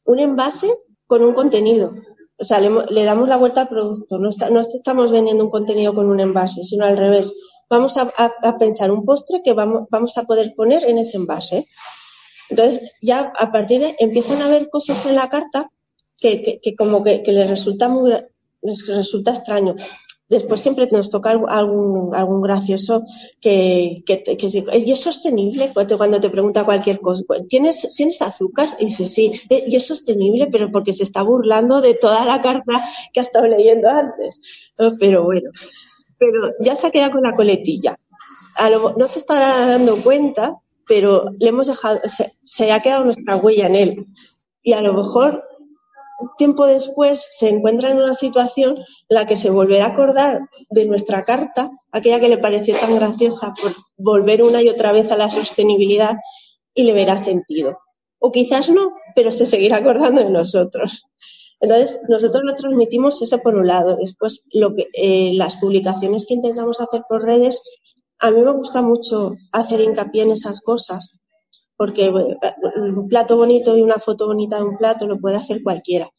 un 0.04 0.20
envase 0.20 0.74
con 1.06 1.24
un 1.24 1.34
contenido. 1.34 1.94
O 2.40 2.44
sea, 2.44 2.60
le, 2.60 3.04
damos 3.04 3.30
la 3.30 3.38
vuelta 3.38 3.62
al 3.62 3.70
producto. 3.70 4.20
No 4.20 4.30
estamos 4.30 5.12
vendiendo 5.12 5.46
un 5.46 5.50
contenido 5.50 5.96
con 5.96 6.08
un 6.08 6.20
envase, 6.20 6.64
sino 6.64 6.86
al 6.86 6.98
revés 6.98 7.34
vamos 7.70 7.98
a, 7.98 8.58
pensar 8.58 8.92
un 8.92 9.06
postre 9.06 9.42
que 9.44 9.54
vamos, 9.54 9.88
vamos 9.90 10.18
a 10.18 10.24
poder 10.24 10.54
poner 10.56 10.84
en 10.84 10.98
ese 10.98 11.18
envase. 11.18 11.68
Entonces, 12.50 12.92
ya 13.02 13.32
a 13.38 13.52
partir 13.52 13.82
de 13.82 13.96
empiezan 14.00 14.42
a 14.42 14.46
haber 14.46 14.70
cosas 14.70 15.06
en 15.06 15.16
la 15.16 15.30
carta 15.30 15.70
que, 16.18 16.60
que, 16.62 16.76
como 16.76 17.04
que, 17.04 17.22
les 17.26 17.50
resulta 17.50 17.90
muy 17.90 18.14
les 18.62 18.88
resulta 18.88 19.32
extraño. 19.32 19.76
Después 20.30 20.60
siempre 20.60 20.90
nos 20.92 21.10
toca 21.10 21.30
algún, 21.30 22.14
algún 22.14 22.42
gracioso 22.42 23.06
que, 23.40 24.04
que, 24.06 24.24
¿y 24.74 24.92
es 24.92 25.00
sostenible? 25.00 25.72
Cuando 25.74 26.20
te 26.20 26.30
pregunta 26.30 26.66
cualquier 26.66 27.00
cosa, 27.00 27.24
¿tienes, 27.48 27.88
¿tienes 27.96 28.22
azúcar? 28.22 28.76
Y 28.78 28.88
dice, 28.88 29.06
sí, 29.06 29.32
eh, 29.50 29.64
y 29.68 29.78
es 29.78 29.88
sostenible, 29.88 30.48
pero 30.48 30.70
porque 30.70 30.92
se 30.92 31.04
está 31.04 31.22
burlando 31.22 31.80
de 31.80 31.94
toda 31.94 32.26
la 32.26 32.42
carta 32.42 32.74
que 33.14 33.22
ha 33.22 33.24
estado 33.24 33.46
leyendo 33.46 33.88
antes. 33.88 34.42
Pero 35.00 35.24
bueno, 35.24 35.50
pero 36.18 36.52
ya 36.60 36.76
se 36.76 36.88
ha 36.88 36.92
quedado 36.92 37.14
con 37.14 37.24
la 37.24 37.36
coletilla. 37.36 37.98
no 38.98 39.08
se 39.08 39.20
estará 39.20 39.68
dando 39.68 39.98
cuenta, 39.98 40.58
pero 40.88 41.26
le 41.40 41.50
hemos 41.50 41.68
dejado, 41.68 42.00
se, 42.44 42.72
ha 42.72 42.82
quedado 42.82 43.06
nuestra 43.06 43.36
huella 43.36 43.68
en 43.68 43.76
él. 43.76 44.06
Y 44.64 44.74
a 44.74 44.82
lo 44.82 44.94
mejor 44.94 45.44
tiempo 46.38 46.66
después 46.66 47.28
se 47.32 47.50
encuentra 47.50 47.92
en 47.92 47.98
una 47.98 48.14
situación 48.14 48.78
en 48.78 48.86
la 49.10 49.26
que 49.26 49.36
se 49.36 49.50
volverá 49.50 49.86
a 49.86 49.90
acordar 49.90 50.42
de 50.70 50.86
nuestra 50.86 51.26
carta, 51.26 51.70
aquella 51.92 52.20
que 52.20 52.30
le 52.30 52.40
pareció 52.40 52.76
tan 52.76 52.96
graciosa 52.96 53.54
por 53.62 53.74
volver 53.98 54.42
una 54.42 54.62
y 54.62 54.70
otra 54.70 54.92
vez 54.92 55.12
a 55.12 55.18
la 55.18 55.30
sostenibilidad 55.30 56.16
y 56.74 56.84
le 56.84 56.94
verá 56.94 57.18
sentido. 57.18 57.80
O 58.20 58.32
quizás 58.32 58.70
no, 58.70 58.94
pero 59.16 59.30
se 59.30 59.46
seguirá 59.46 59.78
acordando 59.78 60.24
de 60.24 60.30
nosotros. 60.30 61.06
Entonces, 61.60 62.00
nosotros 62.08 62.44
lo 62.44 62.56
transmitimos 62.56 63.22
eso 63.22 63.40
por 63.40 63.56
un 63.56 63.68
lado. 63.68 63.98
Después, 63.98 64.46
lo 64.54 64.76
que, 64.76 64.88
eh, 64.94 65.34
las 65.34 65.56
publicaciones 65.56 66.26
que 66.26 66.36
intentamos 66.36 66.80
hacer 66.80 67.04
por 67.10 67.24
redes, 67.24 67.62
a 68.20 68.32
mí 68.32 68.42
me 68.42 68.54
gusta 68.54 68.82
mucho 68.82 69.36
hacer 69.52 69.82
hincapié 69.82 70.24
en 70.24 70.32
esas 70.32 70.62
cosas, 70.62 71.18
porque 71.76 72.10
un 72.10 73.08
plato 73.08 73.38
bonito 73.38 73.76
y 73.78 73.82
una 73.82 74.00
foto 74.00 74.28
bonita 74.28 74.58
de 74.58 74.64
un 74.64 74.78
plato 74.78 75.08
lo 75.08 75.20
puede 75.20 75.38
hacer 75.38 75.64
cualquiera. 75.64 76.10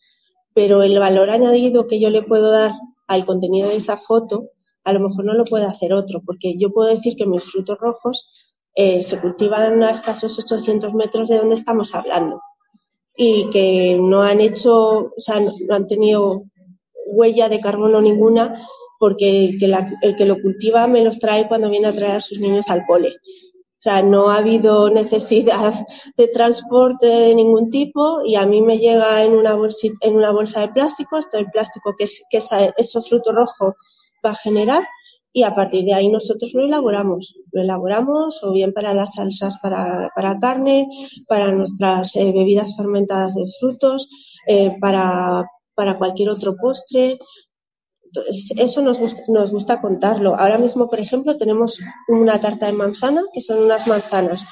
Pero 0.54 0.82
el 0.82 0.98
valor 0.98 1.30
añadido 1.30 1.86
que 1.86 2.00
yo 2.00 2.10
le 2.10 2.22
puedo 2.22 2.50
dar 2.50 2.72
al 3.06 3.24
contenido 3.24 3.68
de 3.68 3.76
esa 3.76 3.96
foto, 3.96 4.50
a 4.84 4.92
lo 4.92 5.00
mejor 5.00 5.24
no 5.24 5.34
lo 5.34 5.44
puede 5.44 5.66
hacer 5.66 5.92
otro, 5.92 6.22
porque 6.24 6.56
yo 6.58 6.70
puedo 6.70 6.88
decir 6.88 7.16
que 7.16 7.26
mis 7.26 7.44
frutos 7.44 7.78
rojos 7.78 8.28
eh, 8.74 9.02
se 9.02 9.20
cultivan 9.20 9.82
a 9.82 9.90
escasos 9.90 10.38
800 10.38 10.94
metros 10.94 11.28
de 11.28 11.38
donde 11.38 11.54
estamos 11.54 11.94
hablando 11.94 12.40
y 13.20 13.50
que 13.50 13.98
no 14.00 14.22
han 14.22 14.40
hecho, 14.40 14.72
o 15.06 15.14
sea, 15.16 15.40
no 15.40 15.74
han 15.74 15.88
tenido 15.88 16.44
huella 17.06 17.48
de 17.48 17.58
carbono 17.58 18.00
ninguna 18.00 18.64
porque 19.00 19.46
el 19.46 19.58
que, 19.58 19.74
el 20.02 20.16
que 20.16 20.24
lo 20.24 20.40
cultiva 20.40 20.86
me 20.86 21.02
los 21.02 21.18
trae 21.18 21.48
cuando 21.48 21.68
viene 21.68 21.88
a 21.88 21.92
traer 21.92 22.16
a 22.16 22.20
sus 22.20 22.38
niños 22.38 22.70
al 22.70 22.84
cole. 22.86 23.08
O 23.08 23.80
sea, 23.80 24.02
no 24.02 24.30
ha 24.30 24.38
habido 24.38 24.88
necesidad 24.88 25.74
de 26.16 26.28
transporte 26.28 27.06
de 27.06 27.34
ningún 27.34 27.70
tipo 27.70 28.20
y 28.24 28.36
a 28.36 28.46
mí 28.46 28.62
me 28.62 28.78
llega 28.78 29.24
en 29.24 29.34
una, 29.34 29.54
bolsa, 29.54 29.88
en 30.00 30.14
una 30.14 30.30
bolsa 30.30 30.60
de 30.60 30.68
plástico, 30.68 31.18
esto 31.18 31.38
el 31.38 31.50
plástico 31.50 31.96
que, 31.98 32.04
es, 32.04 32.22
que 32.30 32.38
ese 32.38 33.02
fruto 33.02 33.32
rojo 33.32 33.74
va 34.24 34.30
a 34.30 34.36
generar 34.36 34.84
y 35.32 35.42
a 35.42 35.54
partir 35.54 35.84
de 35.84 35.94
ahí 35.94 36.08
nosotros 36.08 36.52
lo 36.54 36.64
elaboramos. 36.64 37.34
Lo 37.52 37.62
elaboramos 37.62 38.42
o 38.42 38.52
bien 38.52 38.72
para 38.72 38.94
las 38.94 39.14
salsas 39.14 39.58
para, 39.62 40.10
para 40.14 40.38
carne, 40.38 40.88
para 41.28 41.52
nuestras 41.52 42.16
eh, 42.16 42.32
bebidas 42.32 42.76
fermentadas 42.76 43.34
de 43.34 43.44
frutos, 43.60 44.08
eh, 44.46 44.76
para, 44.80 45.44
para 45.74 45.98
cualquier 45.98 46.30
otro 46.30 46.56
postre. 46.56 47.18
Eso 48.56 48.80
nos 48.80 48.98
gusta, 48.98 49.22
nos 49.28 49.52
gusta 49.52 49.80
contarlo. 49.80 50.34
Ahora 50.34 50.58
mismo, 50.58 50.88
por 50.88 50.98
ejemplo, 50.98 51.36
tenemos 51.36 51.78
una 52.08 52.40
tarta 52.40 52.66
de 52.66 52.72
manzana, 52.72 53.22
que 53.32 53.42
son 53.42 53.64
unas 53.64 53.86
manzanas 53.86 54.44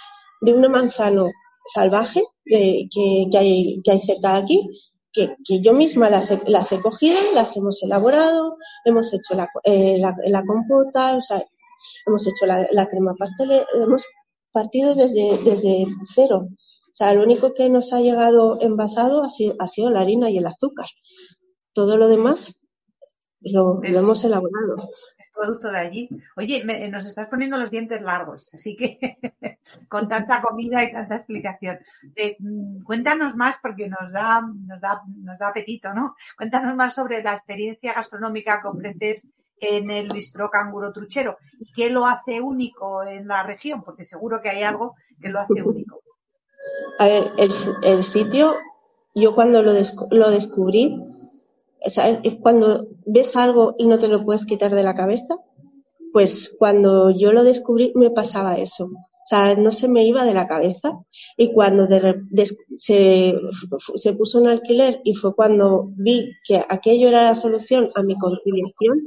de 0.42 0.52
un 0.52 0.70
manzano 0.70 1.30
salvaje 1.72 2.22
que, 2.44 2.86
que, 2.92 3.28
hay, 3.36 3.80
que 3.82 3.90
hay 3.90 4.00
cerca 4.00 4.34
de 4.34 4.38
aquí, 4.38 4.68
que, 5.16 5.60
yo 5.60 5.72
misma 5.72 6.10
las 6.10 6.30
he, 6.30 6.40
las 6.46 6.70
he, 6.72 6.80
cogido, 6.80 7.18
las 7.34 7.56
hemos 7.56 7.82
elaborado, 7.82 8.58
hemos 8.84 9.12
hecho 9.14 9.34
la, 9.34 9.48
eh, 9.64 9.98
la, 9.98 10.44
compota, 10.44 11.16
o 11.16 11.22
sea, 11.22 11.42
hemos 12.06 12.26
hecho 12.26 12.46
la, 12.46 12.86
crema 12.88 13.14
pastel, 13.18 13.64
hemos 13.74 14.04
partido 14.52 14.94
desde, 14.94 15.38
desde 15.38 15.86
cero. 16.14 16.48
O 16.50 16.94
sea, 16.96 17.14
lo 17.14 17.22
único 17.22 17.52
que 17.54 17.68
nos 17.68 17.92
ha 17.92 18.00
llegado 18.00 18.58
envasado 18.60 19.22
ha 19.22 19.28
sido, 19.28 19.54
ha 19.58 19.66
sido 19.66 19.90
la 19.90 20.00
harina 20.00 20.30
y 20.30 20.38
el 20.38 20.46
azúcar. 20.46 20.86
Todo 21.72 21.96
lo 21.96 22.08
demás 22.08 22.54
lo, 23.40 23.80
lo 23.82 23.98
hemos 23.98 24.24
elaborado 24.24 24.88
producto 25.36 25.70
de 25.70 25.78
allí. 25.78 26.08
Oye, 26.36 26.64
nos 26.90 27.04
estás 27.04 27.28
poniendo 27.28 27.56
los 27.56 27.70
dientes 27.70 28.02
largos, 28.02 28.50
así 28.52 28.76
que 28.76 29.18
con 29.88 30.08
tanta 30.08 30.40
comida 30.40 30.82
y 30.82 30.92
tanta 30.92 31.16
explicación. 31.16 31.78
Mm, 32.38 32.82
cuéntanos 32.82 33.36
más 33.36 33.56
porque 33.60 33.88
nos 33.88 34.12
da, 34.12 34.40
nos 34.40 34.80
da, 34.80 35.02
nos 35.06 35.38
da 35.38 35.48
apetito, 35.48 35.92
¿no? 35.92 36.16
Cuéntanos 36.36 36.74
más 36.74 36.94
sobre 36.94 37.22
la 37.22 37.34
experiencia 37.34 37.92
gastronómica 37.92 38.60
que 38.60 38.68
ofreces 38.68 39.28
en 39.58 39.90
el 39.90 40.12
bistro 40.12 40.50
canguro 40.50 40.92
truchero 40.92 41.38
y 41.58 41.72
qué 41.72 41.90
lo 41.90 42.06
hace 42.06 42.40
único 42.40 43.02
en 43.02 43.26
la 43.28 43.42
región, 43.42 43.82
porque 43.82 44.04
seguro 44.04 44.40
que 44.42 44.50
hay 44.50 44.62
algo 44.62 44.94
que 45.20 45.28
lo 45.28 45.40
hace 45.40 45.62
único. 45.62 46.00
A 46.98 47.06
ver, 47.06 47.32
el, 47.38 48.04
sitio, 48.04 48.56
yo 49.14 49.34
cuando 49.34 49.62
lo, 49.62 49.72
lo 50.10 50.30
descubrí, 50.30 50.98
es 51.80 52.36
cuando 52.40 52.86
ves 53.04 53.36
algo 53.36 53.74
y 53.78 53.86
no 53.86 53.98
te 53.98 54.08
lo 54.08 54.24
puedes 54.24 54.44
quitar 54.44 54.74
de 54.74 54.82
la 54.82 54.94
cabeza, 54.94 55.36
pues 56.12 56.54
cuando 56.58 57.10
yo 57.10 57.32
lo 57.32 57.44
descubrí 57.44 57.92
me 57.94 58.10
pasaba 58.10 58.56
eso. 58.56 58.86
O 58.86 59.28
sea, 59.28 59.56
no 59.56 59.72
se 59.72 59.88
me 59.88 60.04
iba 60.04 60.24
de 60.24 60.34
la 60.34 60.46
cabeza. 60.46 60.92
Y 61.36 61.52
cuando 61.52 61.88
se, 62.76 63.34
se 63.96 64.12
puso 64.12 64.38
en 64.38 64.46
alquiler 64.46 65.00
y 65.02 65.14
fue 65.14 65.34
cuando 65.34 65.90
vi 65.96 66.30
que 66.46 66.64
aquello 66.68 67.08
era 67.08 67.24
la 67.24 67.34
solución 67.34 67.88
a 67.96 68.02
mi 68.02 68.16
conciliación, 68.16 69.02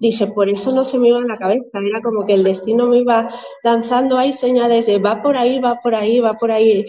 dije, 0.00 0.26
por 0.26 0.48
eso 0.48 0.72
no 0.72 0.82
se 0.82 0.98
me 0.98 1.08
iba 1.10 1.20
de 1.20 1.28
la 1.28 1.36
cabeza. 1.36 1.78
Era 1.86 2.02
como 2.02 2.26
que 2.26 2.34
el 2.34 2.42
destino 2.42 2.88
me 2.88 2.98
iba 2.98 3.28
lanzando 3.62 4.18
ahí 4.18 4.32
señales 4.32 4.86
de 4.86 4.98
va 4.98 5.22
por 5.22 5.36
ahí, 5.36 5.60
va 5.60 5.78
por 5.80 5.94
ahí, 5.94 6.18
va 6.18 6.34
por 6.34 6.50
ahí, 6.50 6.84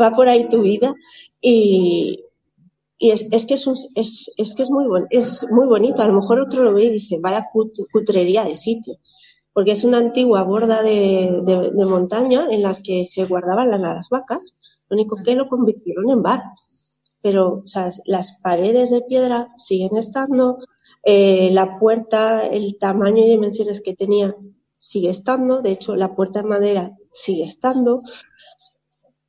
va 0.00 0.12
por 0.12 0.28
ahí 0.28 0.48
tu 0.48 0.62
vida. 0.62 0.94
Y, 1.40 2.24
y 3.02 3.12
es, 3.12 3.26
es 3.30 3.46
que 3.46 3.54
es, 3.54 3.66
es, 3.94 4.30
es, 4.36 4.54
que 4.54 4.62
es 4.62 4.70
muy, 4.70 4.86
bon, 4.86 5.06
es 5.08 5.50
muy 5.50 5.66
bonito. 5.66 6.02
A 6.02 6.06
lo 6.06 6.12
mejor 6.12 6.38
otro 6.38 6.62
lo 6.62 6.74
ve 6.74 6.84
y 6.84 6.90
dice, 6.90 7.18
vaya 7.18 7.46
cutrería 7.50 8.44
de 8.44 8.56
sitio. 8.56 8.98
Porque 9.54 9.72
es 9.72 9.84
una 9.84 9.96
antigua 9.96 10.42
borda 10.42 10.82
de, 10.82 11.40
de, 11.42 11.86
montaña 11.86 12.46
en 12.50 12.62
las 12.62 12.82
que 12.82 13.06
se 13.06 13.24
guardaban 13.24 13.70
las, 13.70 14.10
vacas. 14.10 14.52
Lo 14.90 14.96
único 14.96 15.16
que 15.24 15.34
lo 15.34 15.48
convirtieron 15.48 16.10
en 16.10 16.22
bar. 16.22 16.42
Pero, 17.22 17.62
o 17.64 17.68
sea, 17.68 17.90
las 18.04 18.32
paredes 18.42 18.90
de 18.90 19.00
piedra 19.00 19.48
siguen 19.56 19.96
estando, 19.96 20.58
eh, 21.02 21.48
la 21.52 21.78
puerta, 21.78 22.46
el 22.46 22.76
tamaño 22.78 23.24
y 23.24 23.30
dimensiones 23.30 23.80
que 23.80 23.96
tenía 23.96 24.36
sigue 24.76 25.08
estando. 25.08 25.62
De 25.62 25.70
hecho, 25.70 25.96
la 25.96 26.14
puerta 26.14 26.42
de 26.42 26.48
madera 26.48 26.92
sigue 27.12 27.44
estando. 27.44 28.02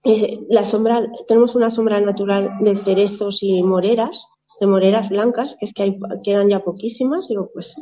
La 0.04 0.66
sombra, 0.66 1.08
tenemos 1.28 1.56
una 1.56 1.70
sombra 1.70 2.02
natural 2.02 2.58
de 2.60 2.76
cerezos 2.76 3.44
y 3.44 3.62
moreras, 3.62 4.26
de 4.60 4.66
moreras 4.66 5.10
blancas, 5.10 5.56
que 5.60 5.66
es 5.68 5.74
que 5.74 5.84
hay, 5.84 6.00
quedan 6.24 6.50
ya 6.50 6.64
poquísimas, 6.64 7.28
digo, 7.28 7.52
pues, 7.54 7.76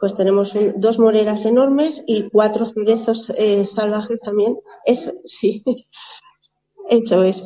pues 0.00 0.14
tenemos 0.14 0.54
dos 0.76 0.98
moreras 0.98 1.44
enormes 1.44 2.02
y 2.06 2.30
cuatro 2.30 2.66
cerezos 2.66 3.30
eh, 3.36 3.66
salvajes 3.66 4.18
también, 4.20 4.56
eso 4.86 5.12
sí, 5.24 5.62
hecho 6.88 7.22
es. 7.22 7.44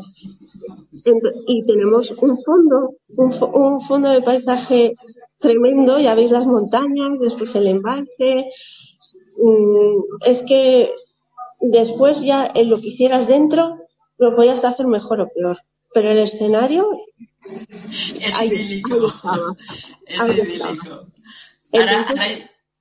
Y 1.47 1.67
tenemos 1.67 2.11
un 2.13 2.43
fondo, 2.45 2.95
un, 3.09 3.35
un 3.55 3.81
fondo 3.81 4.09
de 4.09 4.23
paisaje 4.23 4.95
tremendo, 5.39 5.99
ya 5.99 6.15
veis 6.15 6.31
las 6.31 6.47
montañas, 6.47 7.19
después 7.21 7.55
el 7.57 7.67
embalse, 7.67 8.51
mm, 9.37 10.25
es 10.25 10.43
que 10.45 10.91
después 11.61 12.23
ya 12.23 12.51
en 12.55 12.71
lo 12.71 12.81
que 12.81 12.89
hicieras 12.89 13.27
dentro 13.27 13.86
lo 14.19 14.35
podías 14.35 14.64
hacer 14.64 14.87
mejor 14.87 15.21
o 15.21 15.29
peor. 15.29 15.59
Pero 15.93 16.11
el 16.11 16.19
escenario. 16.19 16.89
Es 18.21 18.43
idílico. 18.43 19.12
es 20.07 20.29
idílico. 20.29 21.07
Ahora, 21.73 22.07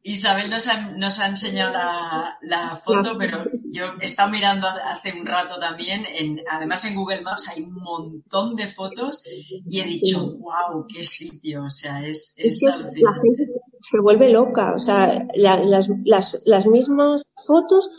Isabel 0.07 0.51
nos 0.51 0.67
ha, 0.67 0.91
nos 0.91 1.19
ha 1.19 1.27
enseñado 1.27 1.73
la, 1.73 2.37
la 2.43 2.75
foto, 2.75 3.17
pero 3.17 3.43
yo 3.71 3.85
he 3.99 4.05
estado 4.05 4.29
mirando 4.29 4.67
hace 4.67 5.19
un 5.19 5.25
rato 5.25 5.57
también, 5.57 6.03
en, 6.13 6.41
además 6.51 6.85
en 6.85 6.93
Google 6.93 7.21
Maps 7.21 7.49
hay 7.49 7.63
un 7.63 7.73
montón 7.73 8.55
de 8.55 8.67
fotos 8.67 9.23
y 9.25 9.79
he 9.79 9.83
dicho, 9.83 10.37
wow, 10.37 10.85
qué 10.87 11.03
sitio, 11.03 11.63
o 11.63 11.69
sea, 11.71 12.05
es, 12.05 12.35
es, 12.37 12.63
alucinante. 12.67 13.47
se 13.91 13.99
vuelve 13.99 14.29
loca, 14.29 14.75
o 14.75 14.79
sea, 14.79 15.25
las, 15.33 15.89
las, 16.03 16.39
las 16.45 16.67
mismas 16.67 17.23
fotos 17.47 17.89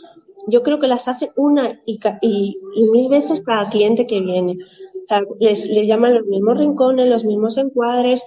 yo 0.47 0.63
creo 0.63 0.79
que 0.79 0.87
las 0.87 1.07
hace 1.07 1.31
una 1.35 1.79
y, 1.85 1.99
y, 2.21 2.89
mil 2.89 3.09
veces 3.09 3.41
cada 3.45 3.69
cliente 3.69 4.07
que 4.07 4.21
viene. 4.21 4.57
O 5.03 5.07
sea, 5.07 5.21
les, 5.39 5.67
les, 5.69 5.87
llaman 5.87 6.15
los 6.15 6.25
mismos 6.25 6.57
rincones, 6.57 7.07
los 7.07 7.23
mismos 7.23 7.57
encuadres 7.57 8.21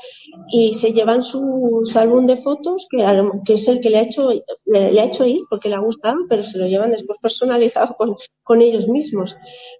y 0.50 0.74
se 0.74 0.92
llevan 0.92 1.22
su, 1.22 1.82
álbum 1.94 2.26
de 2.26 2.38
fotos, 2.38 2.86
que, 2.90 3.04
que, 3.44 3.54
es 3.54 3.68
el 3.68 3.80
que 3.80 3.90
le 3.90 3.98
ha, 3.98 4.02
hecho, 4.02 4.30
le, 4.64 5.00
ha 5.00 5.04
hecho 5.04 5.26
ir 5.26 5.42
porque 5.50 5.68
le 5.68 5.74
ha 5.74 5.80
gustado, 5.80 6.16
pero 6.28 6.42
se 6.42 6.58
lo 6.58 6.66
llevan 6.66 6.90
después 6.90 7.18
personalizado 7.20 7.94
con, 7.96 8.16
con 8.42 8.62
ellos 8.62 8.88
mismos. 8.88 9.36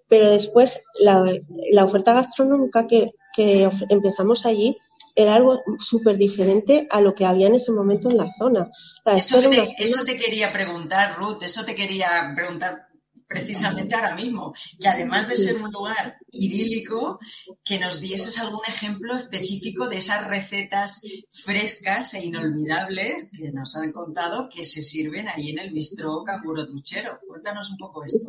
Pero 0.09 0.29
después 0.29 0.83
la, 0.99 1.25
la 1.73 1.85
oferta 1.85 2.13
gastronómica 2.13 2.87
que, 2.87 3.11
que 3.35 3.71
empezamos 3.89 4.45
allí 4.45 4.77
era 5.15 5.35
algo 5.35 5.63
súper 5.79 6.17
diferente 6.17 6.87
a 6.91 7.01
lo 7.01 7.15
que 7.15 7.27
había 7.27 7.47
en 7.47 7.55
ese 7.55 7.73
momento 7.73 8.11
en 8.11 8.17
la 8.17 8.33
zona. 8.33 8.69
eso, 9.17 9.41
te, 9.41 9.75
eso 9.79 10.05
te 10.05 10.19
quería 10.19 10.53
preguntar, 10.53 11.17
Ruth, 11.19 11.43
eso 11.43 11.65
te 11.65 11.75
quería 11.75 12.33
preguntar 12.35 12.91
precisamente 13.31 13.95
ahora 13.95 14.17
mismo. 14.17 14.53
Y 14.77 14.87
además 14.89 15.29
de 15.29 15.37
ser 15.37 15.63
un 15.63 15.71
lugar 15.71 16.19
idílico, 16.33 17.21
que 17.65 17.79
nos 17.79 18.01
dieses 18.01 18.37
algún 18.41 18.63
ejemplo 18.67 19.17
específico 19.17 19.89
de 19.89 19.99
esas 19.99 20.27
recetas 20.27 21.01
frescas 21.31 22.13
e 22.15 22.25
inolvidables 22.27 23.31
que 23.31 23.53
nos 23.53 23.77
han 23.77 23.93
contado 23.93 24.49
que 24.53 24.65
se 24.65 24.83
sirven 24.83 25.29
ahí 25.29 25.51
en 25.51 25.61
el 25.61 25.71
bistró 25.71 26.25
Canguro 26.25 26.67
Truchero. 26.67 27.21
Cuéntanos 27.27 27.71
un 27.71 27.79
poco 27.79 28.03
esto. 28.05 28.29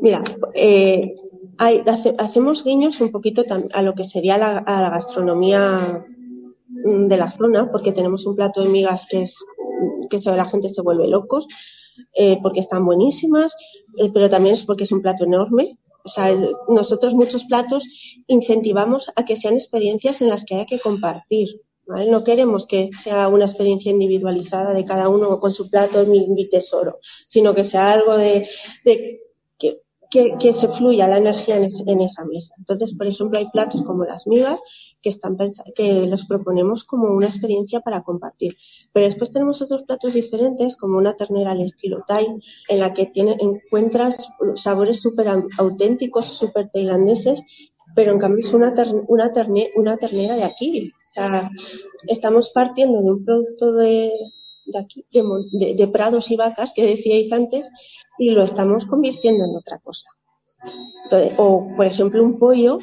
Mira, 0.00 0.22
eh, 0.54 1.14
hacemos 2.18 2.64
guiños 2.64 3.00
un 3.00 3.12
poquito 3.12 3.44
a 3.72 3.82
lo 3.82 3.94
que 3.94 4.04
sería 4.04 4.38
la, 4.38 4.62
gastronomía 4.90 6.04
mm, 6.68 7.06
de 7.06 7.16
la 7.16 7.30
zona, 7.30 7.70
porque 7.70 7.92
tenemos 7.92 8.24
un 8.26 8.34
plato 8.34 8.62
de 8.62 8.68
migas 8.68 9.06
que 9.08 9.22
es 9.22 9.36
que 10.08 10.18
la 10.30 10.46
gente 10.46 10.68
se 10.68 10.82
vuelve 10.82 11.06
locos, 11.06 11.46
eh, 12.14 12.38
porque 12.42 12.60
están 12.60 12.84
buenísimas, 12.84 13.54
eh, 13.98 14.10
pero 14.12 14.30
también 14.30 14.54
es 14.54 14.64
porque 14.64 14.84
es 14.84 14.92
un 14.92 15.02
plato 15.02 15.24
enorme, 15.24 15.78
O 16.02 16.08
sea, 16.08 16.34
nosotros 16.68 17.14
muchos 17.14 17.44
platos 17.44 17.84
incentivamos 18.26 19.10
a 19.14 19.24
que 19.26 19.36
sean 19.36 19.54
experiencias 19.54 20.22
en 20.22 20.30
las 20.30 20.44
que 20.44 20.54
haya 20.54 20.66
que 20.66 20.80
compartir. 20.80 21.60
No 21.86 22.22
queremos 22.24 22.66
que 22.66 22.90
sea 23.02 23.28
una 23.28 23.44
experiencia 23.44 23.90
individualizada 23.90 24.72
de 24.72 24.84
cada 24.84 25.08
uno 25.08 25.38
con 25.40 25.52
su 25.52 25.68
plato, 25.68 26.06
mi, 26.06 26.26
mi 26.28 26.48
tesoro, 26.48 27.00
sino 27.26 27.54
que 27.54 27.64
sea 27.64 27.92
algo 27.92 28.16
de 28.16 28.48
que, 30.10 30.34
que, 30.40 30.52
se 30.52 30.68
fluya 30.68 31.06
la 31.06 31.18
energía 31.18 31.56
en, 31.56 31.64
es, 31.64 31.80
en, 31.86 32.00
esa 32.00 32.24
mesa. 32.24 32.54
Entonces, 32.58 32.94
por 32.94 33.06
ejemplo, 33.06 33.38
hay 33.38 33.48
platos 33.50 33.82
como 33.84 34.04
las 34.04 34.26
migas 34.26 34.60
que 35.00 35.08
están 35.08 35.36
que 35.74 36.06
los 36.06 36.26
proponemos 36.26 36.84
como 36.84 37.14
una 37.14 37.26
experiencia 37.26 37.80
para 37.80 38.02
compartir. 38.02 38.56
Pero 38.92 39.06
después 39.06 39.30
tenemos 39.30 39.62
otros 39.62 39.84
platos 39.84 40.12
diferentes, 40.12 40.76
como 40.76 40.98
una 40.98 41.16
ternera 41.16 41.52
al 41.52 41.60
estilo 41.60 42.04
Thai, 42.06 42.26
en 42.68 42.78
la 42.78 42.92
que 42.92 43.06
tiene, 43.06 43.36
encuentras 43.38 44.28
sabores 44.56 45.00
súper 45.00 45.28
auténticos, 45.56 46.26
súper 46.26 46.70
tailandeses, 46.70 47.42
pero 47.94 48.12
en 48.12 48.18
cambio 48.18 48.46
es 48.46 48.52
una, 48.52 48.74
terne, 48.74 49.02
una, 49.08 49.32
terne, 49.32 49.70
una 49.76 49.96
ternera 49.96 50.36
de 50.36 50.44
aquí. 50.44 50.92
O 51.10 51.14
sea, 51.14 51.50
estamos 52.06 52.50
partiendo 52.50 53.00
de 53.02 53.10
un 53.10 53.24
producto 53.24 53.72
de, 53.72 54.12
de 54.70 54.78
aquí, 54.78 55.06
de, 55.12 55.22
de, 55.52 55.74
de, 55.74 55.88
prados 55.88 56.30
y 56.30 56.36
vacas 56.36 56.72
que 56.74 56.86
decíais 56.86 57.32
antes, 57.32 57.70
y 58.18 58.30
lo 58.30 58.44
estamos 58.44 58.86
convirtiendo 58.86 59.44
en 59.44 59.56
otra 59.56 59.78
cosa. 59.78 60.08
Entonces, 61.04 61.34
o, 61.38 61.68
por 61.76 61.86
ejemplo, 61.86 62.22
un 62.22 62.38
pollo, 62.38 62.78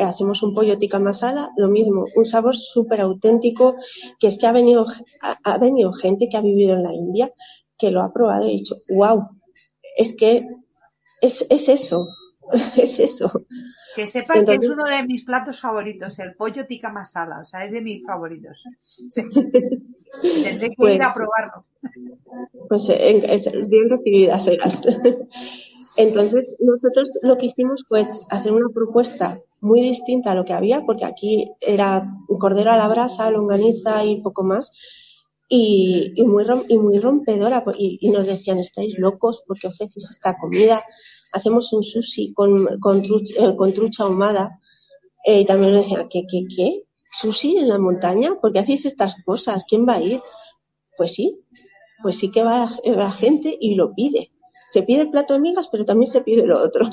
hacemos 0.00 0.42
un 0.42 0.54
pollo 0.54 0.78
tikka 0.78 0.98
masala, 0.98 1.50
lo 1.56 1.68
mismo, 1.68 2.06
un 2.14 2.24
sabor 2.24 2.56
súper 2.56 3.00
auténtico, 3.00 3.76
que 4.20 4.28
es 4.28 4.38
que 4.38 4.46
ha 4.46 4.52
venido, 4.52 4.86
ha, 5.22 5.38
ha, 5.42 5.58
venido 5.58 5.92
gente 5.92 6.28
que 6.28 6.36
ha 6.36 6.40
vivido 6.40 6.74
en 6.74 6.82
la 6.84 6.92
India, 6.92 7.32
que 7.76 7.90
lo 7.90 8.02
ha 8.02 8.12
probado 8.12 8.46
y 8.46 8.50
ha 8.50 8.52
dicho, 8.52 8.76
wow, 8.88 9.28
es 9.96 10.14
que 10.14 10.46
es, 11.20 11.44
es 11.50 11.68
eso, 11.68 12.08
es 12.76 12.98
eso. 13.00 13.46
Que 13.94 14.06
sepas 14.06 14.38
Entonces, 14.38 14.60
que 14.60 14.66
es 14.66 14.72
uno 14.72 14.84
de 14.84 15.06
mis 15.06 15.24
platos 15.24 15.60
favoritos, 15.60 16.18
el 16.18 16.34
pollo 16.34 16.66
tikka 16.66 16.92
masala, 16.92 17.40
o 17.40 17.44
sea, 17.44 17.64
es 17.64 17.72
de 17.72 17.82
mis 17.82 18.04
favoritos. 18.04 18.62
Sí. 19.08 19.22
Tendré 20.22 20.70
que 20.70 20.76
pues, 20.76 20.96
ir 20.96 21.02
a 21.02 21.14
probarlo. 21.14 21.64
Pues 22.68 22.88
es 22.88 23.68
bien 23.68 23.88
recibida 23.88 24.38
serás. 24.38 24.80
Entonces, 25.96 26.56
nosotros 26.60 27.10
lo 27.22 27.38
que 27.38 27.46
hicimos 27.46 27.82
fue 27.88 28.06
hacer 28.28 28.52
una 28.52 28.68
propuesta 28.68 29.38
muy 29.60 29.80
distinta 29.80 30.32
a 30.32 30.34
lo 30.34 30.44
que 30.44 30.52
había, 30.52 30.84
porque 30.84 31.06
aquí 31.06 31.50
era 31.60 32.06
cordero 32.38 32.70
a 32.70 32.76
la 32.76 32.88
brasa, 32.88 33.30
longaniza 33.30 34.04
y 34.04 34.20
poco 34.20 34.44
más, 34.44 34.72
y, 35.48 36.12
y 36.14 36.24
muy, 36.24 36.44
y 36.68 36.78
muy 36.78 36.98
rompedora. 36.98 37.64
Y, 37.78 37.98
y, 38.02 38.10
nos 38.10 38.26
decían, 38.26 38.58
estáis 38.58 38.98
locos 38.98 39.42
porque 39.46 39.68
ofrecéis 39.68 40.10
esta 40.10 40.36
comida. 40.36 40.84
Hacemos 41.32 41.72
un 41.72 41.82
sushi 41.82 42.34
con, 42.34 42.78
con, 42.78 43.02
trucha, 43.02 43.34
eh, 43.46 43.56
con 43.56 43.72
trucha 43.72 44.04
ahumada. 44.04 44.60
Eh, 45.24 45.40
y 45.40 45.46
también 45.46 45.72
nos 45.72 45.82
decían, 45.82 46.08
¿qué, 46.10 46.26
qué, 46.30 46.44
qué? 46.54 46.82
¿Sushi 47.18 47.58
en 47.58 47.68
la 47.68 47.78
montaña? 47.78 48.34
¿Por 48.40 48.52
qué 48.52 48.58
hacéis 48.58 48.84
estas 48.84 49.16
cosas? 49.24 49.64
¿Quién 49.66 49.86
va 49.88 49.94
a 49.94 50.00
ir? 50.00 50.20
Pues 50.96 51.14
sí, 51.14 51.40
pues 52.02 52.18
sí 52.18 52.30
que 52.30 52.42
va 52.42 52.70
la 52.84 53.10
gente 53.10 53.56
y 53.58 53.74
lo 53.74 53.94
pide. 53.94 54.32
Se 54.68 54.82
pide 54.82 55.02
el 55.02 55.10
plato 55.10 55.34
de 55.34 55.40
migas, 55.40 55.68
pero 55.68 55.84
también 55.84 56.10
se 56.10 56.20
pide 56.20 56.46
lo 56.46 56.60
otro. 56.60 56.88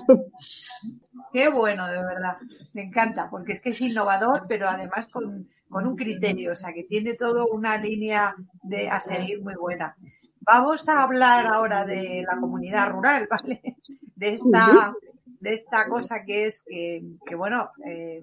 Qué 1.33 1.49
bueno, 1.49 1.87
de 1.87 1.97
verdad. 1.97 2.37
Me 2.73 2.83
encanta, 2.83 3.27
porque 3.29 3.53
es 3.53 3.59
que 3.59 3.71
es 3.71 3.81
innovador, 3.81 4.45
pero 4.47 4.69
además 4.69 5.09
con, 5.09 5.49
con 5.67 5.87
un 5.87 5.95
criterio, 5.95 6.51
o 6.51 6.55
sea, 6.55 6.71
que 6.71 6.83
tiene 6.83 7.15
todo 7.15 7.47
una 7.47 7.77
línea 7.77 8.35
de, 8.61 8.89
a 8.89 8.99
seguir 8.99 9.41
muy 9.41 9.55
buena. 9.55 9.97
Vamos 10.39 10.87
a 10.87 11.03
hablar 11.03 11.47
ahora 11.47 11.85
de 11.85 12.23
la 12.25 12.39
comunidad 12.39 12.91
rural, 12.91 13.27
¿vale? 13.31 13.77
De 14.15 14.35
esta, 14.35 14.93
de 15.25 15.53
esta 15.53 15.87
cosa 15.89 16.23
que 16.23 16.45
es 16.45 16.63
que, 16.65 17.03
que 17.25 17.35
bueno, 17.35 17.71
eh, 17.85 18.21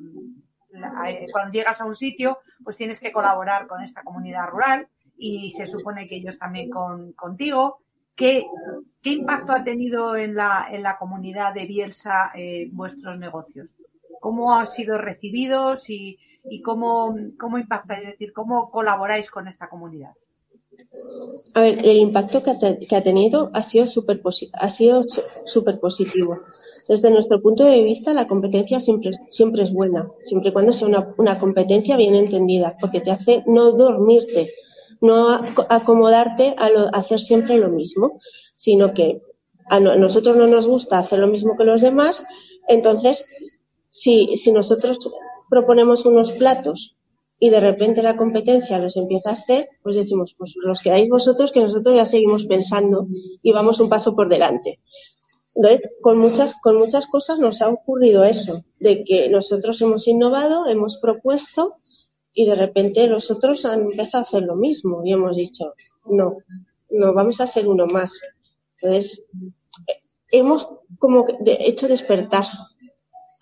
cuando 1.33 1.53
llegas 1.53 1.81
a 1.81 1.85
un 1.85 1.95
sitio, 1.95 2.39
pues 2.63 2.77
tienes 2.77 3.01
que 3.01 3.13
colaborar 3.13 3.67
con 3.67 3.83
esta 3.83 4.03
comunidad 4.03 4.49
rural 4.49 4.89
y 5.17 5.51
se 5.51 5.67
supone 5.67 6.09
que 6.09 6.17
ellos 6.17 6.39
también 6.39 6.71
con, 6.71 7.13
contigo. 7.13 7.81
¿Qué, 8.15 8.45
¿Qué, 9.01 9.11
impacto 9.11 9.53
ha 9.53 9.65
tenido 9.65 10.17
en 10.17 10.35
la, 10.35 10.67
en 10.71 10.83
la 10.83 10.99
comunidad 10.99 11.55
de 11.55 11.67
Bielsa 11.67 12.31
eh, 12.35 12.69
vuestros 12.73 13.19
negocios? 13.19 13.75
¿Cómo 14.21 14.55
han 14.55 14.67
sido 14.67 14.99
recibidos 14.99 15.89
y, 15.89 16.19
y 16.45 16.61
cómo, 16.61 17.17
cómo 17.39 17.59
impacta? 17.59 17.95
Es 17.95 18.07
decir, 18.09 18.33
¿cómo 18.33 18.71
colaboráis 18.71 19.31
con 19.31 19.49
esta 19.49 19.69
comunidad? 19.69 20.15
A 21.55 21.63
ver, 21.63 21.85
el 21.85 21.97
impacto 21.97 22.43
que 22.43 22.51
ha, 22.97 23.03
tenido 23.03 23.51
ha 23.55 23.63
sido 23.63 23.87
súper 23.87 24.21
positivo. 25.81 26.41
Desde 26.89 27.11
nuestro 27.11 27.41
punto 27.43 27.65
de 27.65 27.83
vista, 27.83 28.15
la 28.15 28.27
competencia 28.27 28.79
siempre, 28.81 29.11
es 29.63 29.73
buena, 29.73 30.09
siempre 30.23 30.51
y 30.51 30.53
cuando 30.53 30.73
sea 30.73 30.89
una, 31.17 31.39
competencia 31.39 31.97
bien 31.97 32.15
entendida, 32.15 32.77
porque 32.81 33.01
te 33.01 33.11
hace 33.11 33.43
no 33.47 33.73
dormirte, 33.73 34.51
no 35.01 35.31
acomodarte 35.69 36.55
a, 36.57 36.69
hacer 36.93 37.21
siempre 37.21 37.59
lo 37.59 37.69
mismo, 37.69 38.19
sino 38.57 38.95
que 38.95 39.23
a, 39.69 39.81
no, 39.81 39.91
a, 39.91 39.97
nosotros 39.97 40.37
no 40.37 40.47
nos 40.47 40.67
gusta 40.67 40.99
hacer 40.99 41.19
lo 41.19 41.29
mismo 41.29 41.57
que 41.57 41.65
los 41.65 41.83
demás, 41.83 42.23
entonces 42.69 43.25
si 43.89 44.53
nosotros 44.53 44.99
proponemos 45.49 46.05
unos 46.05 46.33
platos 46.33 46.97
y 47.43 47.49
de 47.49 47.59
repente 47.59 48.03
la 48.03 48.17
competencia 48.17 48.79
los 48.79 48.97
empieza 48.99 49.31
a 49.31 49.33
hacer, 49.33 49.71
pues 49.83 49.97
decimos, 49.97 50.35
pues 50.37 50.53
los 50.57 50.81
quedáis 50.81 51.09
vosotros 51.09 51.53
que 51.53 51.61
nosotros 51.61 51.97
ya 51.97 52.05
seguimos 52.05 52.45
pensando 52.45 53.09
y 53.43 53.51
vamos 53.51 53.81
un 53.81 53.89
paso 53.89 54.15
por 54.15 54.29
delante. 54.29 54.79
Entonces, 55.55 55.81
con 56.03 56.19
muchas, 56.19 56.55
con 56.63 56.77
muchas 56.77 57.07
cosas 57.07 57.39
nos 57.39 57.63
ha 57.63 57.71
ocurrido 57.71 58.25
eso, 58.25 58.63
de 58.79 59.05
que 59.05 59.31
nosotros 59.31 59.81
hemos 59.81 60.07
innovado, 60.07 60.67
hemos 60.67 60.99
propuesto 60.99 61.77
y 62.35 62.45
de 62.45 62.55
repente 62.55 63.07
los 63.07 63.31
otros 63.31 63.65
han 63.65 63.81
empezado 63.81 64.19
a 64.19 64.27
hacer 64.27 64.43
lo 64.43 64.55
mismo 64.55 65.01
y 65.03 65.13
hemos 65.13 65.35
dicho, 65.35 65.73
no, 66.05 66.37
no, 66.91 67.15
vamos 67.15 67.41
a 67.41 67.45
hacer 67.45 67.67
uno 67.67 67.87
más. 67.87 68.21
Entonces, 68.83 69.27
hemos 70.31 70.69
como 70.99 71.25
hecho 71.47 71.89
despertar 71.89 72.45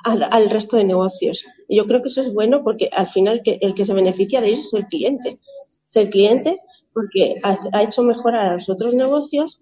al, 0.05 0.23
al, 0.23 0.51
resto 0.51 0.77
de 0.77 0.85
negocios. 0.85 1.45
Y 1.69 1.77
yo 1.77 1.87
creo 1.87 2.03
que 2.03 2.09
eso 2.09 2.23
es 2.23 2.33
bueno 2.33 2.63
porque 2.63 2.89
al 2.93 3.09
final 3.09 3.43
que, 3.43 3.59
el 3.61 3.75
que 3.75 3.85
se 3.85 3.95
beneficia 3.95 4.41
de 4.41 4.49
ellos 4.49 4.67
es 4.67 4.75
el 4.75 4.87
cliente. 4.87 5.39
Es 5.89 5.97
el 5.97 6.11
cliente 6.11 6.61
porque 6.93 7.37
ha, 7.43 7.57
ha 7.73 7.83
hecho 7.83 8.03
mejorar 8.03 8.47
a 8.47 8.53
los 8.55 8.69
otros 8.69 8.95
negocios 8.95 9.61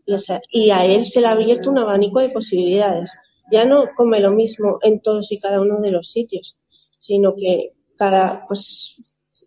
y 0.51 0.70
a 0.70 0.84
él 0.87 1.07
se 1.07 1.20
le 1.20 1.26
ha 1.26 1.32
abierto 1.32 1.70
un 1.70 1.78
abanico 1.78 2.20
de 2.20 2.30
posibilidades. 2.30 3.12
Ya 3.51 3.64
no 3.64 3.84
come 3.95 4.20
lo 4.20 4.32
mismo 4.32 4.78
en 4.82 5.01
todos 5.01 5.30
y 5.30 5.39
cada 5.39 5.61
uno 5.61 5.80
de 5.80 5.91
los 5.91 6.11
sitios, 6.11 6.57
sino 6.99 7.34
que 7.37 7.74
cada, 7.97 8.47
pues, 8.47 8.97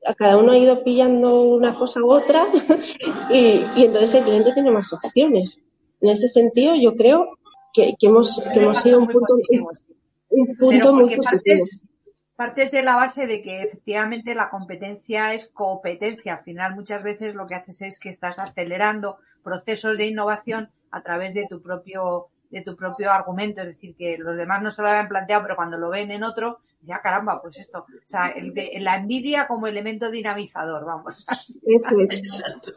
a 0.05 0.13
cada 0.13 0.37
uno 0.37 0.51
ha 0.51 0.57
ido 0.57 0.83
pillando 0.83 1.41
una 1.41 1.75
cosa 1.75 2.01
u 2.01 2.11
otra 2.11 2.47
y, 3.29 3.37
y, 3.75 3.85
entonces 3.85 4.13
el 4.15 4.23
cliente 4.23 4.53
tiene 4.53 4.71
más 4.71 4.93
opciones. 4.93 5.59
En 6.01 6.09
ese 6.09 6.27
sentido, 6.27 6.75
yo 6.75 6.95
creo 6.95 7.37
que, 7.73 7.95
que 7.99 8.07
hemos, 8.07 8.41
que 8.53 8.59
hemos 8.59 8.77
sido 8.77 8.99
un 8.99 9.07
punto, 9.07 9.35
un 10.29 10.55
punto 10.55 10.93
muy. 10.93 11.17
Partes, 11.17 11.81
partes 12.35 12.71
de 12.71 12.83
la 12.83 12.95
base 12.95 13.27
de 13.27 13.41
que 13.41 13.61
efectivamente 13.61 14.35
la 14.35 14.49
competencia 14.49 15.33
es 15.33 15.49
competencia. 15.49 16.35
Al 16.35 16.43
final, 16.43 16.75
muchas 16.75 17.03
veces 17.03 17.35
lo 17.35 17.47
que 17.47 17.55
haces 17.55 17.81
es 17.81 17.99
que 17.99 18.09
estás 18.09 18.39
acelerando 18.39 19.17
procesos 19.43 19.97
de 19.97 20.07
innovación 20.07 20.71
a 20.91 21.01
través 21.01 21.33
de 21.33 21.45
tu 21.49 21.61
propio 21.61 22.29
de 22.49 22.61
tu 22.61 22.75
propio 22.75 23.11
argumento, 23.11 23.61
es 23.61 23.67
decir, 23.67 23.95
que 23.95 24.17
los 24.17 24.35
demás 24.35 24.61
no 24.61 24.71
se 24.71 24.81
lo 24.81 24.89
habían 24.89 25.07
planteado, 25.07 25.43
pero 25.43 25.55
cuando 25.55 25.77
lo 25.77 25.89
ven 25.89 26.09
en 26.11 26.23
otro, 26.23 26.61
ya 26.81 26.99
caramba, 27.01 27.39
pues 27.41 27.57
esto, 27.57 27.79
o 27.79 28.07
sea, 28.07 28.29
el 28.29 28.53
de, 28.53 28.71
la 28.79 28.95
envidia 28.95 29.47
como 29.47 29.67
elemento 29.67 30.09
dinamizador, 30.09 30.85
vamos. 30.85 31.25
Exacto. 31.65 32.71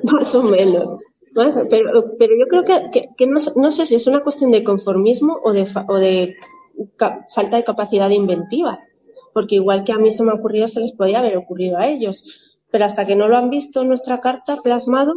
Más 0.12 0.34
o 0.34 0.42
menos. 0.42 0.88
Pero, 1.34 2.16
pero 2.18 2.34
yo 2.38 2.46
creo 2.48 2.62
que, 2.62 2.90
que, 2.90 3.08
que 3.16 3.26
no, 3.26 3.40
no, 3.56 3.70
sé 3.70 3.86
si 3.86 3.94
es 3.94 4.06
una 4.06 4.20
cuestión 4.20 4.50
de 4.50 4.64
conformismo 4.64 5.38
o 5.42 5.52
de, 5.52 5.66
o 5.88 5.96
de 5.96 6.36
ca, 6.96 7.24
falta 7.34 7.56
de 7.56 7.64
capacidad 7.64 8.10
inventiva, 8.10 8.80
porque 9.32 9.56
igual 9.56 9.84
que 9.84 9.92
a 9.92 9.98
mí 9.98 10.10
se 10.12 10.22
me 10.24 10.32
ha 10.32 10.34
ocurrido, 10.34 10.68
se 10.68 10.80
les 10.80 10.92
podría 10.92 11.20
haber 11.20 11.36
ocurrido 11.36 11.78
a 11.78 11.86
ellos, 11.86 12.24
pero 12.70 12.84
hasta 12.84 13.06
que 13.06 13.16
no 13.16 13.28
lo 13.28 13.36
han 13.36 13.50
visto 13.50 13.82
en 13.82 13.88
nuestra 13.88 14.20
carta 14.20 14.58
plasmado, 14.62 15.14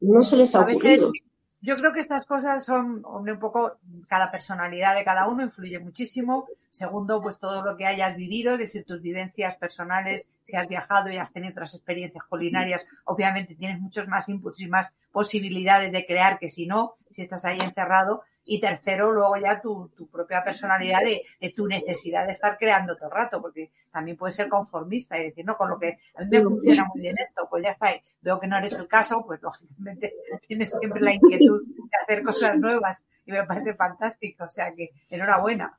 no 0.00 0.22
se 0.24 0.36
les 0.36 0.54
ha 0.54 0.60
ocurrido. 0.60 1.10
Veces, 1.10 1.22
yo 1.62 1.76
creo 1.76 1.92
que 1.92 2.00
estas 2.00 2.26
cosas 2.26 2.64
son 2.64 3.04
un 3.06 3.38
poco, 3.38 3.78
cada 4.08 4.32
personalidad 4.32 4.96
de 4.96 5.04
cada 5.04 5.28
uno 5.28 5.44
influye 5.44 5.78
muchísimo. 5.78 6.46
Segundo, 6.72 7.22
pues 7.22 7.38
todo 7.38 7.62
lo 7.62 7.76
que 7.76 7.86
hayas 7.86 8.16
vivido, 8.16 8.54
es 8.54 8.58
decir, 8.58 8.84
tus 8.84 9.00
vivencias 9.00 9.56
personales, 9.56 10.26
si 10.42 10.56
has 10.56 10.66
viajado 10.66 11.08
y 11.10 11.18
has 11.18 11.32
tenido 11.32 11.52
otras 11.52 11.74
experiencias 11.74 12.24
culinarias, 12.24 12.86
obviamente 13.04 13.54
tienes 13.54 13.80
muchos 13.80 14.08
más 14.08 14.28
inputs 14.28 14.60
y 14.60 14.66
más 14.66 14.96
posibilidades 15.12 15.92
de 15.92 16.04
crear 16.04 16.40
que 16.40 16.48
si 16.48 16.66
no. 16.66 16.96
si 17.12 17.22
estás 17.22 17.44
ahí 17.44 17.58
encerrado. 17.60 18.22
Y 18.44 18.60
tercero, 18.60 19.12
luego 19.12 19.36
ya 19.36 19.60
tu, 19.60 19.88
tu 19.96 20.08
propia 20.08 20.42
personalidad 20.42 21.00
de, 21.02 21.22
de, 21.40 21.50
tu 21.50 21.66
necesidad 21.66 22.26
de 22.26 22.32
estar 22.32 22.58
creando 22.58 22.96
todo 22.96 23.08
el 23.08 23.14
rato, 23.14 23.40
porque 23.40 23.70
también 23.90 24.16
puedes 24.16 24.34
ser 24.34 24.48
conformista 24.48 25.18
y 25.18 25.24
decir, 25.24 25.44
no, 25.44 25.56
con 25.56 25.70
lo 25.70 25.78
que 25.78 25.98
a 26.16 26.22
mí 26.22 26.28
me 26.30 26.42
funciona 26.42 26.84
muy 26.92 27.02
bien 27.02 27.16
esto, 27.18 27.46
pues 27.48 27.62
ya 27.62 27.70
está. 27.70 27.90
Veo 28.20 28.40
que 28.40 28.48
no 28.48 28.58
eres 28.58 28.72
el 28.72 28.88
caso, 28.88 29.24
pues 29.24 29.40
lógicamente 29.42 30.14
tienes 30.46 30.70
siempre 30.78 31.00
la 31.00 31.14
inquietud 31.14 31.62
de 31.66 31.98
hacer 32.02 32.22
cosas 32.24 32.58
nuevas 32.58 33.04
y 33.24 33.32
me 33.32 33.44
parece 33.44 33.74
fantástico. 33.74 34.44
O 34.44 34.50
sea 34.50 34.74
que 34.74 34.90
enhorabuena. 35.10 35.78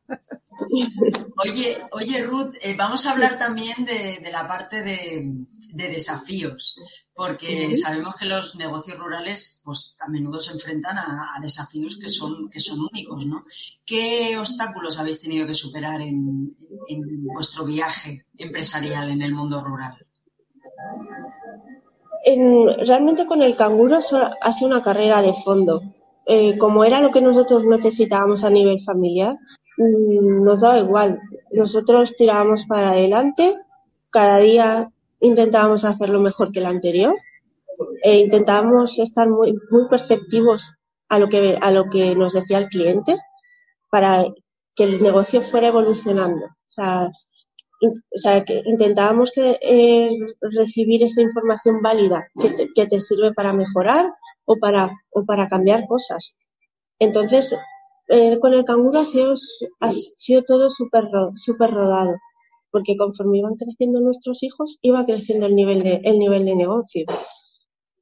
Oye, 1.44 1.78
oye 1.92 2.24
Ruth, 2.24 2.56
eh, 2.62 2.76
vamos 2.78 3.06
a 3.06 3.12
hablar 3.12 3.38
también 3.38 3.86
de, 3.86 4.20
de 4.24 4.32
la 4.32 4.48
parte 4.48 4.82
de, 4.82 5.24
de 5.74 5.88
desafíos 5.90 6.80
porque 7.16 7.76
sabemos 7.76 8.16
que 8.16 8.26
los 8.26 8.56
negocios 8.56 8.98
rurales 8.98 9.62
pues 9.64 9.98
a 10.02 10.10
menudo 10.10 10.40
se 10.40 10.52
enfrentan 10.52 10.98
a, 10.98 11.36
a, 11.36 11.42
desafíos 11.42 11.98
que 11.98 12.10
son, 12.10 12.50
que 12.50 12.60
son 12.60 12.80
únicos, 12.82 13.26
¿no? 13.28 13.42
¿Qué 13.86 14.36
obstáculos 14.38 14.98
habéis 14.98 15.22
tenido 15.22 15.46
que 15.46 15.54
superar 15.54 16.02
en, 16.02 16.56
en 16.88 17.26
vuestro 17.26 17.66
viaje 17.66 18.26
empresarial 18.38 19.12
en 19.12 19.22
el 19.22 19.34
mundo 19.34 19.64
rural? 19.64 19.96
En, 22.26 22.68
realmente 22.86 23.28
con 23.28 23.42
el 23.42 23.56
canguro 23.56 23.98
ha 23.98 24.52
sido 24.54 24.68
una 24.68 24.82
carrera 24.82 25.22
de 25.22 25.34
fondo. 25.34 25.82
Eh, 26.26 26.58
como 26.58 26.86
era 26.86 27.02
lo 27.02 27.12
que 27.12 27.22
nosotros 27.22 27.66
necesitábamos 27.66 28.44
a 28.44 28.50
nivel 28.50 28.82
familiar, 28.82 29.36
mmm, 29.78 30.44
nos 30.44 30.62
daba 30.62 30.80
igual. 30.80 31.20
Nosotros 31.52 32.16
tirábamos 32.16 32.66
para 32.66 32.92
adelante, 32.92 33.56
cada 34.10 34.40
día 34.40 34.90
intentábamos 35.24 35.86
hacerlo 35.86 36.20
mejor 36.20 36.52
que 36.52 36.60
el 36.60 36.68
anterior 36.68 37.16
e 38.04 38.20
intentábamos 38.20 39.00
estar 39.00 39.28
muy, 39.30 39.54
muy 39.72 39.88
perceptivos 39.90 40.70
a 41.10 41.18
lo 41.18 41.30
que 41.30 41.58
a 41.60 41.72
lo 41.72 41.90
que 41.90 42.16
nos 42.16 42.34
decía 42.34 42.60
el 42.60 42.68
cliente 42.68 43.18
para 43.90 44.26
que 44.76 44.84
el 44.84 45.02
negocio 45.02 45.42
fuera 45.42 45.68
evolucionando. 45.68 46.46
O 46.46 46.72
sea, 46.76 47.10
o 47.82 48.18
sea 48.18 48.44
que 48.44 48.62
intentábamos 48.66 49.32
que, 49.32 49.58
eh, 49.62 50.12
recibir 50.42 51.04
esa 51.04 51.22
información 51.22 51.82
válida 51.82 52.28
que 52.42 52.50
te, 52.50 52.70
que 52.74 52.88
te, 52.88 53.00
sirve 53.00 53.34
para 53.34 53.54
mejorar 53.54 54.12
o 54.46 54.58
para, 54.58 54.92
o 55.12 55.26
para 55.26 55.48
cambiar 55.48 55.86
cosas. 55.88 56.36
Entonces, 57.00 57.56
eh, 58.10 58.40
con 58.40 58.54
el 58.54 58.66
canguro 58.66 59.00
ha 59.00 59.06
sido, 59.06 59.36
ha 59.80 59.92
sido 59.92 60.44
todo 60.44 60.70
súper 60.70 61.06
super 61.36 61.72
rodado 61.72 62.16
porque 62.74 62.98
conforme 62.98 63.38
iban 63.38 63.54
creciendo 63.54 64.02
nuestros 64.02 64.42
hijos, 64.42 64.80
iba 64.82 65.06
creciendo 65.06 65.46
el 65.46 65.56
nivel 65.56 65.84
de, 65.84 66.02
el 66.04 66.18
nivel 66.18 66.44
de 66.44 66.56
negocio. 66.56 67.06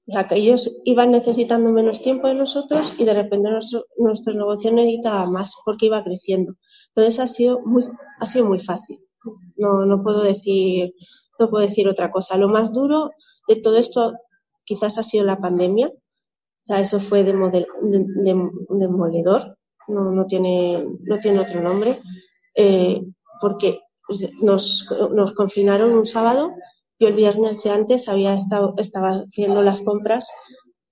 O 0.07 0.27
que 0.27 0.35
ellos 0.35 0.71
iban 0.85 1.11
necesitando 1.11 1.69
menos 1.71 2.01
tiempo 2.01 2.29
de 2.29 2.35
nosotros 2.35 2.93
y 2.97 3.03
de 3.03 3.13
repente 3.13 3.51
nuestro, 3.51 3.85
nuestro 3.97 4.33
negocio 4.33 4.71
necesitaba 4.71 5.25
más 5.25 5.53
porque 5.65 5.87
iba 5.87 6.03
creciendo. 6.05 6.55
Entonces 6.95 7.19
ha 7.19 7.27
sido 7.27 7.59
muy, 7.65 7.83
ha 8.21 8.25
sido 8.25 8.45
muy 8.45 8.59
fácil. 8.59 8.97
No, 9.57 9.85
no 9.85 10.01
puedo 10.01 10.23
decir, 10.23 10.93
no 11.37 11.49
puedo 11.49 11.67
decir 11.67 11.89
otra 11.89 12.09
cosa. 12.09 12.37
Lo 12.37 12.47
más 12.47 12.71
duro 12.71 13.11
de 13.49 13.57
todo 13.57 13.77
esto 13.77 14.13
quizás 14.63 14.97
ha 14.97 15.03
sido 15.03 15.25
la 15.25 15.37
pandemia. 15.37 15.87
O 15.89 16.65
sea, 16.65 16.79
eso 16.79 17.01
fue 17.01 17.23
de, 17.23 17.33
demoledor. 18.69 19.57
No, 19.89 20.11
no 20.11 20.25
tiene, 20.27 20.85
no 21.01 21.19
tiene 21.19 21.41
otro 21.41 21.61
nombre. 21.61 22.01
Eh, 22.55 23.01
porque 23.41 23.81
nos, 24.41 24.87
nos 25.13 25.33
confinaron 25.33 25.93
un 25.93 26.05
sábado. 26.05 26.51
Yo 26.99 27.07
el 27.07 27.15
viernes 27.15 27.63
de 27.63 27.71
antes 27.71 28.07
había 28.07 28.33
estado, 28.35 28.75
estaba 28.77 29.23
haciendo 29.27 29.63
las 29.63 29.81
compras 29.81 30.27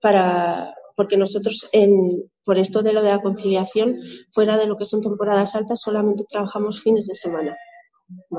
para, 0.00 0.74
porque 0.96 1.16
nosotros 1.16 1.68
en, 1.72 2.08
por 2.44 2.58
esto 2.58 2.82
de 2.82 2.92
lo 2.92 3.02
de 3.02 3.10
la 3.10 3.20
conciliación, 3.20 3.96
fuera 4.32 4.56
de 4.56 4.66
lo 4.66 4.76
que 4.76 4.86
son 4.86 5.00
temporadas 5.00 5.54
altas, 5.54 5.80
solamente 5.80 6.24
trabajamos 6.28 6.80
fines 6.82 7.06
de 7.06 7.14
semana. 7.14 7.56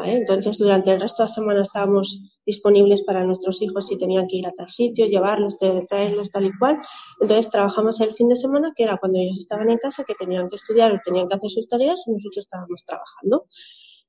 Entonces, 0.04 0.58
durante 0.58 0.92
el 0.92 1.00
resto 1.00 1.24
de 1.24 1.30
la 1.30 1.34
semana 1.34 1.62
estábamos 1.62 2.22
disponibles 2.46 3.04
para 3.04 3.24
nuestros 3.24 3.62
hijos 3.62 3.88
si 3.88 3.98
tenían 3.98 4.28
que 4.28 4.38
ir 4.38 4.48
a 4.48 4.52
tal 4.52 4.70
sitio, 4.70 5.06
llevarlos, 5.06 5.58
traerlos 5.90 6.30
tal 6.30 6.46
y 6.46 6.52
cual. 6.58 6.82
Entonces, 7.22 7.50
trabajamos 7.50 8.02
el 8.02 8.14
fin 8.14 8.28
de 8.28 8.36
semana, 8.36 8.74
que 8.76 8.84
era 8.84 8.98
cuando 8.98 9.20
ellos 9.20 9.38
estaban 9.38 9.70
en 9.70 9.78
casa, 9.78 10.04
que 10.04 10.16
tenían 10.16 10.50
que 10.50 10.58
estudiar 10.58 10.92
o 10.92 11.00
tenían 11.06 11.28
que 11.28 11.36
hacer 11.36 11.50
sus 11.50 11.68
tareas, 11.70 12.04
y 12.06 12.12
nosotros 12.12 12.46
estábamos 12.46 12.84
trabajando 12.86 13.46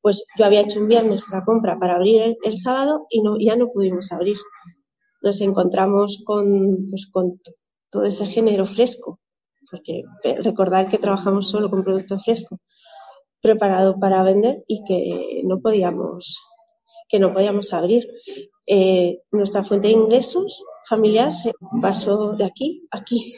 pues 0.03 0.25
yo 0.37 0.45
había 0.45 0.61
hecho 0.61 0.81
un 0.81 0.89
viernes 0.89 1.25
la 1.31 1.45
compra 1.45 1.79
para 1.79 1.95
abrir 1.95 2.37
el, 2.43 2.59
sábado 2.59 3.07
y 3.09 3.23
no, 3.23 3.39
ya 3.39 3.57
no 3.57 3.71
pudimos 3.73 4.11
abrir. 4.11 4.37
Nos 5.23 5.41
encontramos 5.41 6.23
con, 6.27 6.87
pues, 6.91 7.07
con 7.07 7.41
todo 7.89 8.05
ese 8.05 8.27
género 8.27 8.65
fresco, 8.65 9.21
porque 9.71 10.03
recordar 10.43 10.89
que 10.89 10.99
trabajamos 10.99 11.49
solo 11.49 11.71
con 11.71 11.85
producto 11.85 12.19
fresco, 12.19 12.59
preparado 13.41 13.99
para 14.01 14.25
vender 14.25 14.65
y 14.67 14.83
que 14.85 15.43
no 15.45 15.61
podíamos, 15.61 16.37
que 17.09 17.21
no 17.21 17.33
podíamos 17.33 17.73
abrir. 17.73 18.09
Eh, 18.67 19.21
nuestra 19.31 19.63
fuente 19.63 19.89
de 19.89 19.95
ingresos 19.95 20.65
familiar 20.89 21.33
se 21.33 21.53
pasó 21.81 22.33
de 22.33 22.45
aquí 22.45 22.89
a 22.91 22.99
aquí, 22.99 23.37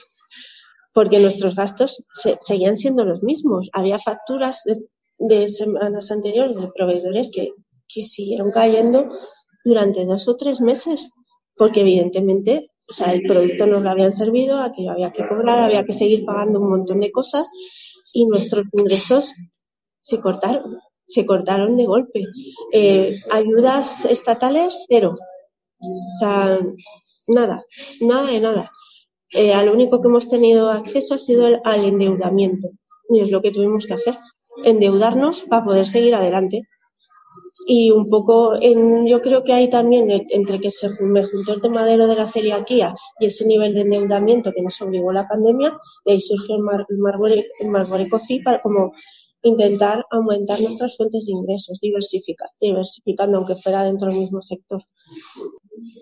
porque 0.95 1.19
nuestros 1.19 1.55
gastos 1.55 2.07
se, 2.15 2.39
seguían 2.41 2.79
siendo 2.79 3.05
los 3.05 3.23
mismos. 3.23 3.69
Había 3.75 3.99
facturas 3.99 4.63
de, 4.65 4.83
de 5.19 5.49
semanas 5.49 6.11
anteriores 6.11 6.57
de 6.57 6.69
proveedores 6.75 7.31
que, 7.31 7.53
que 7.89 8.05
siguieron 8.05 8.51
cayendo 8.51 9.09
durante 9.65 10.05
dos 10.05 10.29
o 10.29 10.37
tres 10.37 10.61
meses, 10.61 11.11
porque 11.57 11.81
evidentemente 11.81 12.71
o 12.89 12.93
sea, 12.93 13.13
el 13.13 13.23
producto 13.23 13.67
no 13.67 13.81
lo 13.81 13.91
habían 13.91 14.13
servido, 14.13 14.59
aquello 14.59 14.91
había 14.91 15.13
que 15.13 15.27
cobrar, 15.27 15.59
había 15.59 15.85
que 15.85 15.95
seguir 15.95 16.25
pagando 16.25 16.61
un 16.61 16.69
montón 16.69 17.01
de 17.01 17.11
cosas 17.11 17.49
y 18.13 18.27
nuestros 18.27 18.65
ingresos 18.73 19.33
se 20.03 20.21
cortaron, 20.21 20.79
se 21.07 21.25
cortaron 21.25 21.77
de 21.77 21.87
golpe. 21.87 22.25
Eh, 22.73 23.19
ayudas 23.31 24.05
estatales, 24.05 24.79
cero. 24.87 25.15
O 25.79 26.19
sea, 26.19 26.59
nada, 27.27 27.65
nada 28.01 28.27
de 28.27 28.41
nada. 28.41 28.71
Eh, 29.31 29.53
al 29.53 29.71
único 29.71 30.01
que 30.01 30.09
hemos 30.09 30.29
tenido 30.29 30.71
acceso 30.71 31.15
ha 31.15 31.19
sido 31.19 31.47
el, 31.47 31.61
al 31.65 31.85
endeudamiento 31.85 32.69
y 33.09 33.21
es 33.21 33.31
lo 33.31 33.41
que 33.41 33.51
tuvimos 33.51 33.87
que 33.87 33.95
hacer 33.95 34.17
endeudarnos 34.63 35.43
para 35.43 35.65
poder 35.65 35.87
seguir 35.87 36.15
adelante. 36.15 36.69
Y 37.67 37.91
un 37.91 38.11
poco, 38.11 38.55
en, 38.61 39.07
yo 39.07 39.23
creo 39.23 39.43
que 39.43 39.55
hay 39.55 39.71
también, 39.71 40.11
entre 40.11 40.61
que 40.61 40.71
se 40.71 40.91
me 41.01 41.25
juntó 41.25 41.55
el 41.55 41.63
tema 41.63 41.85
de 41.85 41.97
lo 41.97 42.07
de 42.07 42.17
la 42.17 42.31
celiaquía 42.31 42.95
y 43.19 43.27
ese 43.27 43.47
nivel 43.47 43.75
de 43.75 43.81
endeudamiento 43.83 44.53
que 44.55 44.63
nos 44.63 44.81
obligó 44.83 45.13
la 45.13 45.27
pandemia, 45.27 45.79
de 46.05 46.13
ahí 46.13 46.21
surgió 46.21 46.57
el, 46.57 46.63
Mar, 46.63 46.85
el, 46.89 46.99
Marbury, 46.99 47.45
el 47.61 47.69
Marbury 47.71 48.09
Coffee 48.09 48.43
para 48.43 48.61
como 48.61 48.93
intentar 49.43 50.05
aumentar 50.11 50.61
nuestras 50.61 50.97
fuentes 50.97 51.25
de 51.27 51.33
ingresos, 51.33 51.79
diversificar, 51.81 52.49
diversificando, 52.61 53.39
aunque 53.39 53.57
fuera 53.57 53.85
dentro 53.85 54.09
del 54.09 54.19
mismo 54.19 54.43
sector. 54.43 54.83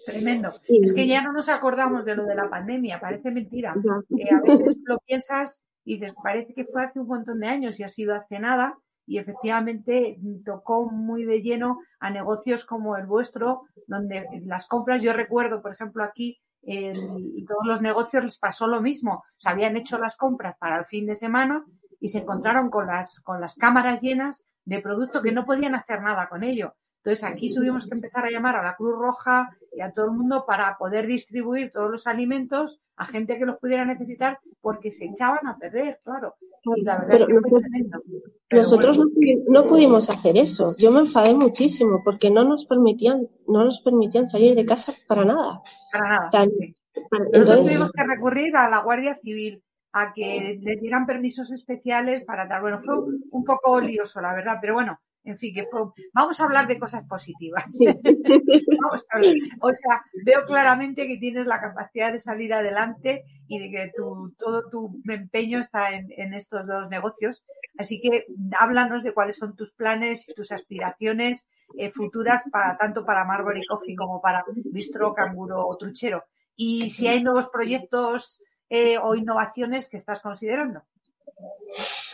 Tremendo. 0.06 0.52
Sí. 0.64 0.80
Es 0.82 0.92
que 0.92 1.06
ya 1.06 1.22
no 1.22 1.32
nos 1.32 1.48
acordamos 1.48 2.04
de 2.04 2.14
lo 2.14 2.24
de 2.24 2.34
la 2.34 2.48
pandemia, 2.48 3.00
parece 3.00 3.30
mentira. 3.30 3.74
Eh, 4.16 4.28
a 4.32 4.40
veces 4.42 4.78
lo 4.84 4.98
piensas 4.98 5.64
y 5.84 5.98
dices, 5.98 6.14
parece 6.22 6.54
que 6.54 6.64
fue 6.64 6.84
hace 6.84 7.00
un 7.00 7.08
montón 7.08 7.40
de 7.40 7.48
años 7.48 7.78
y 7.78 7.82
ha 7.82 7.88
sido 7.88 8.14
hace 8.14 8.38
nada 8.38 8.78
y 9.06 9.18
efectivamente 9.18 10.18
tocó 10.44 10.90
muy 10.90 11.24
de 11.24 11.42
lleno 11.42 11.80
a 11.98 12.10
negocios 12.10 12.64
como 12.64 12.96
el 12.96 13.06
vuestro, 13.06 13.62
donde 13.86 14.26
las 14.44 14.66
compras, 14.68 15.02
yo 15.02 15.12
recuerdo, 15.12 15.60
por 15.60 15.72
ejemplo, 15.72 16.04
aquí 16.04 16.40
en 16.62 17.44
todos 17.46 17.66
los 17.66 17.82
negocios 17.82 18.22
les 18.22 18.38
pasó 18.38 18.68
lo 18.68 18.80
mismo, 18.80 19.24
se 19.36 19.48
habían 19.48 19.76
hecho 19.76 19.98
las 19.98 20.16
compras 20.16 20.56
para 20.58 20.78
el 20.78 20.84
fin 20.84 21.06
de 21.06 21.14
semana 21.14 21.64
y 21.98 22.08
se 22.08 22.18
encontraron 22.18 22.70
con 22.70 22.86
las, 22.86 23.20
con 23.20 23.40
las 23.40 23.56
cámaras 23.56 24.00
llenas 24.02 24.44
de 24.64 24.80
producto 24.80 25.22
que 25.22 25.32
no 25.32 25.44
podían 25.44 25.74
hacer 25.74 26.02
nada 26.02 26.28
con 26.28 26.44
ello. 26.44 26.74
Entonces 27.04 27.24
aquí 27.24 27.52
tuvimos 27.52 27.88
que 27.88 27.94
empezar 27.94 28.24
a 28.24 28.30
llamar 28.30 28.54
a 28.54 28.62
la 28.62 28.76
Cruz 28.76 28.96
Roja 28.96 29.50
y 29.76 29.80
a 29.80 29.90
todo 29.90 30.06
el 30.06 30.12
mundo 30.12 30.44
para 30.46 30.78
poder 30.78 31.08
distribuir 31.08 31.72
todos 31.72 31.90
los 31.90 32.06
alimentos 32.06 32.80
a 32.94 33.06
gente 33.06 33.38
que 33.38 33.44
los 33.44 33.58
pudiera 33.58 33.84
necesitar 33.84 34.38
porque 34.60 34.92
se 34.92 35.06
echaban 35.06 35.44
a 35.48 35.58
perder, 35.58 36.00
claro. 36.04 36.36
Y 36.76 36.82
la 36.82 37.00
verdad 37.00 37.08
Pero 37.10 37.22
es 37.22 37.26
que 37.26 37.32
nosotros, 37.32 37.50
fue 37.50 37.60
tremendo. 37.60 38.02
Pero 38.48 38.62
nosotros 38.62 38.96
bueno. 38.98 39.42
no, 39.48 39.62
no, 39.62 39.68
pudimos 39.68 40.08
hacer 40.10 40.36
eso. 40.36 40.76
Yo 40.78 40.92
me 40.92 41.00
enfadé 41.00 41.34
muchísimo 41.34 42.02
porque 42.04 42.30
no 42.30 42.44
nos 42.44 42.66
permitían, 42.66 43.28
no 43.48 43.64
nos 43.64 43.80
permitían 43.80 44.28
salir 44.28 44.54
de 44.54 44.64
casa 44.64 44.94
para 45.08 45.24
nada. 45.24 45.60
Para 45.90 46.08
nada. 46.08 46.28
O 46.28 46.30
sea, 46.30 46.44
sí. 46.44 46.76
Entonces, 46.94 47.32
Nosotros 47.32 47.66
tuvimos 47.66 47.90
que 47.90 48.04
recurrir 48.06 48.56
a 48.56 48.68
la 48.68 48.78
Guardia 48.78 49.18
Civil 49.20 49.60
a 49.92 50.12
que 50.12 50.58
les 50.62 50.80
dieran 50.80 51.04
permisos 51.04 51.50
especiales 51.50 52.24
para 52.24 52.46
tal. 52.46 52.60
Bueno, 52.60 52.80
fue 52.84 52.94
un 52.96 53.44
poco 53.44 53.80
lioso, 53.80 54.20
la 54.20 54.34
verdad, 54.34 54.58
pero 54.60 54.74
bueno, 54.74 55.00
en 55.24 55.38
fin, 55.38 55.54
que 55.54 55.66
fue... 55.70 55.82
vamos 56.12 56.40
a 56.40 56.44
hablar 56.44 56.66
de 56.66 56.78
cosas 56.78 57.04
positivas. 57.04 57.64
Sí. 57.70 57.86
vamos 58.82 59.06
a 59.10 59.16
hablar. 59.16 59.34
O 59.60 59.72
sea, 59.72 60.04
veo 60.24 60.44
claramente 60.46 61.06
que 61.06 61.18
tienes 61.18 61.46
la 61.46 61.60
capacidad 61.60 62.12
de 62.12 62.18
salir 62.18 62.52
adelante 62.52 63.24
y 63.46 63.58
de 63.58 63.70
que 63.70 63.92
tu, 63.96 64.32
todo 64.38 64.68
tu 64.70 65.00
empeño 65.08 65.58
está 65.58 65.92
en, 65.92 66.08
en, 66.16 66.34
estos 66.34 66.66
dos 66.66 66.88
negocios. 66.88 67.44
Así 67.78 68.00
que 68.00 68.26
háblanos 68.58 69.02
de 69.02 69.14
cuáles 69.14 69.36
son 69.36 69.56
tus 69.56 69.72
planes 69.72 70.28
y 70.28 70.34
tus 70.34 70.52
aspiraciones 70.52 71.48
eh, 71.76 71.90
futuras 71.90 72.42
para 72.50 72.76
tanto 72.76 73.04
para 73.04 73.24
Marbury 73.24 73.64
Coffee 73.66 73.96
como 73.96 74.20
para 74.20 74.44
Bistro, 74.54 75.14
Canguro 75.14 75.66
o 75.66 75.76
Truchero. 75.76 76.24
Y 76.56 76.90
si 76.90 77.08
hay 77.08 77.22
nuevos 77.22 77.48
proyectos 77.48 78.42
eh, 78.74 78.96
o 78.96 79.14
innovaciones 79.14 79.86
que 79.86 79.98
estás 79.98 80.22
considerando? 80.22 80.82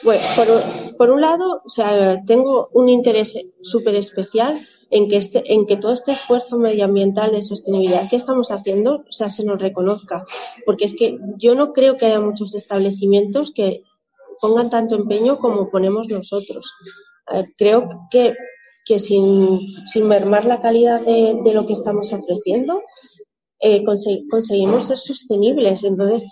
Bueno, 0.03 0.23
por, 0.97 1.11
un 1.11 1.21
lado, 1.21 1.63
o 1.65 1.69
sea, 1.69 2.23
tengo 2.25 2.69
un 2.73 2.89
interés 2.89 3.35
súper 3.63 3.97
especial 3.97 4.67
en 4.91 5.09
que, 5.09 5.17
este, 5.17 5.53
en 5.53 5.67
que 5.67 5.77
todo 5.77 5.93
este 5.93 6.13
esfuerzo 6.13 6.57
medioambiental 6.57 7.33
de 7.33 7.43
sostenibilidad 7.43 8.09
que 8.09 8.17
estamos 8.17 8.51
haciendo, 8.51 9.05
o 9.09 9.13
sea, 9.13 9.29
se 9.29 9.45
nos 9.45 9.59
reconozca. 9.59 10.25
Porque 10.65 10.85
es 10.85 10.95
que 10.95 11.19
yo 11.37 11.55
no 11.55 11.73
creo 11.73 11.97
que 11.97 12.07
haya 12.07 12.21
muchos 12.21 12.55
establecimientos 12.55 13.53
que 13.53 13.83
pongan 14.41 14.71
tanto 14.71 14.95
empeño 14.95 15.39
como 15.39 15.71
ponemos 15.71 16.09
nosotros. 16.09 16.73
Eh, 17.35 17.45
creo 17.57 18.07
que, 18.11 18.35
que 18.85 19.01
sin, 19.01 19.59
sin 19.87 20.07
mermar 20.07 20.45
la 20.45 20.61
calidad 20.61 21.01
de, 21.01 21.41
de 21.43 21.53
lo 21.53 21.67
que 21.67 21.73
estamos 21.73 22.13
ofreciendo, 22.13 22.83
eh, 23.61 23.83
conseguimos 23.85 24.85
ser 24.85 24.99
sostenibles. 24.99 25.83
Entonces, 25.85 26.25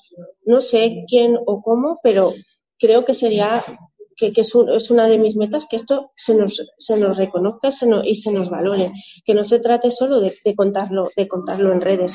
no 0.44 0.60
sé 0.60 1.04
quién 1.08 1.36
o 1.44 1.60
cómo, 1.60 1.98
pero 2.02 2.32
creo 2.78 3.04
que 3.04 3.14
sería 3.14 3.64
que, 4.16 4.32
que 4.32 4.40
es, 4.40 4.54
un, 4.54 4.70
es, 4.70 4.90
una 4.90 5.06
de 5.08 5.18
mis 5.18 5.36
metas 5.36 5.66
que 5.68 5.76
esto 5.76 6.10
se 6.16 6.34
nos, 6.34 6.62
se 6.78 6.96
nos 6.96 7.16
reconozca 7.16 7.70
se 7.70 7.86
nos, 7.86 8.06
y 8.06 8.16
se 8.16 8.32
nos 8.32 8.48
valore, 8.48 8.92
que 9.24 9.34
no 9.34 9.44
se 9.44 9.58
trate 9.58 9.90
solo 9.90 10.20
de, 10.20 10.34
de, 10.44 10.54
contarlo, 10.54 11.10
de 11.16 11.28
contarlo 11.28 11.72
en 11.72 11.80
redes. 11.80 12.14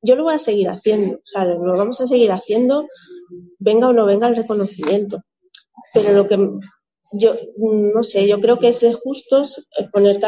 Yo 0.00 0.16
lo 0.16 0.24
voy 0.24 0.34
a 0.34 0.38
seguir 0.38 0.68
haciendo, 0.68 1.16
o 1.16 1.26
sea, 1.26 1.44
lo 1.44 1.76
vamos 1.76 2.00
a 2.00 2.06
seguir 2.06 2.32
haciendo, 2.32 2.88
venga 3.58 3.88
o 3.88 3.92
no 3.92 4.06
venga 4.06 4.28
el 4.28 4.36
reconocimiento. 4.36 5.22
Pero 5.92 6.12
lo 6.12 6.26
que 6.26 6.38
yo 7.12 7.36
no 7.58 8.02
sé, 8.02 8.26
yo 8.26 8.40
creo 8.40 8.58
que 8.58 8.68
es 8.68 8.80
de 8.80 8.94
justos 8.94 9.68
poner, 9.92 10.18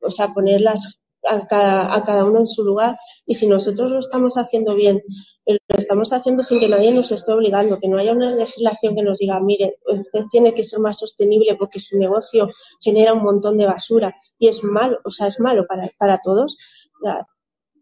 o 0.00 0.10
sea, 0.10 0.34
poner 0.34 0.60
las, 0.60 1.00
a, 1.28 1.46
cada, 1.46 1.94
a 1.94 2.02
cada 2.04 2.24
uno 2.24 2.40
en 2.40 2.46
su 2.46 2.64
lugar 2.64 2.96
y 3.26 3.34
si 3.34 3.46
nosotros 3.46 3.90
lo 3.90 3.98
estamos 3.98 4.36
haciendo 4.36 4.74
bien, 4.74 5.02
lo 5.46 5.78
estamos 5.78 6.12
haciendo 6.12 6.42
sin 6.42 6.60
que 6.60 6.68
nadie 6.68 6.92
nos 6.92 7.12
esté 7.12 7.32
obligando, 7.32 7.78
que 7.78 7.88
no 7.88 7.98
haya 7.98 8.12
una 8.12 8.34
legislación 8.34 8.94
que 8.94 9.02
nos 9.02 9.18
diga, 9.18 9.40
mire, 9.40 9.76
usted 9.86 10.24
tiene 10.30 10.54
que 10.54 10.64
ser 10.64 10.80
más 10.80 10.98
sostenible 10.98 11.56
porque 11.56 11.80
su 11.80 11.98
negocio 11.98 12.48
genera 12.80 13.14
un 13.14 13.22
montón 13.22 13.58
de 13.58 13.66
basura 13.66 14.14
y 14.38 14.48
es 14.48 14.62
malo, 14.64 14.98
o 15.04 15.10
sea, 15.10 15.28
es 15.28 15.40
malo 15.40 15.66
para, 15.66 15.90
para 15.98 16.20
todos. 16.22 16.56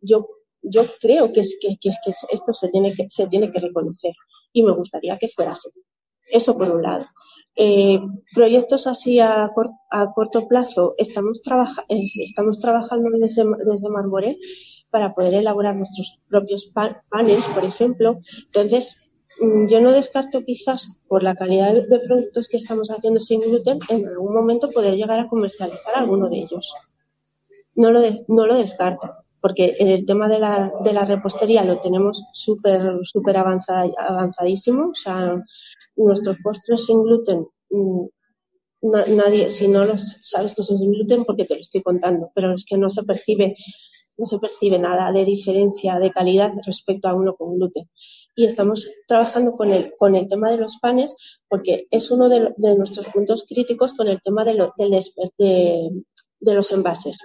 Yo, 0.02 0.28
yo 0.62 0.84
creo 1.00 1.32
que, 1.32 1.40
es, 1.40 1.56
que, 1.60 1.76
que, 1.80 1.90
que 2.04 2.14
esto 2.30 2.52
se 2.52 2.68
tiene 2.68 2.94
que, 2.94 3.06
se 3.08 3.26
tiene 3.26 3.50
que 3.50 3.60
reconocer 3.60 4.12
y 4.52 4.62
me 4.62 4.72
gustaría 4.72 5.18
que 5.18 5.28
fuera 5.28 5.52
así. 5.52 5.70
Eso 6.30 6.56
por 6.56 6.70
un 6.70 6.82
lado. 6.82 7.06
Eh, 7.56 8.00
proyectos 8.34 8.86
así 8.86 9.20
a, 9.20 9.50
cor 9.54 9.70
a, 9.90 10.12
corto 10.12 10.48
plazo, 10.48 10.94
estamos, 10.98 11.42
trabaja 11.42 11.84
eh, 11.88 12.06
estamos 12.22 12.60
trabajando 12.60 13.10
desde, 13.18 13.44
desde 13.66 13.90
Marboré 13.90 14.38
para 14.90 15.14
poder 15.14 15.34
elaborar 15.34 15.76
nuestros 15.76 16.18
propios 16.28 16.66
pan 16.66 16.96
panes, 17.10 17.44
por 17.46 17.64
ejemplo. 17.64 18.20
Entonces, 18.46 18.96
mm, 19.40 19.66
yo 19.66 19.80
no 19.80 19.92
descarto 19.92 20.44
quizás 20.44 21.00
por 21.08 21.22
la 21.22 21.34
calidad 21.34 21.74
de 21.74 22.00
productos 22.00 22.48
que 22.48 22.56
estamos 22.56 22.90
haciendo 22.90 23.20
sin 23.20 23.40
gluten, 23.40 23.78
en 23.88 24.08
algún 24.08 24.34
momento 24.34 24.70
poder 24.70 24.94
llegar 24.94 25.18
a 25.18 25.28
comercializar 25.28 25.94
alguno 25.94 26.28
de 26.28 26.38
ellos. 26.38 26.72
No 27.74 27.90
lo, 27.90 28.00
de, 28.00 28.24
no 28.28 28.46
lo 28.46 28.56
descarto, 28.56 29.10
porque 29.40 29.76
en 29.78 29.88
el 29.88 30.06
tema 30.06 30.28
de 30.28 30.38
la, 30.38 30.72
de 30.82 30.92
la 30.92 31.04
repostería 31.04 31.64
lo 31.64 31.78
tenemos 31.78 32.24
súper, 32.32 32.80
avanzada, 33.36 33.86
avanzadísimo. 33.96 34.90
O 34.90 34.94
sea, 34.94 35.42
nuestros 35.96 36.38
postres 36.42 36.84
sin 36.84 37.02
gluten, 37.02 37.46
mm, 37.70 38.06
nadie, 38.82 39.50
si 39.50 39.68
no 39.68 39.84
los 39.84 40.16
sabes 40.20 40.54
que 40.54 40.62
son 40.62 40.78
sin 40.78 40.92
gluten, 40.92 41.24
porque 41.24 41.44
te 41.44 41.54
lo 41.54 41.60
estoy 41.60 41.82
contando, 41.82 42.30
pero 42.34 42.54
es 42.54 42.64
que 42.64 42.78
no 42.78 42.88
se 42.88 43.02
percibe, 43.02 43.56
no 44.16 44.26
se 44.26 44.38
percibe 44.38 44.78
nada 44.78 45.12
de 45.12 45.24
diferencia 45.24 45.98
de 45.98 46.10
calidad 46.10 46.52
respecto 46.64 47.08
a 47.08 47.14
uno 47.14 47.34
con 47.36 47.56
gluten. 47.56 47.88
Y 48.36 48.46
estamos 48.46 48.90
trabajando 49.06 49.52
con 49.52 49.70
el, 49.70 49.92
con 49.98 50.14
el 50.14 50.28
tema 50.28 50.50
de 50.50 50.58
los 50.58 50.78
panes, 50.80 51.14
porque 51.48 51.86
es 51.90 52.10
uno 52.10 52.28
de, 52.28 52.54
de 52.56 52.76
nuestros 52.76 53.06
puntos 53.08 53.44
críticos 53.46 53.92
con 53.94 54.08
el 54.08 54.20
tema 54.22 54.44
de, 54.44 54.54
lo, 54.54 54.72
del 54.78 54.90
de, 55.36 55.90
de 56.40 56.54
los 56.54 56.70
envases. 56.72 57.18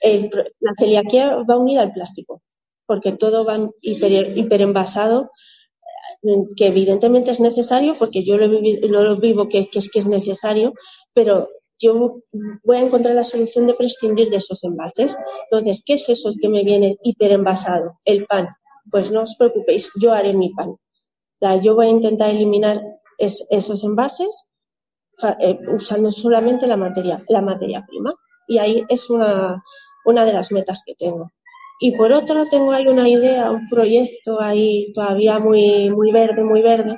El, 0.00 0.30
la 0.60 0.72
celiaquía 0.78 1.36
va 1.48 1.56
unida 1.56 1.82
al 1.82 1.92
plástico, 1.92 2.42
porque 2.86 3.12
todo 3.12 3.44
va 3.44 3.70
hiper, 3.80 4.36
hiperenvasado 4.36 5.30
que 6.56 6.66
evidentemente 6.66 7.32
es 7.32 7.40
necesario, 7.40 7.96
porque 7.98 8.24
yo 8.24 8.36
lo, 8.36 8.48
vivido, 8.48 8.88
lo 8.88 9.18
vivo 9.18 9.48
que, 9.48 9.68
es 9.72 9.90
que 9.90 9.98
es 9.98 10.06
necesario, 10.06 10.72
pero 11.12 11.48
yo 11.80 12.20
voy 12.62 12.76
a 12.76 12.80
encontrar 12.80 13.14
la 13.14 13.24
solución 13.24 13.66
de 13.66 13.74
prescindir 13.74 14.30
de 14.30 14.36
esos 14.36 14.62
envases. 14.62 15.16
Entonces, 15.50 15.82
¿qué 15.84 15.94
es 15.94 16.08
eso 16.08 16.30
que 16.40 16.48
me 16.48 16.62
viene 16.62 16.96
hiperenvasado? 17.02 17.98
El 18.04 18.26
pan. 18.26 18.48
Pues 18.90 19.10
no 19.10 19.22
os 19.22 19.34
preocupéis, 19.36 19.88
yo 20.00 20.12
haré 20.12 20.32
mi 20.32 20.52
pan. 20.54 20.76
O 21.40 21.60
yo 21.60 21.74
voy 21.74 21.86
a 21.86 21.90
intentar 21.90 22.30
eliminar 22.30 22.80
es, 23.18 23.44
esos 23.50 23.82
envases 23.82 24.46
eh, 25.40 25.58
usando 25.68 26.12
solamente 26.12 26.66
la 26.66 26.76
materia, 26.76 27.24
la 27.28 27.40
materia 27.40 27.84
prima. 27.86 28.14
Y 28.46 28.58
ahí 28.58 28.84
es 28.88 29.10
una, 29.10 29.62
una 30.04 30.24
de 30.24 30.32
las 30.32 30.52
metas 30.52 30.82
que 30.86 30.94
tengo. 30.94 31.32
Y 31.80 31.96
por 31.96 32.12
otro 32.12 32.46
tengo 32.46 32.72
ahí 32.72 32.86
una 32.86 33.08
idea, 33.08 33.50
un 33.50 33.68
proyecto 33.68 34.40
ahí 34.40 34.92
todavía 34.92 35.38
muy, 35.38 35.90
muy 35.90 36.12
verde, 36.12 36.44
muy 36.44 36.62
verde, 36.62 36.96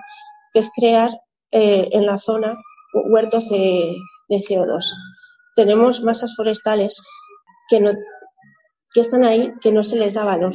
que 0.52 0.60
es 0.60 0.70
crear 0.76 1.10
eh, 1.50 1.88
en 1.92 2.06
la 2.06 2.18
zona 2.18 2.56
huertos 2.92 3.48
de, 3.48 3.96
de, 4.28 4.36
CO2. 4.38 4.84
Tenemos 5.56 6.02
masas 6.02 6.34
forestales 6.36 7.00
que, 7.68 7.80
no, 7.80 7.92
que 8.92 9.00
están 9.00 9.24
ahí, 9.24 9.52
que 9.60 9.72
no 9.72 9.82
se 9.82 9.96
les 9.96 10.14
da 10.14 10.24
valor. 10.24 10.54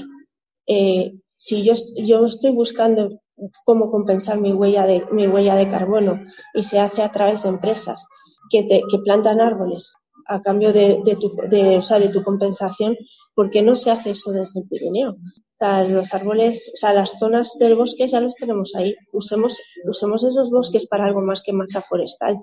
Eh, 0.67 1.13
si 1.35 1.63
yo, 1.63 1.73
yo 1.97 2.25
estoy 2.25 2.51
buscando 2.51 3.19
cómo 3.63 3.89
compensar 3.89 4.39
mi 4.39 4.51
huella 4.51 4.85
de, 4.85 5.05
mi 5.11 5.27
huella 5.27 5.55
de 5.55 5.69
carbono 5.69 6.21
y 6.53 6.63
se 6.63 6.79
hace 6.79 7.01
a 7.01 7.11
través 7.11 7.43
de 7.43 7.49
empresas 7.49 8.05
que, 8.49 8.63
te, 8.63 8.83
que 8.89 8.99
plantan 8.99 9.41
árboles 9.41 9.93
a 10.27 10.41
cambio 10.41 10.73
de, 10.73 11.01
de, 11.03 11.15
tu, 11.15 11.33
de, 11.49 11.77
o 11.77 11.81
sea, 11.81 11.99
de 11.99 12.09
tu 12.09 12.23
compensación, 12.23 12.95
¿por 13.39 13.51
qué 13.51 13.61
no 13.61 13.73
se 13.77 13.89
hace 13.89 14.09
eso 14.09 14.33
desde 14.33 14.59
el 14.59 14.67
Pirineo? 14.67 15.15
O 15.61 15.83
los 15.87 16.13
árboles, 16.13 16.69
o 16.73 16.75
sea, 16.75 16.93
las 16.93 17.17
zonas 17.17 17.57
del 17.57 17.77
bosque 17.77 18.05
ya 18.05 18.19
los 18.19 18.35
tenemos 18.35 18.75
ahí. 18.75 18.93
Usemos, 19.13 19.57
usemos 19.85 20.25
esos 20.25 20.49
bosques 20.49 20.85
para 20.87 21.05
algo 21.05 21.21
más 21.21 21.41
que 21.41 21.53
masa 21.53 21.81
forestal, 21.81 22.37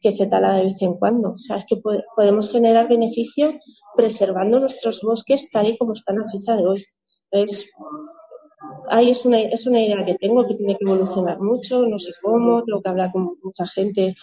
que 0.00 0.12
se 0.12 0.26
tala 0.26 0.54
de 0.54 0.64
vez 0.64 0.80
en 0.80 0.94
cuando. 0.94 1.32
O 1.32 1.38
sea, 1.38 1.56
es 1.58 1.66
que 1.66 1.76
podemos 2.16 2.50
generar 2.50 2.88
beneficio 2.88 3.52
preservando 3.98 4.60
nuestros 4.60 5.02
bosques 5.02 5.50
tal 5.50 5.68
y 5.68 5.76
como 5.76 5.92
están 5.92 6.18
a 6.18 6.32
fecha 6.32 6.56
de 6.56 6.64
hoy. 6.68 6.86
Entonces, 7.30 7.68
ahí 8.88 9.10
es 9.10 9.26
una, 9.26 9.40
es 9.40 9.66
una 9.66 9.82
idea 9.82 10.02
que 10.06 10.14
tengo 10.14 10.46
que 10.46 10.54
tiene 10.54 10.78
que 10.78 10.86
evolucionar 10.86 11.38
mucho, 11.38 11.86
no 11.86 11.98
sé 11.98 12.12
cómo, 12.22 12.64
tengo 12.64 12.80
que 12.80 12.88
hablar 12.88 13.12
con 13.12 13.36
mucha 13.42 13.66
gente 13.66 14.14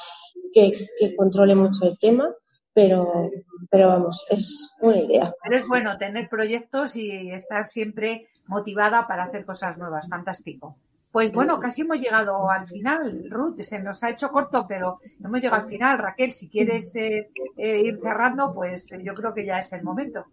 que, 0.52 0.74
que 1.00 1.16
controle 1.16 1.54
mucho 1.54 1.86
el 1.86 2.00
tema, 2.00 2.34
pero, 2.74 3.30
pero 3.70 3.88
vamos, 3.88 4.26
es 4.30 4.76
una 4.80 4.98
idea. 4.98 5.34
Pero 5.44 5.58
es 5.58 5.68
bueno 5.68 5.98
tener 5.98 6.30
proyectos 6.30 6.96
y 6.96 7.32
estar 7.32 7.66
siempre 7.66 8.28
motivada 8.46 9.08
para 9.08 9.24
hacer 9.24 9.46
cosas 9.46 9.78
nuevas. 9.78 10.08
Fantástico. 10.08 10.78
Pues 11.12 11.34
bueno, 11.34 11.60
casi 11.60 11.82
hemos 11.82 12.00
llegado 12.00 12.50
al 12.50 12.68
final, 12.68 13.30
Ruth. 13.30 13.60
Se 13.62 13.80
nos 13.80 14.02
ha 14.04 14.10
hecho 14.10 14.30
corto, 14.30 14.66
pero 14.68 15.00
hemos 15.24 15.42
llegado 15.42 15.62
al 15.62 15.68
final. 15.68 15.98
Raquel, 15.98 16.32
si 16.32 16.48
quieres 16.48 16.96
eh, 16.96 17.30
eh, 17.58 17.82
ir 17.82 18.00
cerrando, 18.02 18.54
pues 18.54 18.96
yo 19.04 19.14
creo 19.14 19.34
que 19.34 19.46
ya 19.46 19.60
es 19.60 19.74
el 19.74 19.84
momento. 19.84 20.26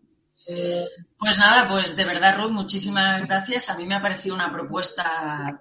Pues 1.18 1.36
nada, 1.36 1.68
pues 1.68 1.96
de 1.96 2.04
verdad, 2.04 2.36
Ruth, 2.38 2.52
muchísimas 2.52 3.26
gracias. 3.26 3.68
A 3.70 3.76
mí 3.76 3.86
me 3.86 3.96
ha 3.96 4.02
parecido 4.02 4.36
una 4.36 4.52
propuesta 4.52 5.60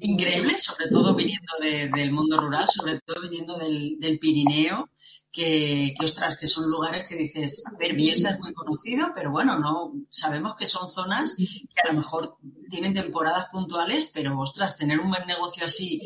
increíble, 0.00 0.58
sobre 0.58 0.88
todo 0.88 1.14
viniendo 1.14 1.52
de, 1.60 1.88
del 1.88 2.10
mundo 2.10 2.40
rural, 2.40 2.66
sobre 2.68 3.00
todo 3.00 3.22
viniendo 3.22 3.56
del, 3.56 3.96
del 4.00 4.18
Pirineo 4.18 4.90
que, 5.36 5.92
que, 5.96 6.04
ostras, 6.04 6.38
que 6.38 6.46
son 6.46 6.70
lugares 6.70 7.04
que 7.06 7.14
dices, 7.14 7.62
a 7.66 7.76
ver, 7.76 7.94
Bielsa 7.94 8.30
es 8.30 8.40
muy 8.40 8.54
conocido, 8.54 9.12
pero 9.14 9.30
bueno, 9.30 9.58
no 9.58 9.92
sabemos 10.08 10.56
que 10.56 10.64
son 10.64 10.88
zonas 10.88 11.36
que 11.36 11.80
a 11.84 11.92
lo 11.92 11.98
mejor 11.98 12.38
tienen 12.70 12.94
temporadas 12.94 13.46
puntuales, 13.52 14.10
pero 14.14 14.40
ostras, 14.40 14.78
tener 14.78 14.98
un 14.98 15.10
buen 15.10 15.26
negocio 15.26 15.66
así 15.66 16.00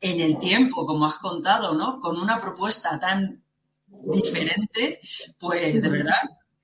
en 0.00 0.20
el 0.22 0.38
tiempo, 0.38 0.86
como 0.86 1.06
has 1.06 1.16
contado, 1.16 1.74
¿no? 1.74 2.00
Con 2.00 2.18
una 2.18 2.40
propuesta 2.40 2.98
tan 2.98 3.44
diferente, 3.86 5.00
pues 5.38 5.82
de 5.82 5.88
verdad, 5.90 6.22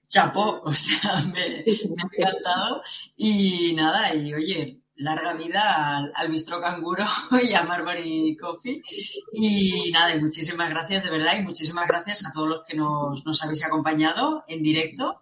chapó, 0.09 0.63
o 0.65 0.73
sea, 0.73 1.21
me, 1.21 1.65
me 1.67 2.03
ha 2.03 2.19
encantado. 2.19 2.83
Y 3.15 3.75
nada, 3.75 4.15
y 4.15 4.33
oye, 4.33 4.81
larga 4.97 5.35
vida 5.35 5.97
al, 5.97 6.13
al 6.15 6.29
Bistro 6.31 6.61
Canguro 6.61 7.05
y 7.43 7.55
a 7.55 7.63
Marbury 7.63 8.37
Coffee. 8.37 8.83
Y 9.33 9.91
nada, 9.93 10.17
muchísimas 10.19 10.71
gracias 10.71 11.05
de 11.05 11.11
verdad 11.11 11.39
y 11.39 11.43
muchísimas 11.43 11.87
gracias 11.87 12.27
a 12.27 12.33
todos 12.33 12.49
los 12.49 12.63
que 12.67 12.77
nos, 12.77 13.43
habéis 13.43 13.65
acompañado 13.65 14.45
en 14.49 14.63
directo 14.63 15.21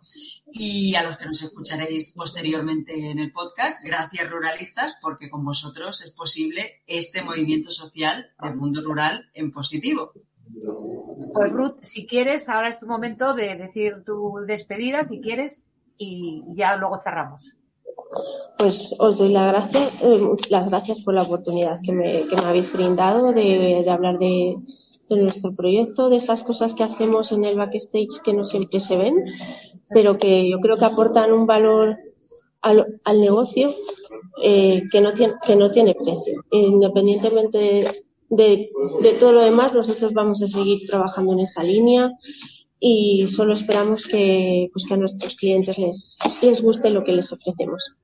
y 0.52 0.94
a 0.94 1.02
los 1.02 1.16
que 1.16 1.26
nos 1.26 1.42
escucharéis 1.42 2.12
posteriormente 2.16 3.10
en 3.10 3.18
el 3.18 3.32
podcast. 3.32 3.84
Gracias 3.84 4.30
ruralistas 4.30 4.96
porque 5.00 5.30
con 5.30 5.44
vosotros 5.44 6.02
es 6.02 6.12
posible 6.12 6.82
este 6.86 7.22
movimiento 7.22 7.70
social 7.70 8.32
del 8.40 8.56
mundo 8.56 8.82
rural 8.82 9.30
en 9.34 9.50
positivo. 9.50 10.12
Pues 11.32 11.50
Ruth, 11.50 11.78
si 11.82 12.06
quieres, 12.06 12.48
ahora 12.48 12.68
es 12.68 12.78
tu 12.78 12.86
momento 12.86 13.34
de 13.34 13.56
decir 13.56 14.04
tu 14.04 14.44
despedida, 14.46 15.02
si 15.02 15.20
quieres, 15.20 15.64
y 15.96 16.44
ya 16.54 16.76
luego 16.76 16.98
cerramos. 16.98 17.54
Pues 18.59 18.94
os 18.98 19.18
doy 19.18 19.30
la 19.30 19.48
gracia, 19.48 19.90
eh, 20.02 20.20
las 20.48 20.70
gracias 20.70 21.00
por 21.00 21.14
la 21.14 21.22
oportunidad 21.22 21.80
que 21.82 21.92
me, 21.92 22.24
habéis 22.44 22.72
brindado 22.72 23.32
de, 23.32 23.84
hablar 23.88 24.18
de, 24.18 24.57
nuestro 25.11 25.55
proyecto, 25.55 26.09
de 26.09 26.16
esas 26.16 26.42
cosas 26.42 26.74
que 26.74 26.82
hacemos 26.82 27.30
en 27.30 27.44
el 27.44 27.57
backstage 27.57 28.20
que 28.24 28.34
no 28.34 28.44
siempre 28.44 28.80
se 28.80 28.96
ven, 28.96 29.14
pero 29.90 30.18
que 30.18 30.48
yo 30.48 30.59
creo 30.61 30.76
que 30.76 30.84
aportan 30.84 31.32
un 31.32 31.46
valor 31.46 31.96
al, 32.62 33.00
al 33.05 33.20
negocio 33.20 33.72
eh, 34.42 34.82
que, 34.90 35.00
no 35.00 35.12
tiene, 35.12 35.34
que 35.46 35.57
no 35.57 35.70
tiene 35.70 35.94
precio. 35.94 36.42
Independientemente 36.50 37.59
de, 38.28 38.70
de, 39.02 39.12
todo 39.14 39.32
lo 39.32 39.40
demás, 39.42 39.72
nosotros 39.72 40.12
vamos 40.12 40.42
a 40.42 40.48
seguir 40.48 40.86
trabajando 40.88 41.34
en 41.34 41.40
esa 41.40 41.62
línea 41.62 42.11
y 42.80 43.26
solo 43.28 43.54
esperamos 43.54 44.04
que, 44.06 44.68
pues 44.72 44.84
que 44.86 44.94
a 44.94 44.96
nuestros 44.96 45.36
clientes 45.36 45.78
les, 45.78 46.18
les 46.42 46.62
guste 46.62 46.90
lo 46.90 47.04
que 47.04 47.12
les 47.12 47.32
ofrecemos. 47.32 47.94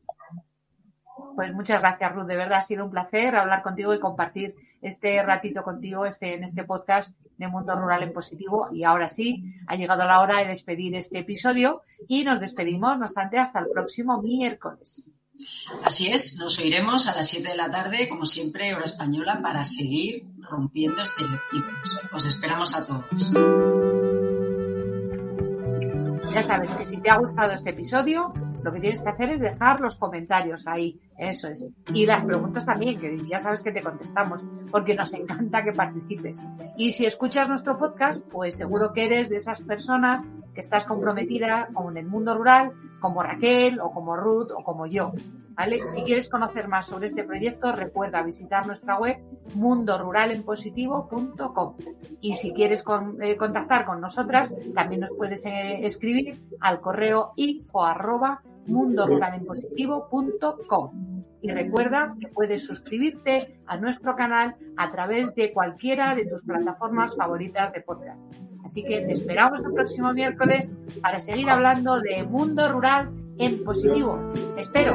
Pues 1.35 1.55
muchas 1.55 1.81
gracias, 1.81 2.13
Ruth. 2.13 2.27
De 2.27 2.37
verdad 2.37 2.59
ha 2.59 2.63
sido 2.63 2.85
un 2.85 2.91
placer 2.91 3.35
hablar 3.35 3.63
contigo 3.63 3.95
y 3.95 4.01
compartir 4.01 4.55
este 4.83 5.23
ratito 5.23 5.63
contigo 5.63 6.07
este, 6.07 6.35
en 6.35 6.45
este 6.45 6.65
podcast 6.65 7.17
de 7.37 7.49
Mundo 7.49 7.75
Rural 7.77 8.03
en 8.03 8.13
Positivo. 8.13 8.69
Y 8.73 8.85
ahora 8.85 9.09
sí, 9.09 9.45
ha 9.67 9.77
llegado 9.77 10.05
la 10.05 10.21
hora 10.21 10.39
de 10.39 10.47
despedir 10.47 10.95
este 10.95 11.21
episodio 11.21 11.83
y 12.09 12.25
nos 12.25 12.41
despedimos, 12.41 12.99
no 12.99 13.07
obstante, 13.07 13.39
hasta 13.39 13.61
el 13.61 13.69
próximo 13.73 14.21
miércoles. 14.21 15.11
Así 15.85 16.09
es, 16.09 16.37
nos 16.37 16.59
oiremos 16.59 17.09
a 17.09 17.15
las 17.15 17.29
7 17.29 17.49
de 17.49 17.57
la 17.57 17.71
tarde, 17.71 18.09
como 18.09 18.27
siempre, 18.27 18.75
hora 18.75 18.85
española, 18.85 19.41
para 19.43 19.65
seguir 19.65 20.27
rompiendo 20.39 21.03
estereotipos. 21.03 22.03
Os 22.13 22.27
esperamos 22.27 22.75
a 22.75 22.87
todos. 22.87 24.00
Ya 26.41 26.47
sabes 26.47 26.73
que 26.73 26.87
si 26.87 26.97
te 26.97 27.11
ha 27.11 27.19
gustado 27.19 27.53
este 27.53 27.69
episodio, 27.69 28.33
lo 28.63 28.73
que 28.73 28.81
tienes 28.81 29.03
que 29.03 29.11
hacer 29.11 29.29
es 29.29 29.43
dejar 29.43 29.79
los 29.79 29.97
comentarios 29.97 30.67
ahí, 30.67 30.99
eso 31.19 31.49
es. 31.49 31.69
Y 31.93 32.07
las 32.07 32.25
preguntas 32.25 32.65
también, 32.65 32.99
que 32.99 33.19
ya 33.27 33.39
sabes 33.39 33.61
que 33.61 33.73
te 33.73 33.83
contestamos, 33.83 34.43
porque 34.71 34.95
nos 34.95 35.13
encanta 35.13 35.63
que 35.63 35.75
participes. 35.75 36.43
Y 36.79 36.93
si 36.93 37.05
escuchas 37.05 37.51
nuestro 37.51 37.77
podcast, 37.77 38.25
pues 38.31 38.57
seguro 38.57 38.95
que 38.95 39.05
eres 39.05 39.29
de 39.29 39.37
esas 39.37 39.61
personas 39.61 40.27
que 40.55 40.63
estás 40.63 40.85
comprometida 40.85 41.69
con 41.75 41.99
el 41.99 42.07
mundo 42.07 42.35
rural, 42.35 42.73
como 43.01 43.23
Raquel, 43.23 43.79
o 43.79 43.91
como 43.93 44.17
Ruth, 44.17 44.51
o 44.53 44.65
como 44.65 44.87
yo. 44.87 45.13
Si 45.87 46.03
quieres 46.03 46.31
conocer 46.31 46.69
más 46.69 46.87
sobre 46.87 47.07
este 47.07 47.25
proyecto, 47.25 47.73
recuerda 47.73 48.23
visitar 48.23 48.67
nuestra 48.67 48.99
web 48.99 49.19
mundoruralenpositivo.com. 49.55 51.77
Y 52.21 52.35
si 52.35 52.53
quieres 52.53 52.85
eh, 53.21 53.37
contactar 53.37 53.85
con 53.85 54.01
nosotras, 54.01 54.55
también 54.75 55.03
nos 55.03 55.13
puedes 55.13 55.45
eh, 55.45 55.85
escribir 55.85 56.41
al 56.61 56.81
correo 56.81 57.33
info 57.37 57.85
arroba. 57.85 58.43
Y 61.43 61.51
recuerda 61.51 62.15
que 62.21 62.29
puedes 62.29 62.65
suscribirte 62.65 63.61
a 63.67 63.79
nuestro 63.79 64.15
canal 64.15 64.57
a 64.77 64.91
través 64.91 65.35
de 65.35 65.53
cualquiera 65.53 66.15
de 66.15 66.27
tus 66.27 66.43
plataformas 66.43 67.17
favoritas 67.17 67.73
de 67.73 67.81
podcast. 67.81 68.33
Así 68.63 68.85
que 68.85 69.01
te 69.01 69.13
esperamos 69.13 69.65
el 69.65 69.73
próximo 69.73 70.13
miércoles 70.13 70.75
para 71.03 71.19
seguir 71.19 71.49
hablando 71.51 72.01
de 72.01 72.23
mundo 72.25 72.71
rural 72.71 73.11
en 73.41 73.65
positivo. 73.65 74.19
Espero. 74.57 74.95